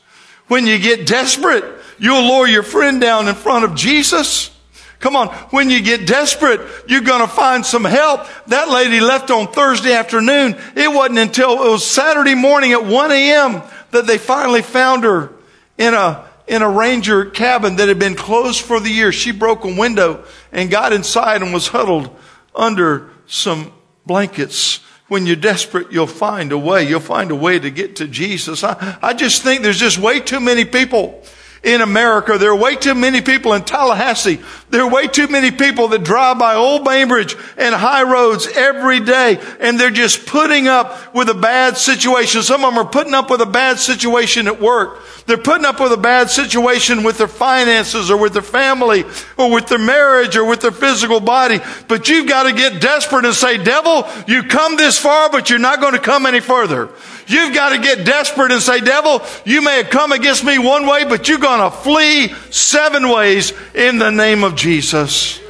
When 0.46 0.68
you 0.68 0.78
get 0.78 1.08
desperate, 1.08 1.64
you'll 1.98 2.22
lower 2.22 2.46
your 2.46 2.62
friend 2.62 3.00
down 3.00 3.26
in 3.26 3.34
front 3.34 3.64
of 3.64 3.74
Jesus. 3.74 4.56
Come 5.00 5.16
on. 5.16 5.30
When 5.50 5.68
you 5.68 5.82
get 5.82 6.06
desperate, 6.06 6.60
you're 6.86 7.00
going 7.00 7.22
to 7.22 7.34
find 7.34 7.66
some 7.66 7.82
help. 7.84 8.28
That 8.46 8.68
lady 8.68 9.00
left 9.00 9.32
on 9.32 9.48
Thursday 9.48 9.94
afternoon. 9.94 10.56
It 10.76 10.94
wasn't 10.94 11.18
until 11.18 11.54
it 11.54 11.70
was 11.70 11.84
Saturday 11.84 12.36
morning 12.36 12.70
at 12.70 12.84
1 12.84 13.10
a.m. 13.10 13.62
that 13.90 14.06
they 14.06 14.16
finally 14.16 14.62
found 14.62 15.02
her 15.02 15.32
in 15.76 15.92
a, 15.92 16.29
in 16.50 16.62
a 16.62 16.68
ranger 16.68 17.26
cabin 17.26 17.76
that 17.76 17.86
had 17.86 18.00
been 18.00 18.16
closed 18.16 18.60
for 18.60 18.80
the 18.80 18.90
year. 18.90 19.12
She 19.12 19.30
broke 19.30 19.62
a 19.64 19.72
window 19.72 20.24
and 20.50 20.68
got 20.68 20.92
inside 20.92 21.42
and 21.42 21.54
was 21.54 21.68
huddled 21.68 22.10
under 22.56 23.08
some 23.26 23.72
blankets. 24.04 24.80
When 25.06 25.26
you're 25.26 25.36
desperate, 25.36 25.92
you'll 25.92 26.08
find 26.08 26.50
a 26.50 26.58
way. 26.58 26.88
You'll 26.88 26.98
find 26.98 27.30
a 27.30 27.36
way 27.36 27.60
to 27.60 27.70
get 27.70 27.94
to 27.96 28.08
Jesus. 28.08 28.64
I, 28.64 28.98
I 29.00 29.14
just 29.14 29.42
think 29.42 29.62
there's 29.62 29.78
just 29.78 29.98
way 29.98 30.18
too 30.18 30.40
many 30.40 30.64
people 30.64 31.22
in 31.62 31.82
America. 31.82 32.38
There 32.38 32.50
are 32.50 32.56
way 32.56 32.74
too 32.74 32.94
many 32.94 33.20
people 33.20 33.52
in 33.52 33.62
Tallahassee. 33.62 34.40
There 34.70 34.82
are 34.82 34.88
way 34.88 35.08
too 35.08 35.28
many 35.28 35.50
people 35.50 35.88
that 35.88 36.04
drive 36.04 36.38
by 36.38 36.54
Old 36.54 36.84
Bainbridge 36.84 37.36
and 37.58 37.74
high 37.74 38.02
roads 38.02 38.46
every 38.54 39.00
day 39.00 39.38
and 39.60 39.78
they're 39.78 39.90
just 39.90 40.26
putting 40.26 40.68
up 40.68 41.14
with 41.14 41.28
a 41.28 41.34
bad 41.34 41.76
situation. 41.76 42.42
Some 42.42 42.64
of 42.64 42.72
them 42.72 42.86
are 42.86 42.88
putting 42.88 43.14
up 43.14 43.30
with 43.30 43.42
a 43.42 43.46
bad 43.46 43.78
situation 43.78 44.46
at 44.46 44.60
work. 44.60 45.00
They're 45.26 45.36
putting 45.36 45.66
up 45.66 45.80
with 45.80 45.92
a 45.92 45.98
bad 45.98 46.30
situation 46.30 47.02
with 47.02 47.18
their 47.18 47.28
finances 47.28 48.10
or 48.10 48.16
with 48.16 48.32
their 48.32 48.42
family 48.42 49.04
or 49.36 49.50
with 49.52 49.66
their 49.66 49.78
marriage 49.78 50.36
or 50.36 50.44
with 50.44 50.60
their 50.60 50.70
physical 50.70 51.20
body. 51.20 51.60
But 51.88 52.08
you've 52.08 52.28
got 52.28 52.44
to 52.44 52.52
get 52.52 52.80
desperate 52.80 53.24
and 53.24 53.34
say, 53.34 53.62
devil, 53.62 54.08
you 54.26 54.44
come 54.44 54.76
this 54.76 54.98
far, 54.98 55.30
but 55.30 55.50
you're 55.50 55.58
not 55.58 55.80
going 55.80 55.92
to 55.92 56.00
come 56.00 56.26
any 56.26 56.40
further. 56.40 56.88
You've 57.26 57.54
got 57.54 57.70
to 57.70 57.78
get 57.78 58.04
desperate 58.04 58.50
and 58.50 58.60
say, 58.60 58.80
devil, 58.80 59.22
you 59.44 59.62
may 59.62 59.76
have 59.76 59.90
come 59.90 60.10
against 60.10 60.44
me 60.44 60.58
one 60.58 60.86
way, 60.86 61.04
but 61.04 61.28
you're 61.28 61.38
going 61.58 61.70
to 61.70 61.76
flee 61.76 62.28
seven 62.50 63.08
ways 63.08 63.52
in 63.74 63.98
the 63.98 64.10
name 64.10 64.44
of 64.44 64.54
Jesus. 64.54 65.40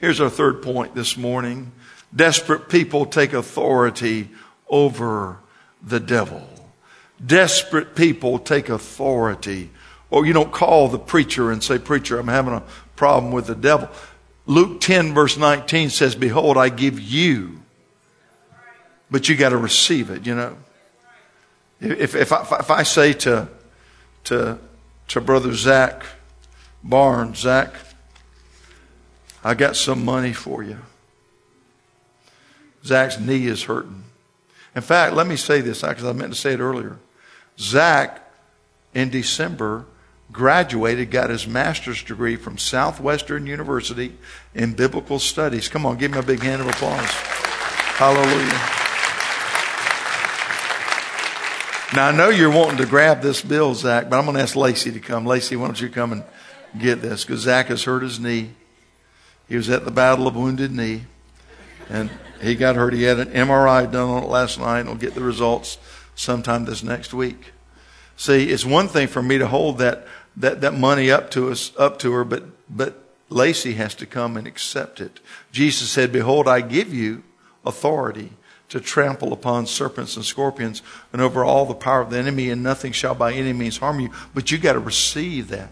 Here's 0.00 0.20
our 0.20 0.30
third 0.30 0.62
point 0.62 0.94
this 0.94 1.16
morning. 1.16 1.72
Desperate 2.14 2.68
people 2.68 3.06
take 3.06 3.32
authority 3.32 4.30
over 4.68 5.38
the 5.82 6.00
devil. 6.00 6.48
Desperate 7.24 7.94
people 7.94 8.38
take 8.38 8.68
authority. 8.68 9.70
Or 10.10 10.26
you 10.26 10.32
don't 10.32 10.52
call 10.52 10.88
the 10.88 10.98
preacher 10.98 11.50
and 11.50 11.62
say, 11.62 11.78
preacher, 11.78 12.18
I'm 12.18 12.28
having 12.28 12.54
a 12.54 12.62
problem 12.94 13.32
with 13.32 13.46
the 13.46 13.54
devil. 13.54 13.88
Luke 14.46 14.80
10 14.80 15.14
verse 15.14 15.36
19 15.36 15.90
says, 15.90 16.14
behold, 16.14 16.56
I 16.56 16.68
give 16.68 17.00
you 17.00 17.62
but 19.10 19.28
you 19.28 19.36
got 19.36 19.50
to 19.50 19.56
receive 19.56 20.10
it, 20.10 20.26
you 20.26 20.34
know. 20.34 20.56
If, 21.80 22.14
if, 22.14 22.32
I, 22.32 22.58
if 22.58 22.70
I 22.70 22.82
say 22.82 23.12
to, 23.12 23.48
to, 24.26 24.58
to 25.08 25.20
Brother 25.20 25.54
Zach 25.54 26.04
Barnes, 26.82 27.38
Zach, 27.38 27.74
I 29.42 29.54
got 29.54 29.76
some 29.76 30.04
money 30.04 30.32
for 30.32 30.62
you. 30.62 30.78
Zach's 32.84 33.18
knee 33.18 33.46
is 33.46 33.64
hurting. 33.64 34.04
In 34.74 34.82
fact, 34.82 35.14
let 35.14 35.26
me 35.26 35.36
say 35.36 35.60
this 35.60 35.82
because 35.82 36.04
I 36.04 36.12
meant 36.12 36.32
to 36.32 36.38
say 36.38 36.52
it 36.52 36.60
earlier. 36.60 36.98
Zach, 37.58 38.22
in 38.94 39.10
December, 39.10 39.86
graduated, 40.30 41.10
got 41.10 41.30
his 41.30 41.46
master's 41.46 42.02
degree 42.02 42.36
from 42.36 42.58
Southwestern 42.58 43.46
University 43.46 44.16
in 44.54 44.74
biblical 44.74 45.18
studies. 45.18 45.68
Come 45.68 45.86
on, 45.86 45.96
give 45.96 46.12
him 46.12 46.18
a 46.18 46.22
big 46.22 46.40
hand 46.40 46.62
of 46.62 46.68
applause. 46.68 47.10
Hallelujah. 47.98 48.85
Now 51.94 52.08
I 52.08 52.12
know 52.12 52.30
you're 52.30 52.50
wanting 52.50 52.78
to 52.78 52.86
grab 52.86 53.22
this 53.22 53.42
bill, 53.42 53.72
Zach, 53.74 54.10
but 54.10 54.18
I'm 54.18 54.24
going 54.24 54.36
to 54.36 54.42
ask 54.42 54.56
Lacey 54.56 54.90
to 54.90 54.98
come. 54.98 55.24
Lacey, 55.24 55.54
why 55.54 55.66
don't 55.66 55.80
you 55.80 55.88
come 55.88 56.12
and 56.12 56.24
get 56.76 57.00
this? 57.00 57.24
Because 57.24 57.42
Zach 57.42 57.66
has 57.66 57.84
hurt 57.84 58.02
his 58.02 58.18
knee. 58.18 58.50
He 59.48 59.56
was 59.56 59.70
at 59.70 59.84
the 59.84 59.92
Battle 59.92 60.26
of 60.26 60.34
Wounded 60.34 60.72
Knee, 60.72 61.04
and 61.88 62.10
he 62.42 62.56
got 62.56 62.74
hurt. 62.74 62.92
He 62.92 63.04
had 63.04 63.20
an 63.20 63.28
MRI 63.28 63.90
done 63.90 64.08
on 64.08 64.24
it 64.24 64.28
last 64.28 64.58
night. 64.58 64.80
and 64.80 64.88
We'll 64.88 64.98
get 64.98 65.14
the 65.14 65.22
results 65.22 65.78
sometime 66.16 66.64
this 66.64 66.82
next 66.82 67.14
week. 67.14 67.52
See, 68.16 68.50
it's 68.50 68.64
one 68.64 68.88
thing 68.88 69.06
for 69.06 69.22
me 69.22 69.38
to 69.38 69.46
hold 69.46 69.78
that 69.78 70.06
that, 70.38 70.62
that 70.62 70.74
money 70.74 71.10
up 71.10 71.30
to 71.30 71.50
us, 71.50 71.70
up 71.78 72.00
to 72.00 72.12
her, 72.14 72.24
but 72.24 72.44
but 72.68 73.00
Lacey 73.30 73.74
has 73.74 73.94
to 73.94 74.06
come 74.06 74.36
and 74.36 74.46
accept 74.46 75.00
it. 75.00 75.20
Jesus 75.52 75.88
said, 75.88 76.10
"Behold, 76.10 76.48
I 76.48 76.62
give 76.62 76.92
you 76.92 77.22
authority." 77.64 78.32
To 78.68 78.80
trample 78.80 79.32
upon 79.32 79.66
serpents 79.66 80.16
and 80.16 80.24
scorpions 80.24 80.82
and 81.12 81.22
over 81.22 81.44
all 81.44 81.66
the 81.66 81.74
power 81.74 82.00
of 82.00 82.10
the 82.10 82.18
enemy, 82.18 82.50
and 82.50 82.62
nothing 82.62 82.92
shall 82.92 83.14
by 83.14 83.32
any 83.32 83.52
means 83.52 83.78
harm 83.78 84.00
you. 84.00 84.10
But 84.34 84.50
you 84.50 84.58
got 84.58 84.72
to 84.72 84.80
receive 84.80 85.48
that. 85.48 85.70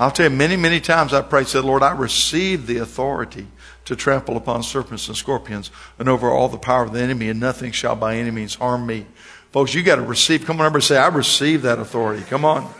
I'll 0.00 0.10
tell 0.10 0.30
you, 0.30 0.36
many, 0.36 0.56
many 0.56 0.80
times 0.80 1.12
I 1.12 1.22
prayed, 1.22 1.46
said, 1.46 1.64
Lord, 1.64 1.82
I 1.82 1.92
receive 1.92 2.66
the 2.66 2.78
authority 2.78 3.46
to 3.84 3.94
trample 3.94 4.36
upon 4.36 4.62
serpents 4.62 5.06
and 5.08 5.16
scorpions 5.16 5.70
and 5.98 6.08
over 6.08 6.30
all 6.30 6.48
the 6.48 6.58
power 6.58 6.82
of 6.82 6.92
the 6.92 7.00
enemy, 7.00 7.28
and 7.28 7.38
nothing 7.38 7.72
shall 7.72 7.94
by 7.94 8.16
any 8.16 8.30
means 8.30 8.56
harm 8.56 8.86
me. 8.86 9.06
Folks, 9.52 9.74
you 9.74 9.82
got 9.82 9.96
to 9.96 10.02
receive. 10.02 10.44
Come 10.44 10.60
on, 10.60 10.66
everybody 10.66 10.84
say, 10.84 10.96
I 10.96 11.08
receive 11.08 11.62
that 11.62 11.78
authority. 11.78 12.24
Come 12.24 12.44
on. 12.44 12.72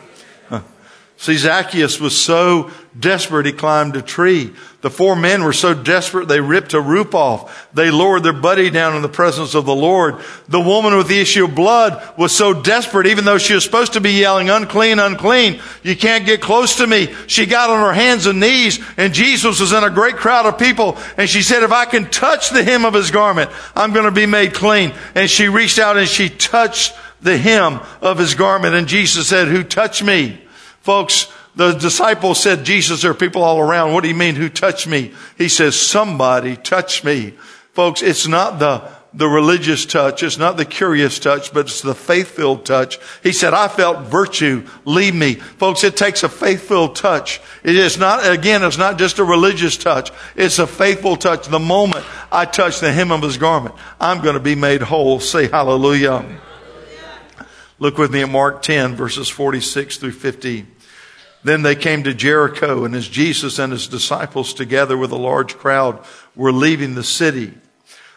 See, 1.22 1.36
Zacchaeus 1.36 2.00
was 2.00 2.20
so 2.20 2.72
desperate 2.98 3.46
he 3.46 3.52
climbed 3.52 3.94
a 3.94 4.02
tree. 4.02 4.52
The 4.80 4.90
four 4.90 5.14
men 5.14 5.44
were 5.44 5.52
so 5.52 5.72
desperate 5.72 6.26
they 6.26 6.40
ripped 6.40 6.74
a 6.74 6.80
roof 6.80 7.14
off. 7.14 7.72
They 7.72 7.92
lowered 7.92 8.24
their 8.24 8.32
buddy 8.32 8.70
down 8.70 8.96
in 8.96 9.02
the 9.02 9.08
presence 9.08 9.54
of 9.54 9.64
the 9.64 9.72
Lord. 9.72 10.16
The 10.48 10.58
woman 10.58 10.96
with 10.96 11.06
the 11.06 11.20
issue 11.20 11.44
of 11.44 11.54
blood 11.54 12.02
was 12.18 12.36
so 12.36 12.60
desperate, 12.60 13.06
even 13.06 13.24
though 13.24 13.38
she 13.38 13.54
was 13.54 13.62
supposed 13.62 13.92
to 13.92 14.00
be 14.00 14.10
yelling, 14.10 14.50
unclean, 14.50 14.98
unclean, 14.98 15.60
you 15.84 15.94
can't 15.94 16.26
get 16.26 16.40
close 16.40 16.78
to 16.78 16.88
me. 16.88 17.14
She 17.28 17.46
got 17.46 17.70
on 17.70 17.86
her 17.86 17.94
hands 17.94 18.26
and 18.26 18.40
knees 18.40 18.80
and 18.96 19.14
Jesus 19.14 19.60
was 19.60 19.72
in 19.72 19.84
a 19.84 19.90
great 19.90 20.16
crowd 20.16 20.46
of 20.46 20.58
people 20.58 20.98
and 21.16 21.30
she 21.30 21.42
said, 21.42 21.62
if 21.62 21.70
I 21.70 21.84
can 21.84 22.10
touch 22.10 22.50
the 22.50 22.64
hem 22.64 22.84
of 22.84 22.94
his 22.94 23.12
garment, 23.12 23.48
I'm 23.76 23.92
going 23.92 24.06
to 24.06 24.10
be 24.10 24.26
made 24.26 24.54
clean. 24.54 24.92
And 25.14 25.30
she 25.30 25.46
reached 25.46 25.78
out 25.78 25.96
and 25.96 26.08
she 26.08 26.28
touched 26.28 26.96
the 27.20 27.38
hem 27.38 27.78
of 28.00 28.18
his 28.18 28.34
garment 28.34 28.74
and 28.74 28.88
Jesus 28.88 29.28
said, 29.28 29.46
who 29.46 29.62
touched 29.62 30.02
me? 30.02 30.40
Folks, 30.82 31.32
the 31.54 31.72
disciples 31.72 32.40
said, 32.40 32.64
Jesus, 32.64 33.02
there 33.02 33.12
are 33.12 33.14
people 33.14 33.42
all 33.42 33.60
around. 33.60 33.92
What 33.92 34.02
do 34.02 34.08
you 34.08 34.14
mean, 34.14 34.34
who 34.34 34.48
touched 34.48 34.86
me? 34.86 35.12
He 35.38 35.48
says, 35.48 35.78
somebody 35.78 36.56
touched 36.56 37.04
me. 37.04 37.34
Folks, 37.72 38.02
it's 38.02 38.26
not 38.26 38.58
the, 38.58 38.82
the 39.14 39.28
religious 39.28 39.86
touch. 39.86 40.22
It's 40.22 40.38
not 40.38 40.56
the 40.56 40.64
curious 40.64 41.18
touch, 41.18 41.52
but 41.54 41.66
it's 41.66 41.82
the 41.82 41.94
faith-filled 41.94 42.66
touch. 42.66 42.98
He 43.22 43.32
said, 43.32 43.54
I 43.54 43.68
felt 43.68 44.06
virtue 44.08 44.66
leave 44.84 45.14
me. 45.14 45.34
Folks, 45.34 45.84
it 45.84 45.96
takes 45.96 46.22
a 46.22 46.28
faith-filled 46.28 46.96
touch. 46.96 47.40
It 47.62 47.76
is 47.76 47.96
not, 47.96 48.28
again, 48.28 48.64
it's 48.64 48.78
not 48.78 48.98
just 48.98 49.18
a 49.18 49.24
religious 49.24 49.76
touch. 49.76 50.10
It's 50.34 50.58
a 50.58 50.66
faithful 50.66 51.16
touch. 51.16 51.46
The 51.46 51.58
moment 51.60 52.04
I 52.32 52.44
touch 52.44 52.80
the 52.80 52.92
hem 52.92 53.12
of 53.12 53.22
his 53.22 53.38
garment, 53.38 53.74
I'm 54.00 54.20
going 54.20 54.34
to 54.34 54.40
be 54.40 54.54
made 54.54 54.82
whole. 54.82 55.20
Say 55.20 55.48
hallelujah. 55.48 56.24
Look 57.82 57.98
with 57.98 58.12
me 58.12 58.22
at 58.22 58.28
Mark 58.28 58.62
10 58.62 58.94
verses 58.94 59.28
46 59.28 59.96
through 59.96 60.12
50. 60.12 60.66
Then 61.42 61.62
they 61.62 61.74
came 61.74 62.04
to 62.04 62.14
Jericho 62.14 62.84
and 62.84 62.94
as 62.94 63.08
Jesus 63.08 63.58
and 63.58 63.72
his 63.72 63.88
disciples 63.88 64.54
together 64.54 64.96
with 64.96 65.10
a 65.10 65.16
large 65.16 65.58
crowd 65.58 65.98
were 66.36 66.52
leaving 66.52 66.94
the 66.94 67.02
city, 67.02 67.52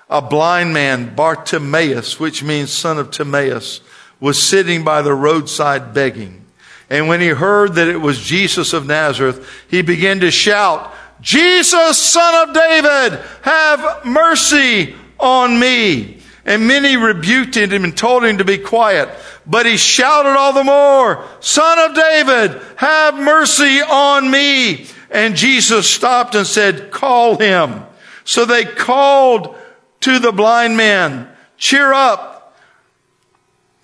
a 0.08 0.22
blind 0.22 0.72
man, 0.76 1.16
Bartimaeus, 1.16 2.20
which 2.20 2.44
means 2.44 2.72
son 2.72 3.00
of 3.00 3.10
Timaeus, 3.10 3.82
was 4.20 4.38
sitting 4.38 4.84
by 4.84 5.02
the 5.02 5.16
roadside 5.16 5.96
begging. 5.96 6.46
And 6.88 7.08
when 7.08 7.20
he 7.20 7.30
heard 7.30 7.74
that 7.74 7.88
it 7.88 8.02
was 8.02 8.22
Jesus 8.22 8.72
of 8.72 8.86
Nazareth, 8.86 9.50
he 9.68 9.82
began 9.82 10.20
to 10.20 10.30
shout, 10.30 10.94
Jesus, 11.22 11.98
son 11.98 12.50
of 12.50 12.54
David, 12.54 13.20
have 13.42 14.06
mercy 14.06 14.96
on 15.20 15.60
me. 15.60 16.15
And 16.46 16.68
many 16.68 16.96
rebuked 16.96 17.58
him 17.58 17.84
and 17.84 17.98
told 17.98 18.24
him 18.24 18.38
to 18.38 18.46
be 18.46 18.60
quiet. 18.60 19.10
But 19.48 19.66
he 19.66 19.78
shouted 19.78 20.38
all 20.38 20.54
the 20.54 20.64
more, 20.64 21.26
Son 21.40 21.90
of 21.90 21.96
David, 21.96 22.62
have 22.76 23.16
mercy 23.16 23.82
on 23.82 24.30
me. 24.30 24.86
And 25.10 25.36
Jesus 25.36 25.90
stopped 25.90 26.36
and 26.36 26.46
said, 26.46 26.92
Call 26.92 27.38
him. 27.38 27.84
So 28.26 28.46
they 28.46 28.64
called 28.64 29.56
to 30.02 30.20
the 30.20 30.32
blind 30.32 30.78
man, 30.78 31.30
Cheer 31.58 31.92
up, 31.92 32.56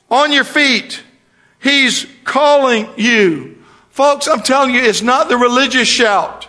on 0.10 0.32
your 0.32 0.44
feet. 0.44 1.02
He's 1.60 2.06
calling 2.24 2.90
you. 2.98 3.64
Folks, 3.90 4.28
I'm 4.28 4.42
telling 4.42 4.74
you, 4.74 4.82
it's 4.82 5.02
not 5.02 5.30
the 5.30 5.38
religious 5.38 5.88
shout. 5.88 6.48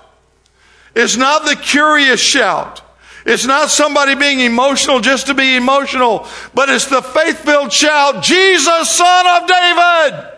It's 0.94 1.16
not 1.16 1.44
the 1.44 1.57
curious 1.57 2.20
shout. 2.20 2.83
It's 3.24 3.46
not 3.46 3.70
somebody 3.70 4.14
being 4.14 4.40
emotional 4.40 5.00
just 5.00 5.28
to 5.28 5.35
be 5.35 5.56
emotional, 5.56 6.26
but 6.54 6.68
it's 6.68 6.87
the 6.87 7.02
faith 7.02 7.38
filled 7.38 7.72
shout, 7.72 8.22
Jesus, 8.22 8.90
son 8.90 9.42
of 9.42 9.48
David, 9.48 10.28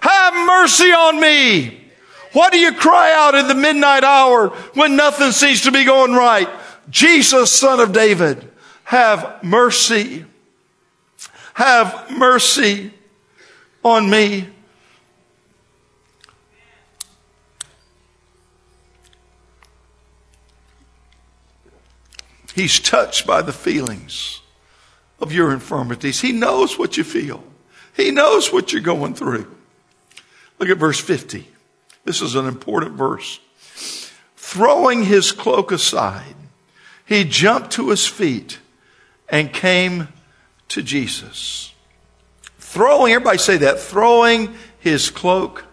have 0.00 0.46
mercy 0.46 0.90
on 0.90 1.20
me. 1.20 1.84
What 2.32 2.52
do 2.52 2.58
you 2.58 2.72
cry 2.72 3.12
out 3.14 3.34
in 3.34 3.48
the 3.48 3.54
midnight 3.54 4.04
hour 4.04 4.48
when 4.74 4.96
nothing 4.96 5.32
seems 5.32 5.62
to 5.62 5.72
be 5.72 5.84
going 5.84 6.12
right? 6.12 6.48
Jesus, 6.90 7.52
son 7.52 7.80
of 7.80 7.92
David, 7.92 8.50
have 8.84 9.42
mercy. 9.42 10.24
Have 11.54 12.10
mercy 12.10 12.92
on 13.84 14.08
me. 14.08 14.48
He's 22.58 22.80
touched 22.80 23.24
by 23.24 23.42
the 23.42 23.52
feelings 23.52 24.40
of 25.20 25.32
your 25.32 25.52
infirmities. 25.52 26.20
He 26.20 26.32
knows 26.32 26.76
what 26.76 26.96
you 26.96 27.04
feel. 27.04 27.44
He 27.94 28.10
knows 28.10 28.52
what 28.52 28.72
you're 28.72 28.82
going 28.82 29.14
through. 29.14 29.56
Look 30.58 30.68
at 30.68 30.76
verse 30.76 30.98
50. 30.98 31.46
This 32.04 32.20
is 32.20 32.34
an 32.34 32.46
important 32.46 32.96
verse. 32.96 33.38
Throwing 34.34 35.04
his 35.04 35.30
cloak 35.30 35.70
aside, 35.70 36.34
he 37.06 37.22
jumped 37.22 37.70
to 37.74 37.90
his 37.90 38.08
feet 38.08 38.58
and 39.28 39.52
came 39.52 40.08
to 40.66 40.82
Jesus. 40.82 41.72
Throwing, 42.58 43.12
everybody 43.12 43.38
say 43.38 43.58
that, 43.58 43.78
throwing 43.78 44.52
his 44.80 45.10
cloak 45.10 45.64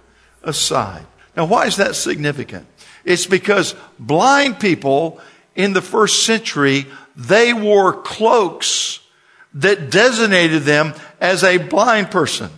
aside. 0.43 1.07
Now, 1.35 1.45
why 1.45 1.65
is 1.65 1.77
that 1.77 1.95
significant? 1.95 2.67
It's 3.03 3.25
because 3.25 3.73
blind 3.97 4.59
people 4.59 5.19
in 5.55 5.73
the 5.73 5.81
first 5.81 6.25
century, 6.25 6.85
they 7.15 7.53
wore 7.53 7.93
cloaks 7.93 8.99
that 9.55 9.89
designated 9.89 10.63
them 10.63 10.93
as 11.19 11.43
a 11.43 11.57
blind 11.57 12.11
person. 12.11 12.49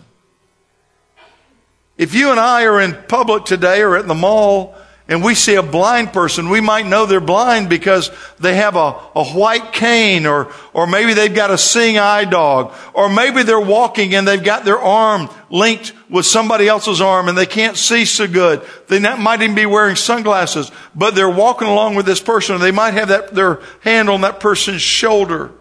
If 1.96 2.14
you 2.14 2.30
and 2.30 2.38
I 2.38 2.64
are 2.64 2.80
in 2.80 2.96
public 3.08 3.44
today 3.44 3.82
or 3.82 3.96
at 3.96 4.06
the 4.06 4.14
mall 4.14 4.76
and 5.08 5.24
we 5.24 5.34
see 5.34 5.54
a 5.54 5.62
blind 5.62 6.12
person, 6.12 6.50
we 6.50 6.60
might 6.60 6.84
know 6.84 7.06
they're 7.06 7.18
blind 7.18 7.70
because 7.70 8.10
they 8.38 8.56
have 8.56 8.76
a, 8.76 8.94
a 9.14 9.24
white 9.24 9.72
cane 9.72 10.26
or, 10.26 10.52
or 10.74 10.86
maybe 10.86 11.14
they've 11.14 11.34
got 11.34 11.50
a 11.50 11.56
seeing 11.56 11.96
eye 11.96 12.26
dog 12.26 12.74
or 12.92 13.08
maybe 13.08 13.42
they're 13.42 13.58
walking 13.58 14.14
and 14.14 14.28
they've 14.28 14.44
got 14.44 14.66
their 14.66 14.78
arm 14.78 15.30
linked 15.48 15.94
with 16.10 16.26
somebody 16.26 16.68
else's 16.68 17.00
arm 17.00 17.28
and 17.28 17.38
they 17.38 17.46
can't 17.46 17.78
see 17.78 18.04
so 18.04 18.28
good. 18.28 18.62
They 18.88 18.98
might 18.98 19.40
even 19.40 19.54
be 19.54 19.64
wearing 19.64 19.96
sunglasses, 19.96 20.70
but 20.94 21.14
they're 21.14 21.30
walking 21.30 21.68
along 21.68 21.94
with 21.94 22.04
this 22.04 22.20
person. 22.20 22.56
And 22.56 22.62
they 22.62 22.70
might 22.70 22.92
have 22.92 23.08
that, 23.08 23.34
their 23.34 23.60
hand 23.80 24.10
on 24.10 24.20
that 24.20 24.40
person's 24.40 24.82
shoulder. 24.82 25.52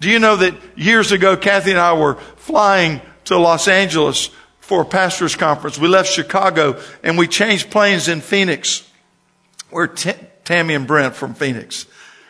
Do 0.00 0.08
you 0.08 0.18
know 0.18 0.36
that 0.36 0.54
years 0.76 1.12
ago, 1.12 1.36
Kathy 1.36 1.72
and 1.72 1.80
I 1.80 1.92
were 1.92 2.14
flying 2.36 3.02
to 3.24 3.36
Los 3.36 3.68
Angeles 3.68 4.30
for 4.68 4.82
a 4.82 4.84
pastor's 4.84 5.34
conference. 5.34 5.78
We 5.78 5.88
left 5.88 6.12
Chicago 6.12 6.78
and 7.02 7.16
we 7.16 7.26
changed 7.26 7.70
planes 7.70 8.06
in 8.06 8.20
Phoenix. 8.20 8.86
We're 9.70 9.86
T- 9.86 10.12
Tammy 10.44 10.74
and 10.74 10.86
Brent 10.86 11.14
from 11.14 11.32
Phoenix. 11.32 11.86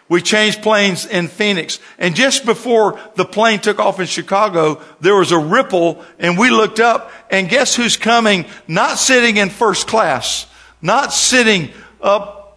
We 0.08 0.22
changed 0.22 0.62
planes 0.62 1.04
in 1.04 1.26
Phoenix. 1.26 1.80
And 1.98 2.14
just 2.14 2.46
before 2.46 3.00
the 3.16 3.24
plane 3.24 3.58
took 3.58 3.80
off 3.80 3.98
in 3.98 4.06
Chicago, 4.06 4.80
there 5.00 5.16
was 5.16 5.32
a 5.32 5.38
ripple 5.38 6.04
and 6.20 6.38
we 6.38 6.50
looked 6.50 6.78
up 6.78 7.10
and 7.28 7.48
guess 7.48 7.74
who's 7.74 7.96
coming? 7.96 8.46
Not 8.68 8.98
sitting 8.98 9.36
in 9.36 9.50
first 9.50 9.88
class, 9.88 10.46
not 10.80 11.12
sitting 11.12 11.70
up 12.00 12.56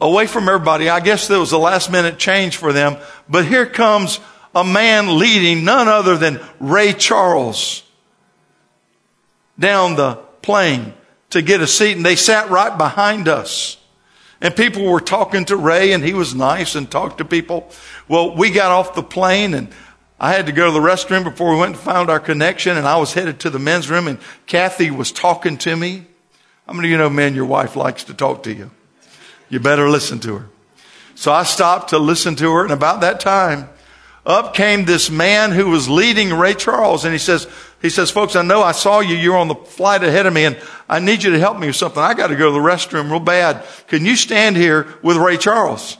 away 0.00 0.28
from 0.28 0.48
everybody. 0.48 0.88
I 0.88 1.00
guess 1.00 1.26
there 1.26 1.40
was 1.40 1.50
a 1.50 1.58
last 1.58 1.90
minute 1.90 2.16
change 2.16 2.58
for 2.58 2.72
them. 2.72 2.98
But 3.28 3.44
here 3.44 3.66
comes 3.66 4.20
a 4.54 4.62
man 4.62 5.18
leading 5.18 5.64
none 5.64 5.88
other 5.88 6.16
than 6.16 6.40
Ray 6.60 6.92
Charles 6.92 7.83
down 9.58 9.96
the 9.96 10.16
plane 10.42 10.94
to 11.30 11.42
get 11.42 11.60
a 11.60 11.66
seat 11.66 11.96
and 11.96 12.04
they 12.04 12.16
sat 12.16 12.50
right 12.50 12.76
behind 12.76 13.28
us. 13.28 13.76
And 14.40 14.54
people 14.54 14.84
were 14.84 15.00
talking 15.00 15.44
to 15.46 15.56
Ray 15.56 15.92
and 15.92 16.04
he 16.04 16.12
was 16.12 16.34
nice 16.34 16.74
and 16.74 16.90
talked 16.90 17.18
to 17.18 17.24
people. 17.24 17.70
Well, 18.08 18.36
we 18.36 18.50
got 18.50 18.70
off 18.70 18.94
the 18.94 19.02
plane 19.02 19.54
and 19.54 19.68
I 20.20 20.32
had 20.32 20.46
to 20.46 20.52
go 20.52 20.66
to 20.66 20.72
the 20.72 20.86
restroom 20.86 21.24
before 21.24 21.52
we 21.52 21.58
went 21.58 21.76
and 21.76 21.82
found 21.82 22.10
our 22.10 22.20
connection 22.20 22.76
and 22.76 22.86
I 22.86 22.96
was 22.98 23.14
headed 23.14 23.40
to 23.40 23.50
the 23.50 23.58
men's 23.58 23.90
room 23.90 24.06
and 24.06 24.18
Kathy 24.46 24.90
was 24.90 25.12
talking 25.12 25.56
to 25.58 25.76
me. 25.76 26.06
How 26.66 26.72
many 26.72 26.88
of 26.88 26.92
you 26.92 26.98
know, 26.98 27.10
man, 27.10 27.34
your 27.34 27.44
wife 27.44 27.76
likes 27.76 28.04
to 28.04 28.14
talk 28.14 28.42
to 28.44 28.52
you? 28.52 28.70
You 29.48 29.60
better 29.60 29.88
listen 29.88 30.20
to 30.20 30.38
her. 30.38 30.48
So 31.14 31.32
I 31.32 31.44
stopped 31.44 31.90
to 31.90 31.98
listen 31.98 32.36
to 32.36 32.52
her 32.52 32.64
and 32.64 32.72
about 32.72 33.00
that 33.02 33.20
time, 33.20 33.68
up 34.26 34.54
came 34.54 34.84
this 34.84 35.10
man 35.10 35.52
who 35.52 35.68
was 35.68 35.88
leading 35.88 36.32
Ray 36.32 36.54
Charles 36.54 37.04
and 37.04 37.12
he 37.12 37.18
says, 37.18 37.46
he 37.82 37.90
says, 37.90 38.10
folks, 38.10 38.34
I 38.34 38.42
know 38.42 38.62
I 38.62 38.72
saw 38.72 39.00
you. 39.00 39.14
You're 39.14 39.36
on 39.36 39.48
the 39.48 39.54
flight 39.54 40.02
ahead 40.02 40.26
of 40.26 40.32
me 40.32 40.44
and 40.44 40.58
I 40.88 41.00
need 41.00 41.22
you 41.22 41.32
to 41.32 41.38
help 41.38 41.58
me 41.58 41.66
with 41.66 41.76
something. 41.76 42.02
I 42.02 42.14
got 42.14 42.28
to 42.28 42.36
go 42.36 42.46
to 42.46 42.52
the 42.52 42.58
restroom 42.58 43.10
real 43.10 43.20
bad. 43.20 43.64
Can 43.88 44.06
you 44.06 44.16
stand 44.16 44.56
here 44.56 44.86
with 45.02 45.16
Ray 45.16 45.36
Charles? 45.36 45.98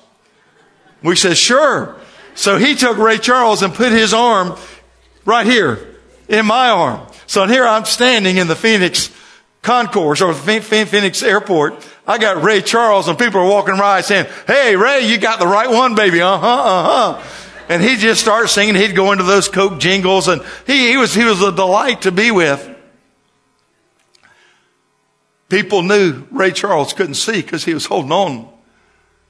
We 1.03 1.17
said, 1.17 1.37
sure. 1.37 1.97
So 2.35 2.57
he 2.57 2.75
took 2.75 2.97
Ray 2.97 3.19
Charles 3.19 3.63
and 3.63 3.75
put 3.75 3.93
his 3.93 4.15
arm 4.15 4.57
right 5.25 5.47
here 5.47 5.97
in 6.29 6.47
my 6.47 6.71
arm. 6.71 7.07
So 7.27 7.47
here 7.47 7.67
I'm 7.67 7.85
standing 7.85 8.39
in 8.39 8.47
the 8.47 8.57
Phoenix 8.57 9.11
concourse 9.63 10.21
or 10.23 10.33
Phoenix 10.33 11.23
airport. 11.23 11.87
I 12.07 12.19
got 12.19 12.43
Ray 12.43 12.63
Charles 12.63 13.09
and 13.09 13.19
people 13.19 13.41
are 13.41 13.49
walking 13.49 13.77
by 13.77 14.01
saying, 14.01 14.27
Hey, 14.47 14.77
Ray, 14.77 15.07
you 15.07 15.19
got 15.19 15.39
the 15.39 15.47
right 15.47 15.71
one, 15.71 15.95
baby. 15.95 16.21
Uh 16.21 16.39
huh, 16.39 16.47
uh 16.47 17.15
huh 17.15 17.44
and 17.69 17.83
he'd 17.83 17.99
just 17.99 18.21
start 18.21 18.49
singing. 18.51 18.75
He'd 18.75 18.95
go 18.95 19.13
into 19.13 19.25
those 19.25 19.49
Coke 19.49 19.79
jingles, 19.79 20.29
and 20.29 20.43
he, 20.67 20.91
he 20.91 20.97
was 20.97 21.15
he 21.15 21.25
was 21.25 21.43
a 21.43 21.53
delight 21.53 22.03
to 22.03 22.13
be 22.13 22.31
with. 22.31 22.71
People 25.49 25.83
knew 25.83 26.25
Ray 26.31 26.53
Charles 26.53 26.93
couldn't 26.93 27.15
see 27.15 27.41
because 27.41 27.65
he 27.65 27.75
was 27.75 27.87
holding 27.87 28.13
on 28.13 28.49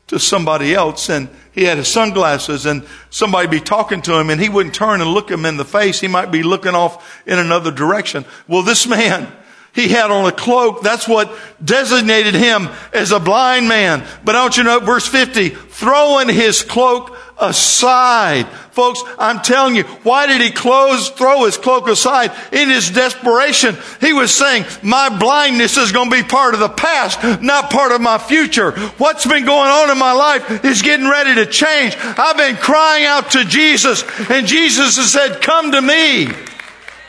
to 0.06 0.18
somebody 0.18 0.74
else, 0.74 1.08
and 1.08 1.28
he 1.52 1.64
had 1.64 1.78
his 1.78 1.88
sunglasses, 1.88 2.66
and 2.66 2.86
somebody 3.10 3.48
be 3.48 3.60
talking 3.60 4.02
to 4.02 4.14
him, 4.18 4.30
and 4.30 4.40
he 4.40 4.48
wouldn't 4.48 4.74
turn 4.74 5.00
and 5.00 5.10
look 5.10 5.30
him 5.30 5.46
in 5.46 5.56
the 5.56 5.64
face. 5.64 6.00
He 6.00 6.08
might 6.08 6.30
be 6.30 6.42
looking 6.42 6.74
off 6.74 7.22
in 7.26 7.38
another 7.38 7.70
direction. 7.70 8.24
Well, 8.48 8.62
this 8.62 8.86
man. 8.86 9.32
He 9.74 9.88
had 9.88 10.12
on 10.12 10.24
a 10.24 10.32
cloak. 10.32 10.82
That's 10.82 11.08
what 11.08 11.36
designated 11.62 12.34
him 12.34 12.68
as 12.92 13.10
a 13.10 13.18
blind 13.18 13.68
man. 13.68 14.06
But 14.24 14.32
don't 14.32 14.56
you 14.56 14.62
know, 14.62 14.78
verse 14.78 15.06
50, 15.08 15.48
throwing 15.48 16.28
his 16.28 16.62
cloak 16.62 17.16
aside. 17.40 18.46
Folks, 18.72 19.02
I'm 19.18 19.40
telling 19.40 19.76
you, 19.76 19.84
why 20.02 20.26
did 20.26 20.40
he 20.40 20.50
close, 20.50 21.10
throw 21.10 21.44
his 21.44 21.56
cloak 21.56 21.88
aside? 21.88 22.32
In 22.52 22.68
his 22.68 22.90
desperation, 22.90 23.76
he 24.00 24.12
was 24.12 24.34
saying, 24.34 24.64
my 24.82 25.16
blindness 25.16 25.76
is 25.76 25.92
going 25.92 26.10
to 26.10 26.16
be 26.16 26.22
part 26.22 26.54
of 26.54 26.60
the 26.60 26.68
past, 26.68 27.42
not 27.42 27.70
part 27.70 27.92
of 27.92 28.00
my 28.00 28.18
future. 28.18 28.72
What's 28.98 29.26
been 29.26 29.44
going 29.44 29.70
on 29.70 29.90
in 29.90 29.98
my 29.98 30.12
life 30.12 30.64
is 30.64 30.82
getting 30.82 31.08
ready 31.08 31.34
to 31.36 31.46
change. 31.46 31.96
I've 31.98 32.36
been 32.36 32.56
crying 32.56 33.04
out 33.04 33.32
to 33.32 33.44
Jesus, 33.44 34.04
and 34.30 34.46
Jesus 34.46 34.96
has 34.96 35.12
said, 35.12 35.40
come 35.40 35.72
to 35.72 35.82
me. 35.82 36.26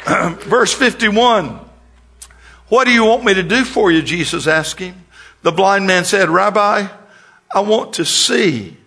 Verse 0.47 0.73
51. 0.73 1.59
What 2.67 2.85
do 2.85 2.91
you 2.91 3.05
want 3.05 3.23
me 3.23 3.33
to 3.35 3.43
do 3.43 3.63
for 3.63 3.91
you? 3.91 4.01
Jesus 4.01 4.47
asked 4.47 4.79
him. 4.79 4.95
The 5.43 5.51
blind 5.51 5.85
man 5.85 6.05
said, 6.05 6.29
Rabbi, 6.29 6.87
I 7.53 7.59
want 7.59 7.93
to 7.93 8.05
see. 8.05 8.77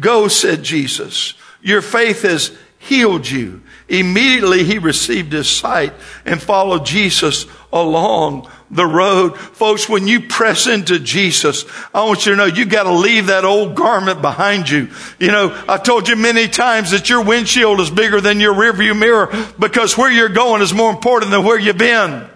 Go, 0.00 0.28
said 0.28 0.62
Jesus. 0.62 1.34
Your 1.60 1.82
faith 1.82 2.22
has 2.22 2.56
healed 2.78 3.28
you. 3.28 3.62
Immediately 3.88 4.64
he 4.64 4.78
received 4.78 5.32
his 5.32 5.48
sight 5.48 5.92
and 6.24 6.42
followed 6.42 6.86
Jesus 6.86 7.46
along 7.72 8.50
the 8.70 8.86
road. 8.86 9.38
Folks, 9.38 9.88
when 9.88 10.08
you 10.08 10.20
press 10.20 10.66
into 10.66 10.98
Jesus, 10.98 11.64
I 11.94 12.04
want 12.04 12.24
you 12.24 12.32
to 12.32 12.36
know 12.36 12.46
you 12.46 12.64
got 12.64 12.84
to 12.84 12.92
leave 12.92 13.26
that 13.26 13.44
old 13.44 13.74
garment 13.74 14.22
behind 14.22 14.68
you. 14.68 14.88
You 15.18 15.28
know, 15.28 15.64
I 15.68 15.76
told 15.76 16.08
you 16.08 16.16
many 16.16 16.48
times 16.48 16.90
that 16.92 17.10
your 17.10 17.22
windshield 17.22 17.80
is 17.80 17.90
bigger 17.90 18.20
than 18.20 18.40
your 18.40 18.54
rearview 18.54 18.98
mirror 18.98 19.30
because 19.58 19.96
where 19.96 20.10
you're 20.10 20.28
going 20.28 20.62
is 20.62 20.72
more 20.72 20.90
important 20.90 21.30
than 21.30 21.44
where 21.44 21.58
you've 21.58 21.78
been. 21.78 22.28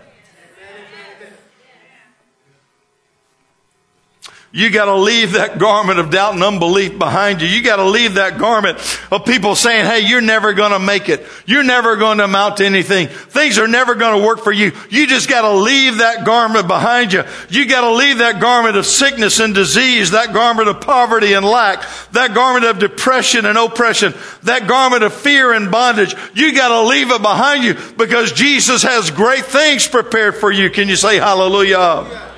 You 4.56 4.70
got 4.70 4.86
to 4.86 4.94
leave 4.94 5.32
that 5.32 5.58
garment 5.58 5.98
of 5.98 6.08
doubt 6.08 6.32
and 6.32 6.42
unbelief 6.42 6.98
behind 6.98 7.42
you. 7.42 7.46
You 7.46 7.62
got 7.62 7.76
to 7.76 7.84
leave 7.84 8.14
that 8.14 8.38
garment 8.38 8.78
of 9.12 9.26
people 9.26 9.54
saying, 9.54 9.84
hey, 9.84 10.08
you're 10.08 10.22
never 10.22 10.54
going 10.54 10.72
to 10.72 10.78
make 10.78 11.10
it. 11.10 11.26
You're 11.44 11.62
never 11.62 11.96
going 11.96 12.16
to 12.16 12.24
amount 12.24 12.56
to 12.56 12.64
anything. 12.64 13.08
Things 13.08 13.58
are 13.58 13.68
never 13.68 13.94
going 13.96 14.18
to 14.18 14.26
work 14.26 14.42
for 14.42 14.52
you. 14.52 14.72
You 14.88 15.08
just 15.08 15.28
got 15.28 15.42
to 15.42 15.52
leave 15.52 15.98
that 15.98 16.24
garment 16.24 16.68
behind 16.68 17.12
you. 17.12 17.24
You 17.50 17.68
got 17.68 17.82
to 17.82 17.90
leave 17.90 18.16
that 18.16 18.40
garment 18.40 18.78
of 18.78 18.86
sickness 18.86 19.40
and 19.40 19.54
disease, 19.54 20.12
that 20.12 20.32
garment 20.32 20.70
of 20.70 20.80
poverty 20.80 21.34
and 21.34 21.44
lack, 21.44 21.86
that 22.12 22.32
garment 22.32 22.64
of 22.64 22.78
depression 22.78 23.44
and 23.44 23.58
oppression, 23.58 24.14
that 24.44 24.66
garment 24.66 25.02
of 25.02 25.12
fear 25.12 25.52
and 25.52 25.70
bondage. 25.70 26.14
You 26.32 26.54
got 26.54 26.68
to 26.68 26.80
leave 26.88 27.10
it 27.10 27.20
behind 27.20 27.62
you 27.62 27.74
because 27.98 28.32
Jesus 28.32 28.82
has 28.84 29.10
great 29.10 29.44
things 29.44 29.86
prepared 29.86 30.34
for 30.34 30.50
you. 30.50 30.70
Can 30.70 30.88
you 30.88 30.96
say 30.96 31.16
hallelujah? 31.16 32.32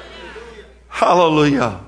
Hallelujah. 0.89 1.88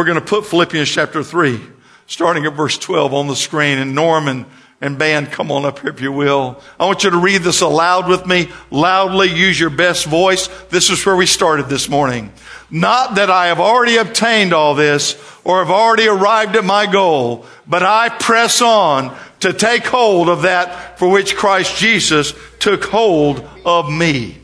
We're 0.00 0.06
going 0.06 0.18
to 0.18 0.24
put 0.24 0.46
Philippians 0.46 0.88
chapter 0.88 1.22
3, 1.22 1.60
starting 2.06 2.46
at 2.46 2.54
verse 2.54 2.78
12 2.78 3.12
on 3.12 3.26
the 3.26 3.36
screen. 3.36 3.76
And 3.76 3.94
Norman 3.94 4.46
and 4.80 4.98
band, 4.98 5.30
come 5.30 5.52
on 5.52 5.66
up 5.66 5.80
here 5.80 5.90
if 5.90 6.00
you 6.00 6.10
will. 6.10 6.58
I 6.78 6.86
want 6.86 7.04
you 7.04 7.10
to 7.10 7.18
read 7.18 7.42
this 7.42 7.60
aloud 7.60 8.08
with 8.08 8.24
me. 8.24 8.48
Loudly 8.70 9.28
use 9.28 9.60
your 9.60 9.68
best 9.68 10.06
voice. 10.06 10.48
This 10.70 10.88
is 10.88 11.04
where 11.04 11.16
we 11.16 11.26
started 11.26 11.68
this 11.68 11.90
morning. 11.90 12.32
Not 12.70 13.16
that 13.16 13.28
I 13.28 13.48
have 13.48 13.60
already 13.60 13.98
obtained 13.98 14.54
all 14.54 14.74
this 14.74 15.22
or 15.44 15.58
have 15.58 15.70
already 15.70 16.08
arrived 16.08 16.56
at 16.56 16.64
my 16.64 16.90
goal, 16.90 17.44
but 17.66 17.82
I 17.82 18.08
press 18.08 18.62
on 18.62 19.14
to 19.40 19.52
take 19.52 19.84
hold 19.84 20.30
of 20.30 20.42
that 20.42 20.98
for 20.98 21.10
which 21.10 21.36
Christ 21.36 21.76
Jesus 21.76 22.32
took 22.58 22.84
hold 22.84 23.46
of 23.66 23.92
me. 23.92 24.38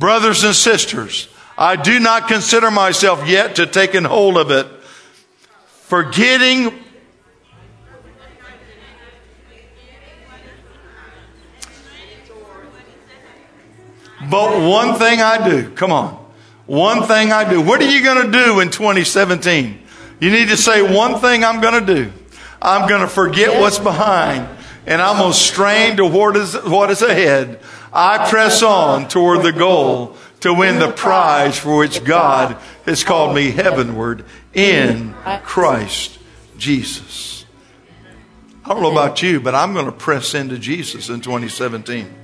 Brothers 0.00 0.42
and 0.42 0.52
sisters, 0.52 1.28
I 1.56 1.76
do 1.76 2.00
not 2.00 2.28
consider 2.28 2.70
myself 2.70 3.28
yet 3.28 3.56
to 3.56 3.66
taken 3.66 4.04
hold 4.04 4.36
of 4.36 4.50
it. 4.50 4.66
Forgetting 5.86 6.80
But 14.30 14.60
one 14.62 14.98
thing 14.98 15.20
I 15.20 15.46
do, 15.48 15.70
come 15.70 15.92
on. 15.92 16.14
One 16.66 17.02
thing 17.02 17.30
I 17.30 17.48
do. 17.48 17.60
What 17.60 17.80
are 17.82 17.90
you 17.90 18.02
going 18.02 18.24
to 18.24 18.32
do 18.32 18.60
in 18.60 18.70
2017? 18.70 19.82
You 20.18 20.30
need 20.30 20.48
to 20.48 20.56
say 20.56 20.80
one 20.82 21.20
thing 21.20 21.44
I'm 21.44 21.60
going 21.60 21.84
to 21.84 21.94
do. 21.94 22.12
I'm 22.62 22.88
going 22.88 23.02
to 23.02 23.08
forget 23.08 23.60
what's 23.60 23.78
behind 23.78 24.48
and 24.86 25.00
I'm 25.00 25.18
going 25.18 25.32
to 25.32 25.38
strain 25.38 25.96
toward 25.96 26.36
what 26.64 26.90
is 26.90 27.02
ahead. 27.02 27.60
I 27.92 28.28
press 28.30 28.62
on 28.62 29.08
toward 29.08 29.42
the 29.42 29.52
goal 29.52 30.16
to 30.44 30.52
win 30.52 30.78
the 30.78 30.92
prize 30.92 31.58
for 31.58 31.78
which 31.78 32.04
God 32.04 32.58
has 32.84 33.02
called 33.02 33.34
me 33.34 33.50
heavenward 33.50 34.26
in 34.52 35.14
Christ 35.42 36.18
Jesus. 36.58 37.46
I 38.62 38.68
don't 38.68 38.82
know 38.82 38.92
about 38.92 39.22
you, 39.22 39.40
but 39.40 39.54
I'm 39.54 39.72
going 39.72 39.86
to 39.86 39.92
press 39.92 40.34
into 40.34 40.58
Jesus 40.58 41.08
in 41.08 41.22
2017. 41.22 42.14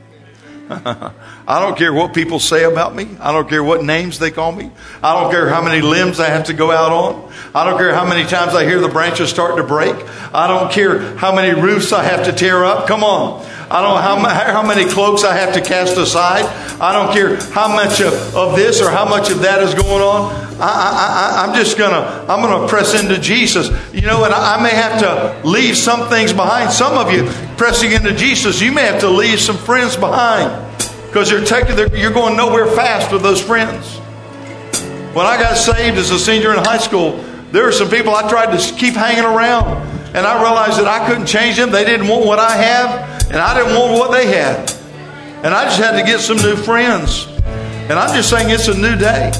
I 0.70 1.12
don't 1.46 1.78
care 1.78 1.94
what 1.94 2.12
people 2.12 2.40
say 2.40 2.64
about 2.64 2.94
me. 2.94 3.08
I 3.20 3.32
don't 3.32 3.48
care 3.48 3.64
what 3.64 3.82
names 3.82 4.18
they 4.18 4.30
call 4.30 4.52
me. 4.52 4.70
I 5.02 5.14
don't 5.14 5.32
care 5.32 5.48
how 5.48 5.62
many 5.62 5.80
limbs 5.80 6.20
I 6.20 6.28
have 6.28 6.44
to 6.44 6.52
go 6.52 6.70
out 6.70 6.92
on. 6.92 7.32
I 7.54 7.64
don't 7.64 7.78
care 7.78 7.94
how 7.94 8.06
many 8.06 8.28
times 8.28 8.54
I 8.54 8.66
hear 8.66 8.80
the 8.80 8.88
branches 8.88 9.30
start 9.30 9.56
to 9.56 9.64
break. 9.64 9.96
I 10.34 10.46
don't 10.46 10.70
care 10.70 11.16
how 11.16 11.34
many 11.34 11.58
roofs 11.58 11.90
I 11.90 12.04
have 12.04 12.26
to 12.26 12.32
tear 12.32 12.66
up. 12.66 12.86
Come 12.86 13.02
on. 13.02 13.46
I 13.70 13.80
don't 13.82 13.94
know 13.94 14.26
how, 14.26 14.52
how 14.52 14.66
many 14.66 14.90
cloaks 14.90 15.22
I 15.22 15.36
have 15.36 15.54
to 15.54 15.60
cast 15.60 15.96
aside. 15.96 16.44
I 16.80 16.92
don't 16.92 17.12
care 17.12 17.36
how 17.52 17.68
much 17.68 18.00
of, 18.00 18.34
of 18.34 18.56
this 18.56 18.80
or 18.80 18.90
how 18.90 19.04
much 19.04 19.30
of 19.30 19.42
that 19.42 19.62
is 19.62 19.74
going 19.74 20.02
on. 20.02 20.34
I, 20.60 21.46
am 21.46 21.54
just 21.54 21.78
gonna, 21.78 22.26
I'm 22.28 22.42
gonna 22.42 22.66
press 22.66 23.00
into 23.00 23.18
Jesus. 23.18 23.68
You 23.94 24.02
know, 24.02 24.24
and 24.24 24.34
I, 24.34 24.56
I 24.56 24.62
may 24.62 24.70
have 24.70 24.98
to 25.00 25.48
leave 25.48 25.76
some 25.76 26.08
things 26.08 26.32
behind. 26.32 26.72
Some 26.72 26.98
of 26.98 27.12
you 27.12 27.30
pressing 27.56 27.92
into 27.92 28.12
Jesus, 28.12 28.60
you 28.60 28.72
may 28.72 28.82
have 28.82 29.00
to 29.02 29.08
leave 29.08 29.38
some 29.38 29.56
friends 29.56 29.96
behind 29.96 30.50
because 31.06 31.30
you're 31.30 31.44
taking, 31.44 31.78
you're 31.96 32.12
going 32.12 32.36
nowhere 32.36 32.66
fast 32.66 33.12
with 33.12 33.22
those 33.22 33.40
friends. 33.40 33.98
When 35.14 35.26
I 35.26 35.36
got 35.36 35.56
saved 35.56 35.96
as 35.96 36.10
a 36.10 36.18
senior 36.18 36.52
in 36.52 36.58
high 36.58 36.78
school, 36.78 37.24
there 37.52 37.64
were 37.64 37.72
some 37.72 37.88
people 37.88 38.14
I 38.14 38.28
tried 38.28 38.56
to 38.56 38.74
keep 38.74 38.94
hanging 38.94 39.24
around. 39.24 39.88
And 40.14 40.26
I 40.26 40.42
realized 40.42 40.78
that 40.80 40.88
I 40.88 41.06
couldn't 41.06 41.26
change 41.26 41.56
them. 41.56 41.70
They 41.70 41.84
didn't 41.84 42.08
want 42.08 42.26
what 42.26 42.40
I 42.40 42.56
have, 42.56 43.09
and 43.30 43.38
I 43.38 43.54
didn't 43.54 43.78
want 43.78 43.92
what 43.92 44.10
they 44.10 44.26
had. 44.26 44.70
And 45.44 45.54
I 45.54 45.64
just 45.64 45.78
had 45.78 45.98
to 45.98 46.04
get 46.04 46.18
some 46.20 46.36
new 46.38 46.56
friends. 46.56 47.26
And 47.88 47.92
I'm 47.92 48.14
just 48.14 48.28
saying 48.28 48.50
it's 48.50 48.66
a 48.66 48.76
new 48.76 48.96
day. 48.96 49.30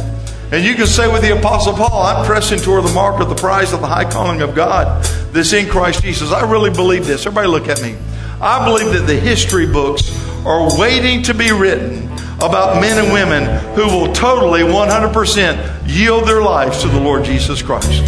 And 0.53 0.64
you 0.64 0.74
can 0.74 0.86
say 0.86 1.11
with 1.12 1.22
the 1.22 1.36
Apostle 1.36 1.74
Paul, 1.74 2.03
I'm 2.03 2.24
pressing 2.24 2.61
toward 2.61 2.84
the 2.84 2.93
mark 2.93 3.20
of 3.20 3.28
the 3.28 3.34
prize 3.34 3.72
of 3.72 3.80
the 3.80 3.88
high 3.88 4.09
calling 4.09 4.43
of 4.43 4.55
God 4.55 5.05
that's 5.32 5.53
in 5.53 5.68
Christ 5.68 6.03
Jesus. 6.03 6.32
I 6.32 6.49
really 6.49 6.70
believe 6.70 7.07
this. 7.07 7.26
Everybody 7.26 7.49
look 7.49 7.68
at 7.68 7.82
me. 7.82 7.97
I 8.41 8.64
believe 8.64 8.93
that 8.95 9.07
the 9.07 9.18
history 9.18 9.66
books 9.66 10.11
are 10.47 10.78
waiting 10.78 11.22
to 11.24 11.34
be 11.34 11.53
written 11.53 12.11
about 12.36 12.80
men 12.80 13.05
and 13.05 13.12
women 13.12 13.45
who 13.74 13.84
will 13.86 14.12
totally 14.12 14.61
100% 14.61 15.82
yield 15.86 16.26
their 16.26 16.43
lives 16.43 16.80
to 16.82 16.88
the 16.88 17.01
Lord 17.01 17.24
Jesus 17.24 17.61
Christ. 17.61 18.03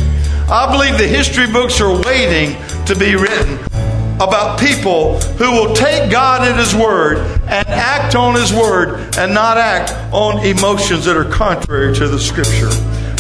I 0.49 0.71
believe 0.73 0.97
the 0.97 1.07
history 1.07 1.47
books 1.47 1.81
are 1.81 2.03
waiting 2.03 2.57
to 2.87 2.95
be 2.95 3.15
written 3.15 3.59
about 4.29 4.61
people 4.61 5.19
who 5.21 5.51
will 5.51 5.75
take 5.75 6.11
God 6.11 6.47
at 6.47 6.57
His 6.57 6.75
Word 6.75 7.19
and 7.49 7.69
act 7.69 8.15
on 8.15 8.35
His 8.35 8.53
Word 8.53 9.17
and 9.17 9.35
not 9.35 9.57
act 9.57 9.93
on 10.13 10.45
emotions 10.45 11.05
that 11.07 11.17
are 11.17 11.31
contrary 11.31 11.95
to 11.97 12.09
the 12.09 12.19
Scripture. 12.19 12.71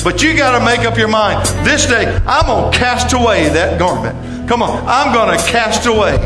But 0.05 0.23
you 0.23 0.37
got 0.37 0.59
to 0.59 0.65
make 0.65 0.81
up 0.81 0.99
your 0.99 1.09
mind. 1.09 1.47
This 1.67 1.87
day, 1.87 2.07
I'm 2.27 2.47
going 2.47 2.73
to 2.73 2.79
cast 2.79 3.13
away 3.13 3.49
that 3.51 3.79
garment. 3.79 4.49
Come 4.49 4.63
on, 4.63 4.85
I'm 4.87 5.15
going 5.15 5.39
to 5.39 5.45
cast 5.47 5.87
away 5.87 6.17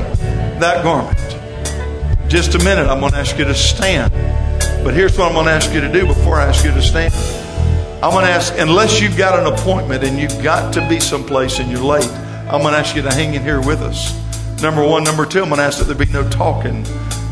that 0.61 0.83
garment. 0.83 1.19
Just 2.31 2.55
a 2.55 2.59
minute, 2.59 2.89
I'm 2.89 3.01
going 3.01 3.13
to 3.13 3.19
ask 3.19 3.39
you 3.39 3.45
to 3.45 3.55
stand. 3.55 4.13
But 4.83 4.95
here's 4.95 5.17
what 5.19 5.29
I'm 5.29 5.35
going 5.35 5.47
to 5.47 5.53
ask 5.53 5.73
you 5.73 5.81
to 5.81 5.93
do 5.93 6.07
before 6.07 6.37
I 6.37 6.47
ask 6.47 6.65
you 6.65 6.71
to 6.71 6.83
stand. 6.83 7.15
I'm 8.03 8.13
going 8.13 8.25
to 8.25 8.31
ask, 8.31 8.55
unless 8.59 9.01
you've 9.01 9.17
got 9.17 9.39
an 9.39 9.53
appointment 9.53 10.05
and 10.05 10.19
you've 10.19 10.43
got 10.43 10.75
to 10.75 10.89
be 10.89 11.01
someplace 11.01 11.59
and 11.61 11.71
you're 11.71 11.85
late, 11.85 12.09
I'm 12.49 12.63
going 12.63 12.73
to 12.73 12.79
ask 12.79 12.95
you 12.97 13.03
to 13.03 13.13
hang 13.13 13.35
in 13.35 13.43
here 13.43 13.61
with 13.61 13.81
us. 13.83 14.26
Number 14.63 14.87
one. 14.87 15.05
Number 15.05 15.27
two, 15.27 15.43
I'm 15.43 15.49
going 15.49 15.59
to 15.59 15.65
ask 15.65 15.79
that 15.79 15.85
there 15.85 16.07
be 16.07 16.13
no 16.13 16.29
talking. 16.31 16.83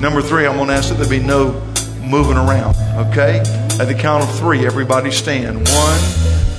Number 0.00 0.20
three, 0.20 0.46
I'm 0.46 0.56
going 0.56 0.68
to 0.68 0.74
ask 0.74 0.90
that 0.90 0.98
there 0.98 1.08
be 1.08 1.24
no 1.24 1.52
moving 2.02 2.36
around. 2.36 2.76
Okay? 3.08 3.38
At 3.80 3.86
the 3.86 3.94
count 3.94 4.22
of 4.22 4.38
three, 4.38 4.66
everybody 4.66 5.10
stand. 5.10 5.56
One, 5.68 6.00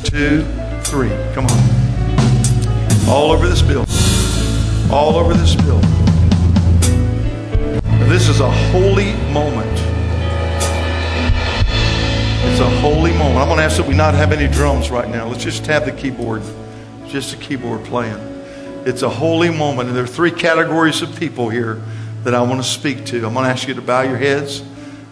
two, 0.03 0.43
three. 0.83 1.09
Come 1.33 1.45
on. 1.45 3.07
All 3.07 3.31
over 3.31 3.47
this 3.47 3.61
building. 3.61 3.93
All 4.91 5.15
over 5.17 5.33
this 5.33 5.55
building. 5.55 5.89
This 8.09 8.27
is 8.27 8.39
a 8.39 8.49
holy 8.49 9.13
moment. 9.31 9.71
It's 12.47 12.59
a 12.59 12.69
holy 12.79 13.11
moment. 13.13 13.37
I'm 13.37 13.47
going 13.47 13.57
to 13.57 13.63
ask 13.63 13.77
that 13.77 13.87
we 13.87 13.95
not 13.95 14.13
have 14.15 14.31
any 14.31 14.51
drums 14.51 14.89
right 14.89 15.09
now. 15.09 15.27
Let's 15.27 15.43
just 15.43 15.65
have 15.67 15.85
the 15.85 15.91
keyboard, 15.91 16.41
just 17.07 17.33
a 17.33 17.37
keyboard 17.37 17.83
playing. 17.85 18.34
It's 18.85 19.01
a 19.01 19.09
holy 19.09 19.49
moment. 19.49 19.89
And 19.89 19.97
there 19.97 20.03
are 20.03 20.07
three 20.07 20.31
categories 20.31 21.01
of 21.01 21.15
people 21.17 21.49
here 21.49 21.81
that 22.23 22.35
I 22.35 22.41
want 22.43 22.63
to 22.63 22.67
speak 22.67 23.05
to. 23.07 23.17
I'm 23.25 23.33
going 23.33 23.45
to 23.45 23.51
ask 23.51 23.67
you 23.67 23.73
to 23.73 23.81
bow 23.81 24.01
your 24.01 24.17
heads 24.17 24.63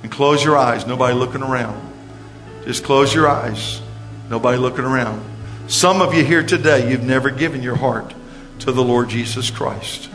and 0.04 0.12
close 0.12 0.44
your 0.44 0.58
eyes. 0.58 0.86
Nobody 0.86 1.16
looking 1.16 1.42
around. 1.42 1.92
Just 2.66 2.84
close 2.84 3.14
your 3.14 3.28
eyes. 3.28 3.82
Nobody 4.30 4.58
looking 4.58 4.86
around. 4.86 5.24
Some 5.68 6.02
of 6.02 6.14
you 6.14 6.24
here 6.24 6.44
today, 6.44 6.92
you've 6.92 7.04
never 7.04 7.30
given 7.30 7.64
your 7.64 7.76
heart 7.76 8.14
to 8.60 8.72
the 8.72 8.84
Lord 8.84 9.10
Jesus 9.10 9.50
Christ. 9.50 10.10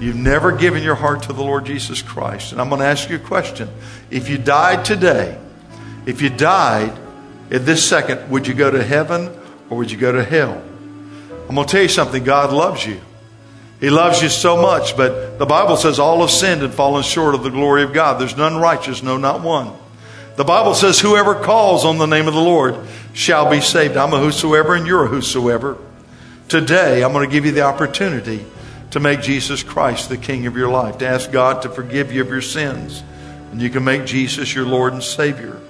You've 0.00 0.16
never 0.16 0.50
given 0.52 0.82
your 0.82 0.94
heart 0.94 1.22
to 1.24 1.32
the 1.32 1.42
Lord 1.42 1.66
Jesus 1.66 2.02
Christ. 2.02 2.52
And 2.52 2.60
I'm 2.60 2.70
going 2.70 2.80
to 2.80 2.86
ask 2.86 3.08
you 3.08 3.16
a 3.16 3.20
question. 3.20 3.68
If 4.10 4.28
you 4.28 4.38
died 4.38 4.84
today, 4.84 5.38
if 6.06 6.22
you 6.22 6.30
died 6.30 6.98
at 7.50 7.66
this 7.66 7.86
second, 7.86 8.30
would 8.30 8.46
you 8.46 8.54
go 8.54 8.70
to 8.70 8.82
heaven 8.82 9.28
or 9.68 9.76
would 9.76 9.90
you 9.90 9.98
go 9.98 10.10
to 10.10 10.24
hell? 10.24 10.62
I'm 11.50 11.56
going 11.56 11.66
to 11.66 11.72
tell 11.72 11.82
you 11.82 11.88
something 11.88 12.22
God 12.22 12.52
loves 12.52 12.86
you. 12.86 13.00
He 13.80 13.90
loves 13.90 14.22
you 14.22 14.28
so 14.28 14.62
much, 14.62 14.96
but 14.96 15.36
the 15.40 15.46
Bible 15.46 15.76
says 15.76 15.98
all 15.98 16.20
have 16.20 16.30
sinned 16.30 16.62
and 16.62 16.72
fallen 16.72 17.02
short 17.02 17.34
of 17.34 17.42
the 17.42 17.50
glory 17.50 17.82
of 17.82 17.92
God. 17.92 18.20
There's 18.20 18.36
none 18.36 18.58
righteous, 18.58 19.02
no, 19.02 19.16
not 19.16 19.40
one. 19.40 19.72
The 20.36 20.44
Bible 20.44 20.74
says, 20.74 21.00
Whoever 21.00 21.34
calls 21.34 21.84
on 21.84 21.98
the 21.98 22.06
name 22.06 22.28
of 22.28 22.34
the 22.34 22.40
Lord 22.40 22.76
shall 23.14 23.50
be 23.50 23.60
saved. 23.60 23.96
I'm 23.96 24.12
a 24.12 24.20
whosoever 24.20 24.76
and 24.76 24.86
you're 24.86 25.06
a 25.06 25.08
whosoever. 25.08 25.76
Today, 26.46 27.02
I'm 27.02 27.12
going 27.12 27.28
to 27.28 27.32
give 27.32 27.44
you 27.44 27.50
the 27.50 27.62
opportunity 27.62 28.46
to 28.92 29.00
make 29.00 29.20
Jesus 29.20 29.64
Christ 29.64 30.08
the 30.08 30.18
King 30.18 30.46
of 30.46 30.56
your 30.56 30.70
life, 30.70 30.98
to 30.98 31.08
ask 31.08 31.32
God 31.32 31.62
to 31.62 31.68
forgive 31.68 32.12
you 32.12 32.20
of 32.20 32.28
your 32.28 32.42
sins. 32.42 33.02
And 33.50 33.60
you 33.60 33.70
can 33.70 33.82
make 33.82 34.06
Jesus 34.06 34.54
your 34.54 34.66
Lord 34.66 34.92
and 34.92 35.02
Savior. 35.02 35.60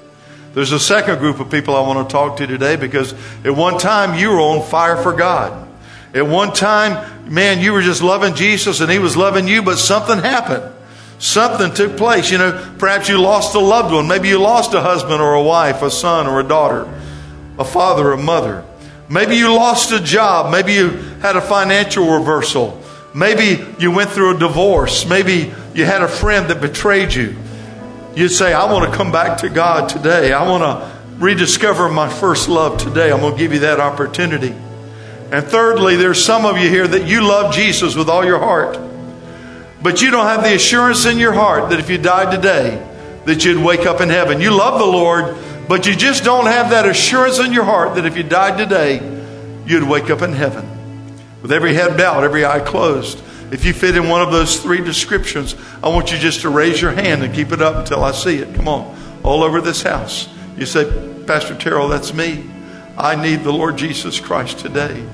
There's 0.52 0.72
a 0.72 0.78
second 0.78 1.20
group 1.20 1.40
of 1.40 1.50
people 1.50 1.74
I 1.74 1.80
want 1.80 2.06
to 2.06 2.12
talk 2.12 2.36
to 2.36 2.46
today 2.46 2.76
because 2.76 3.14
at 3.46 3.56
one 3.56 3.78
time 3.78 4.18
you 4.18 4.28
were 4.28 4.40
on 4.40 4.68
fire 4.68 4.98
for 4.98 5.14
God. 5.14 5.68
At 6.12 6.26
one 6.26 6.52
time, 6.52 7.32
man, 7.32 7.60
you 7.60 7.72
were 7.72 7.82
just 7.82 8.02
loving 8.02 8.34
Jesus 8.34 8.80
and 8.80 8.90
he 8.90 8.98
was 8.98 9.16
loving 9.16 9.46
you, 9.46 9.62
but 9.62 9.78
something 9.78 10.18
happened. 10.18 10.74
Something 11.20 11.72
took 11.72 11.96
place. 11.96 12.30
You 12.30 12.38
know, 12.38 12.74
perhaps 12.78 13.08
you 13.08 13.20
lost 13.20 13.54
a 13.54 13.60
loved 13.60 13.94
one. 13.94 14.08
Maybe 14.08 14.28
you 14.28 14.40
lost 14.40 14.74
a 14.74 14.80
husband 14.80 15.20
or 15.20 15.34
a 15.34 15.42
wife, 15.42 15.82
a 15.82 15.90
son 15.90 16.26
or 16.26 16.40
a 16.40 16.42
daughter, 16.42 16.88
a 17.58 17.64
father, 17.64 18.08
or 18.08 18.12
a 18.12 18.16
mother. 18.16 18.64
Maybe 19.08 19.36
you 19.36 19.54
lost 19.54 19.92
a 19.92 20.00
job. 20.00 20.50
Maybe 20.50 20.72
you 20.72 20.90
had 21.20 21.36
a 21.36 21.40
financial 21.40 22.18
reversal. 22.18 22.80
Maybe 23.14 23.64
you 23.78 23.90
went 23.90 24.10
through 24.10 24.36
a 24.36 24.38
divorce. 24.38 25.04
Maybe 25.04 25.52
you 25.74 25.84
had 25.84 26.02
a 26.02 26.08
friend 26.08 26.48
that 26.48 26.60
betrayed 26.60 27.12
you. 27.12 27.36
You'd 28.16 28.30
say, 28.30 28.52
I 28.52 28.72
want 28.72 28.90
to 28.90 28.96
come 28.96 29.12
back 29.12 29.38
to 29.38 29.48
God 29.48 29.88
today. 29.88 30.32
I 30.32 30.48
want 30.48 30.62
to 30.62 31.00
rediscover 31.18 31.88
my 31.88 32.08
first 32.08 32.48
love 32.48 32.78
today. 32.78 33.12
I'm 33.12 33.20
going 33.20 33.34
to 33.34 33.38
give 33.38 33.52
you 33.52 33.60
that 33.60 33.78
opportunity. 33.78 34.54
And 35.32 35.44
thirdly, 35.44 35.96
there's 35.96 36.22
some 36.22 36.44
of 36.44 36.58
you 36.58 36.68
here 36.68 36.88
that 36.88 37.06
you 37.06 37.22
love 37.22 37.54
Jesus 37.54 37.94
with 37.94 38.08
all 38.08 38.24
your 38.24 38.40
heart, 38.40 38.78
but 39.80 40.02
you 40.02 40.10
don't 40.10 40.26
have 40.26 40.42
the 40.42 40.54
assurance 40.54 41.06
in 41.06 41.18
your 41.18 41.32
heart 41.32 41.70
that 41.70 41.78
if 41.78 41.88
you 41.88 41.98
died 41.98 42.34
today, 42.34 42.84
that 43.26 43.44
you'd 43.44 43.62
wake 43.62 43.86
up 43.86 44.00
in 44.00 44.08
heaven. 44.08 44.40
You 44.40 44.50
love 44.50 44.78
the 44.78 44.86
Lord, 44.86 45.36
but 45.68 45.86
you 45.86 45.94
just 45.94 46.24
don't 46.24 46.46
have 46.46 46.70
that 46.70 46.84
assurance 46.84 47.38
in 47.38 47.52
your 47.52 47.64
heart 47.64 47.94
that 47.94 48.06
if 48.06 48.16
you 48.16 48.24
died 48.24 48.58
today, 48.58 48.98
you'd 49.66 49.84
wake 49.84 50.10
up 50.10 50.22
in 50.22 50.32
heaven. 50.32 50.68
With 51.42 51.52
every 51.52 51.74
head 51.74 51.96
bowed, 51.96 52.24
every 52.24 52.44
eye 52.44 52.60
closed. 52.60 53.22
If 53.52 53.64
you 53.64 53.72
fit 53.72 53.96
in 53.96 54.08
one 54.08 54.22
of 54.22 54.32
those 54.32 54.60
three 54.60 54.82
descriptions, 54.82 55.54
I 55.82 55.88
want 55.88 56.12
you 56.12 56.18
just 56.18 56.40
to 56.42 56.48
raise 56.48 56.80
your 56.80 56.92
hand 56.92 57.22
and 57.22 57.32
keep 57.34 57.52
it 57.52 57.62
up 57.62 57.76
until 57.76 58.02
I 58.02 58.12
see 58.12 58.38
it. 58.38 58.54
Come 58.54 58.68
on. 58.68 58.96
All 59.22 59.42
over 59.44 59.60
this 59.60 59.82
house. 59.82 60.28
You 60.56 60.66
say, 60.66 61.24
Pastor 61.26 61.56
Terrell, 61.56 61.88
that's 61.88 62.12
me. 62.12 62.48
I 62.96 63.20
need 63.20 63.44
the 63.44 63.52
Lord 63.52 63.78
Jesus 63.78 64.20
Christ 64.20 64.58
today. 64.58 65.04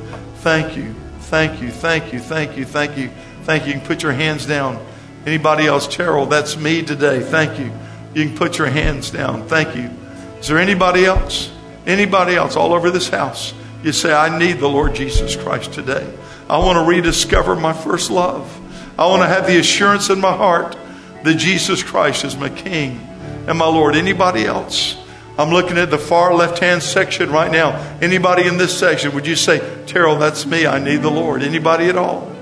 Thank 0.47 0.77
you. 0.77 0.95
Thank 1.23 1.61
you. 1.61 1.71
Thank 1.73 2.13
you. 2.13 2.21
Thank 2.21 2.57
you. 2.57 2.65
Thank 2.65 2.97
you. 2.97 3.11
Thank 3.43 3.67
you. 3.67 3.73
You 3.73 3.79
can 3.81 3.85
put 3.85 4.05
your 4.05 4.13
hands 4.13 4.47
down. 4.47 4.79
Anybody 5.27 5.67
else? 5.67 5.89
Terrell, 5.89 6.27
that's 6.27 6.57
me 6.57 6.83
today. 6.83 7.19
Thank 7.19 7.59
you. 7.59 7.73
You 8.15 8.29
can 8.29 8.37
put 8.37 8.57
your 8.57 8.69
hands 8.69 9.11
down. 9.11 9.49
Thank 9.49 9.75
you. 9.75 9.91
Is 10.39 10.47
there 10.47 10.59
anybody 10.59 11.05
else? 11.05 11.51
Anybody 11.85 12.37
else 12.37 12.55
all 12.55 12.75
over 12.75 12.93
this 12.93 13.09
house? 13.09 13.55
You 13.83 13.91
say, 13.91 14.13
I 14.15 14.39
need 14.39 14.61
the 14.61 14.69
Lord 14.69 14.95
Jesus 14.95 15.35
Christ 15.35 15.73
today. 15.73 16.09
I 16.49 16.59
want 16.59 16.77
to 16.77 16.85
rediscover 16.85 17.57
my 17.57 17.73
first 17.73 18.13
love. 18.13 18.49
I 18.97 19.07
want 19.07 19.23
to 19.23 19.29
have 19.29 19.49
the 19.49 19.59
assurance 19.59 20.11
in 20.11 20.21
my 20.21 20.37
heart 20.37 20.77
that 21.25 21.35
Jesus 21.39 21.83
Christ 21.83 22.25
is 22.25 22.37
my 22.37 22.51
King 22.51 23.01
and 23.49 23.59
my 23.59 23.67
Lord. 23.67 23.97
Anybody 23.97 24.45
else? 24.45 24.97
I'm 25.39 25.51
looking 25.51 25.77
at 25.77 25.91
the 25.91 25.99
far 25.99 26.33
left 26.35 26.59
hand 26.59 26.83
section 26.83 27.31
right 27.31 27.51
now. 27.51 27.77
Anybody 28.01 28.47
in 28.47 28.57
this 28.57 28.77
section, 28.79 29.15
would 29.15 29.27
you 29.27 29.37
say, 29.37 29.61
Terrell, 29.87 30.17
that's 30.17 30.47
me. 30.47 30.67
I 30.67 30.79
need 30.79 31.03
the 31.03 31.11
Lord. 31.11 31.43
Anybody 31.43 31.89
at 31.89 31.97
all? 31.97 32.33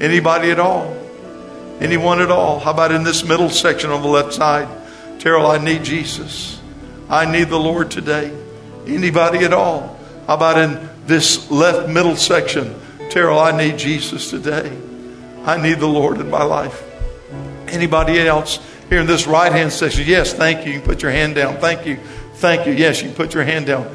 Anybody 0.00 0.50
at 0.50 0.58
all? 0.58 0.96
Anyone 1.80 2.20
at 2.20 2.30
all? 2.30 2.58
How 2.58 2.72
about 2.72 2.92
in 2.92 3.04
this 3.04 3.24
middle 3.24 3.50
section 3.50 3.90
on 3.90 4.02
the 4.02 4.08
left 4.08 4.34
side? 4.34 4.68
Terrell, 5.18 5.46
I 5.46 5.58
need 5.58 5.84
Jesus. 5.84 6.60
I 7.08 7.30
need 7.30 7.48
the 7.48 7.58
Lord 7.58 7.90
today. 7.90 8.32
Anybody 8.86 9.44
at 9.44 9.52
all? 9.52 9.98
How 10.26 10.34
about 10.34 10.58
in 10.58 10.88
this 11.06 11.50
left 11.50 11.88
middle 11.88 12.16
section? 12.16 12.74
Terrell, 13.10 13.38
I 13.38 13.56
need 13.56 13.78
Jesus 13.78 14.30
today. 14.30 14.70
I 15.44 15.60
need 15.60 15.78
the 15.78 15.88
Lord 15.88 16.20
in 16.20 16.30
my 16.30 16.42
life. 16.42 16.82
Anybody 17.66 18.20
else 18.20 18.58
here 18.88 19.00
in 19.00 19.06
this 19.06 19.26
right 19.26 19.52
hand 19.52 19.72
section? 19.72 20.04
Yes, 20.06 20.32
thank 20.32 20.66
you. 20.66 20.72
You 20.72 20.78
can 20.80 20.88
put 20.88 21.02
your 21.02 21.10
hand 21.10 21.34
down. 21.34 21.56
Thank 21.58 21.86
you. 21.86 21.98
Thank 22.40 22.66
you. 22.66 22.72
Yes, 22.72 23.02
you 23.02 23.10
put 23.10 23.34
your 23.34 23.44
hand 23.44 23.66
down. 23.66 23.94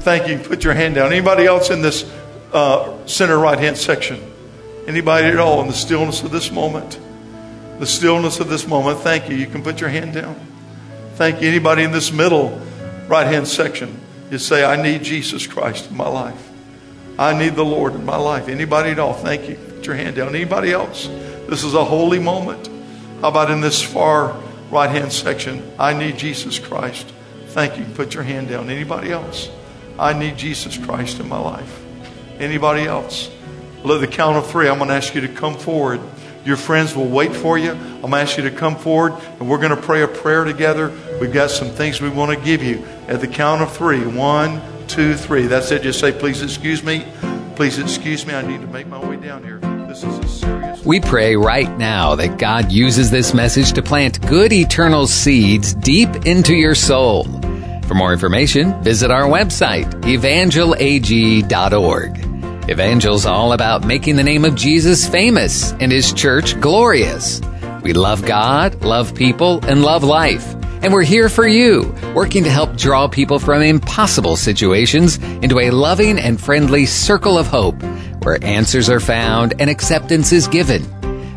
Thank 0.00 0.28
you. 0.28 0.36
you 0.36 0.38
put 0.38 0.64
your 0.64 0.74
hand 0.74 0.96
down. 0.96 1.12
Anybody 1.12 1.46
else 1.46 1.70
in 1.70 1.80
this 1.80 2.04
uh, 2.52 3.06
center 3.06 3.38
right 3.38 3.58
hand 3.58 3.78
section? 3.78 4.20
Anybody 4.86 5.28
at 5.28 5.38
all 5.38 5.62
in 5.62 5.66
the 5.66 5.72
stillness 5.72 6.22
of 6.22 6.30
this 6.30 6.52
moment? 6.52 7.00
The 7.78 7.86
stillness 7.86 8.38
of 8.38 8.50
this 8.50 8.66
moment. 8.66 8.98
Thank 8.98 9.30
you. 9.30 9.36
You 9.36 9.46
can 9.46 9.62
put 9.62 9.80
your 9.80 9.88
hand 9.88 10.12
down. 10.12 10.34
Thank 11.14 11.40
you. 11.40 11.48
Anybody 11.48 11.84
in 11.84 11.92
this 11.92 12.12
middle 12.12 12.60
right 13.08 13.26
hand 13.26 13.48
section? 13.48 13.98
You 14.30 14.36
say, 14.36 14.62
I 14.62 14.76
need 14.76 15.02
Jesus 15.02 15.46
Christ 15.46 15.90
in 15.90 15.96
my 15.96 16.08
life. 16.08 16.50
I 17.18 17.32
need 17.32 17.54
the 17.54 17.64
Lord 17.64 17.94
in 17.94 18.04
my 18.04 18.18
life. 18.18 18.48
Anybody 18.48 18.90
at 18.90 18.98
all? 18.98 19.14
Thank 19.14 19.48
you. 19.48 19.54
Put 19.54 19.86
your 19.86 19.96
hand 19.96 20.16
down. 20.16 20.34
Anybody 20.34 20.70
else? 20.70 21.08
This 21.48 21.64
is 21.64 21.72
a 21.72 21.82
holy 21.82 22.18
moment. 22.18 22.68
How 23.22 23.28
about 23.28 23.50
in 23.50 23.62
this 23.62 23.82
far 23.82 24.38
right 24.70 24.90
hand 24.90 25.14
section? 25.14 25.72
I 25.78 25.94
need 25.94 26.18
Jesus 26.18 26.58
Christ. 26.58 27.10
Thank 27.56 27.78
you. 27.78 27.86
Put 27.94 28.12
your 28.12 28.22
hand 28.22 28.50
down. 28.50 28.68
Anybody 28.68 29.10
else? 29.10 29.48
I 29.98 30.12
need 30.12 30.36
Jesus 30.36 30.76
Christ 30.76 31.20
in 31.20 31.26
my 31.26 31.38
life. 31.38 31.82
Anybody 32.38 32.82
else? 32.82 33.30
Let 33.82 34.02
the 34.02 34.06
count 34.06 34.36
of 34.36 34.46
three. 34.46 34.68
I'm 34.68 34.76
going 34.76 34.90
to 34.90 34.94
ask 34.94 35.14
you 35.14 35.22
to 35.22 35.28
come 35.28 35.54
forward. 35.54 36.02
Your 36.44 36.58
friends 36.58 36.94
will 36.94 37.08
wait 37.08 37.34
for 37.34 37.56
you. 37.56 37.70
I'm 37.70 38.00
going 38.02 38.12
to 38.12 38.18
ask 38.18 38.36
you 38.36 38.42
to 38.42 38.50
come 38.50 38.76
forward 38.76 39.14
and 39.40 39.48
we're 39.48 39.56
going 39.56 39.74
to 39.74 39.80
pray 39.80 40.02
a 40.02 40.06
prayer 40.06 40.44
together. 40.44 40.92
We've 41.18 41.32
got 41.32 41.50
some 41.50 41.70
things 41.70 41.98
we 41.98 42.10
want 42.10 42.38
to 42.38 42.44
give 42.44 42.62
you 42.62 42.84
at 43.08 43.22
the 43.22 43.26
count 43.26 43.62
of 43.62 43.74
three. 43.74 44.06
One, 44.06 44.60
two, 44.86 45.14
three. 45.14 45.46
That's 45.46 45.70
it. 45.70 45.80
Just 45.80 45.98
say, 45.98 46.12
please 46.12 46.42
excuse 46.42 46.82
me. 46.82 47.06
Please 47.54 47.78
excuse 47.78 48.26
me. 48.26 48.34
I 48.34 48.42
need 48.42 48.60
to 48.60 48.66
make 48.66 48.86
my 48.86 49.02
way 49.02 49.16
down 49.16 49.42
here. 49.42 49.60
This 49.88 50.04
is 50.04 50.18
a 50.18 50.28
serious. 50.28 50.84
We 50.84 51.00
pray 51.00 51.36
right 51.36 51.74
now 51.78 52.16
that 52.16 52.36
God 52.36 52.70
uses 52.70 53.10
this 53.10 53.32
message 53.32 53.72
to 53.72 53.82
plant 53.82 54.20
good 54.28 54.52
eternal 54.52 55.06
seeds 55.06 55.72
deep 55.72 56.26
into 56.26 56.54
your 56.54 56.74
soul. 56.74 57.24
For 57.86 57.94
more 57.94 58.12
information, 58.12 58.82
visit 58.82 59.10
our 59.10 59.24
website, 59.24 59.90
evangelag.org. 60.02 62.68
Evangel's 62.68 63.26
all 63.26 63.52
about 63.52 63.86
making 63.86 64.16
the 64.16 64.24
name 64.24 64.44
of 64.44 64.56
Jesus 64.56 65.08
famous 65.08 65.70
and 65.74 65.92
his 65.92 66.12
church 66.12 66.60
glorious. 66.60 67.40
We 67.82 67.92
love 67.92 68.26
God, 68.26 68.82
love 68.82 69.14
people, 69.14 69.64
and 69.64 69.82
love 69.82 70.02
life. 70.02 70.54
And 70.82 70.92
we're 70.92 71.04
here 71.04 71.28
for 71.28 71.46
you, 71.46 71.94
working 72.12 72.42
to 72.42 72.50
help 72.50 72.76
draw 72.76 73.06
people 73.06 73.38
from 73.38 73.62
impossible 73.62 74.34
situations 74.36 75.18
into 75.42 75.60
a 75.60 75.70
loving 75.70 76.18
and 76.18 76.40
friendly 76.40 76.86
circle 76.86 77.38
of 77.38 77.46
hope 77.46 77.80
where 78.24 78.44
answers 78.44 78.90
are 78.90 78.98
found 78.98 79.54
and 79.60 79.70
acceptance 79.70 80.32
is 80.32 80.48
given. 80.48 80.84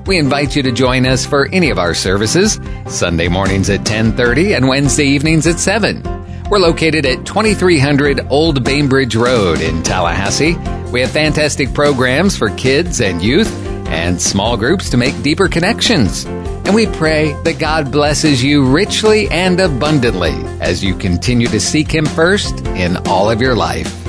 We 0.05 0.17
invite 0.17 0.55
you 0.55 0.63
to 0.63 0.71
join 0.71 1.05
us 1.05 1.27
for 1.27 1.47
any 1.49 1.69
of 1.69 1.77
our 1.77 1.93
services, 1.93 2.59
Sunday 2.87 3.27
mornings 3.27 3.69
at 3.69 3.85
10:30 3.85 4.55
and 4.55 4.67
Wednesday 4.67 5.05
evenings 5.05 5.45
at 5.45 5.59
7. 5.59 6.01
We're 6.49 6.57
located 6.57 7.05
at 7.05 7.27
2300 7.27 8.25
Old 8.31 8.63
Bainbridge 8.63 9.15
Road 9.15 9.61
in 9.61 9.83
Tallahassee. 9.83 10.55
We 10.91 10.99
have 11.01 11.11
fantastic 11.11 11.75
programs 11.75 12.35
for 12.35 12.49
kids 12.49 13.01
and 13.01 13.21
youth 13.21 13.53
and 13.87 14.19
small 14.19 14.57
groups 14.57 14.89
to 14.89 14.97
make 14.97 15.21
deeper 15.21 15.47
connections. 15.47 16.25
And 16.25 16.73
we 16.73 16.87
pray 16.87 17.33
that 17.43 17.59
God 17.59 17.91
blesses 17.91 18.43
you 18.43 18.65
richly 18.65 19.29
and 19.29 19.59
abundantly 19.59 20.33
as 20.59 20.83
you 20.83 20.95
continue 20.95 21.47
to 21.49 21.59
seek 21.59 21.93
Him 21.93 22.07
first 22.07 22.65
in 22.65 22.97
all 23.07 23.29
of 23.29 23.41
your 23.41 23.53
life. 23.53 24.08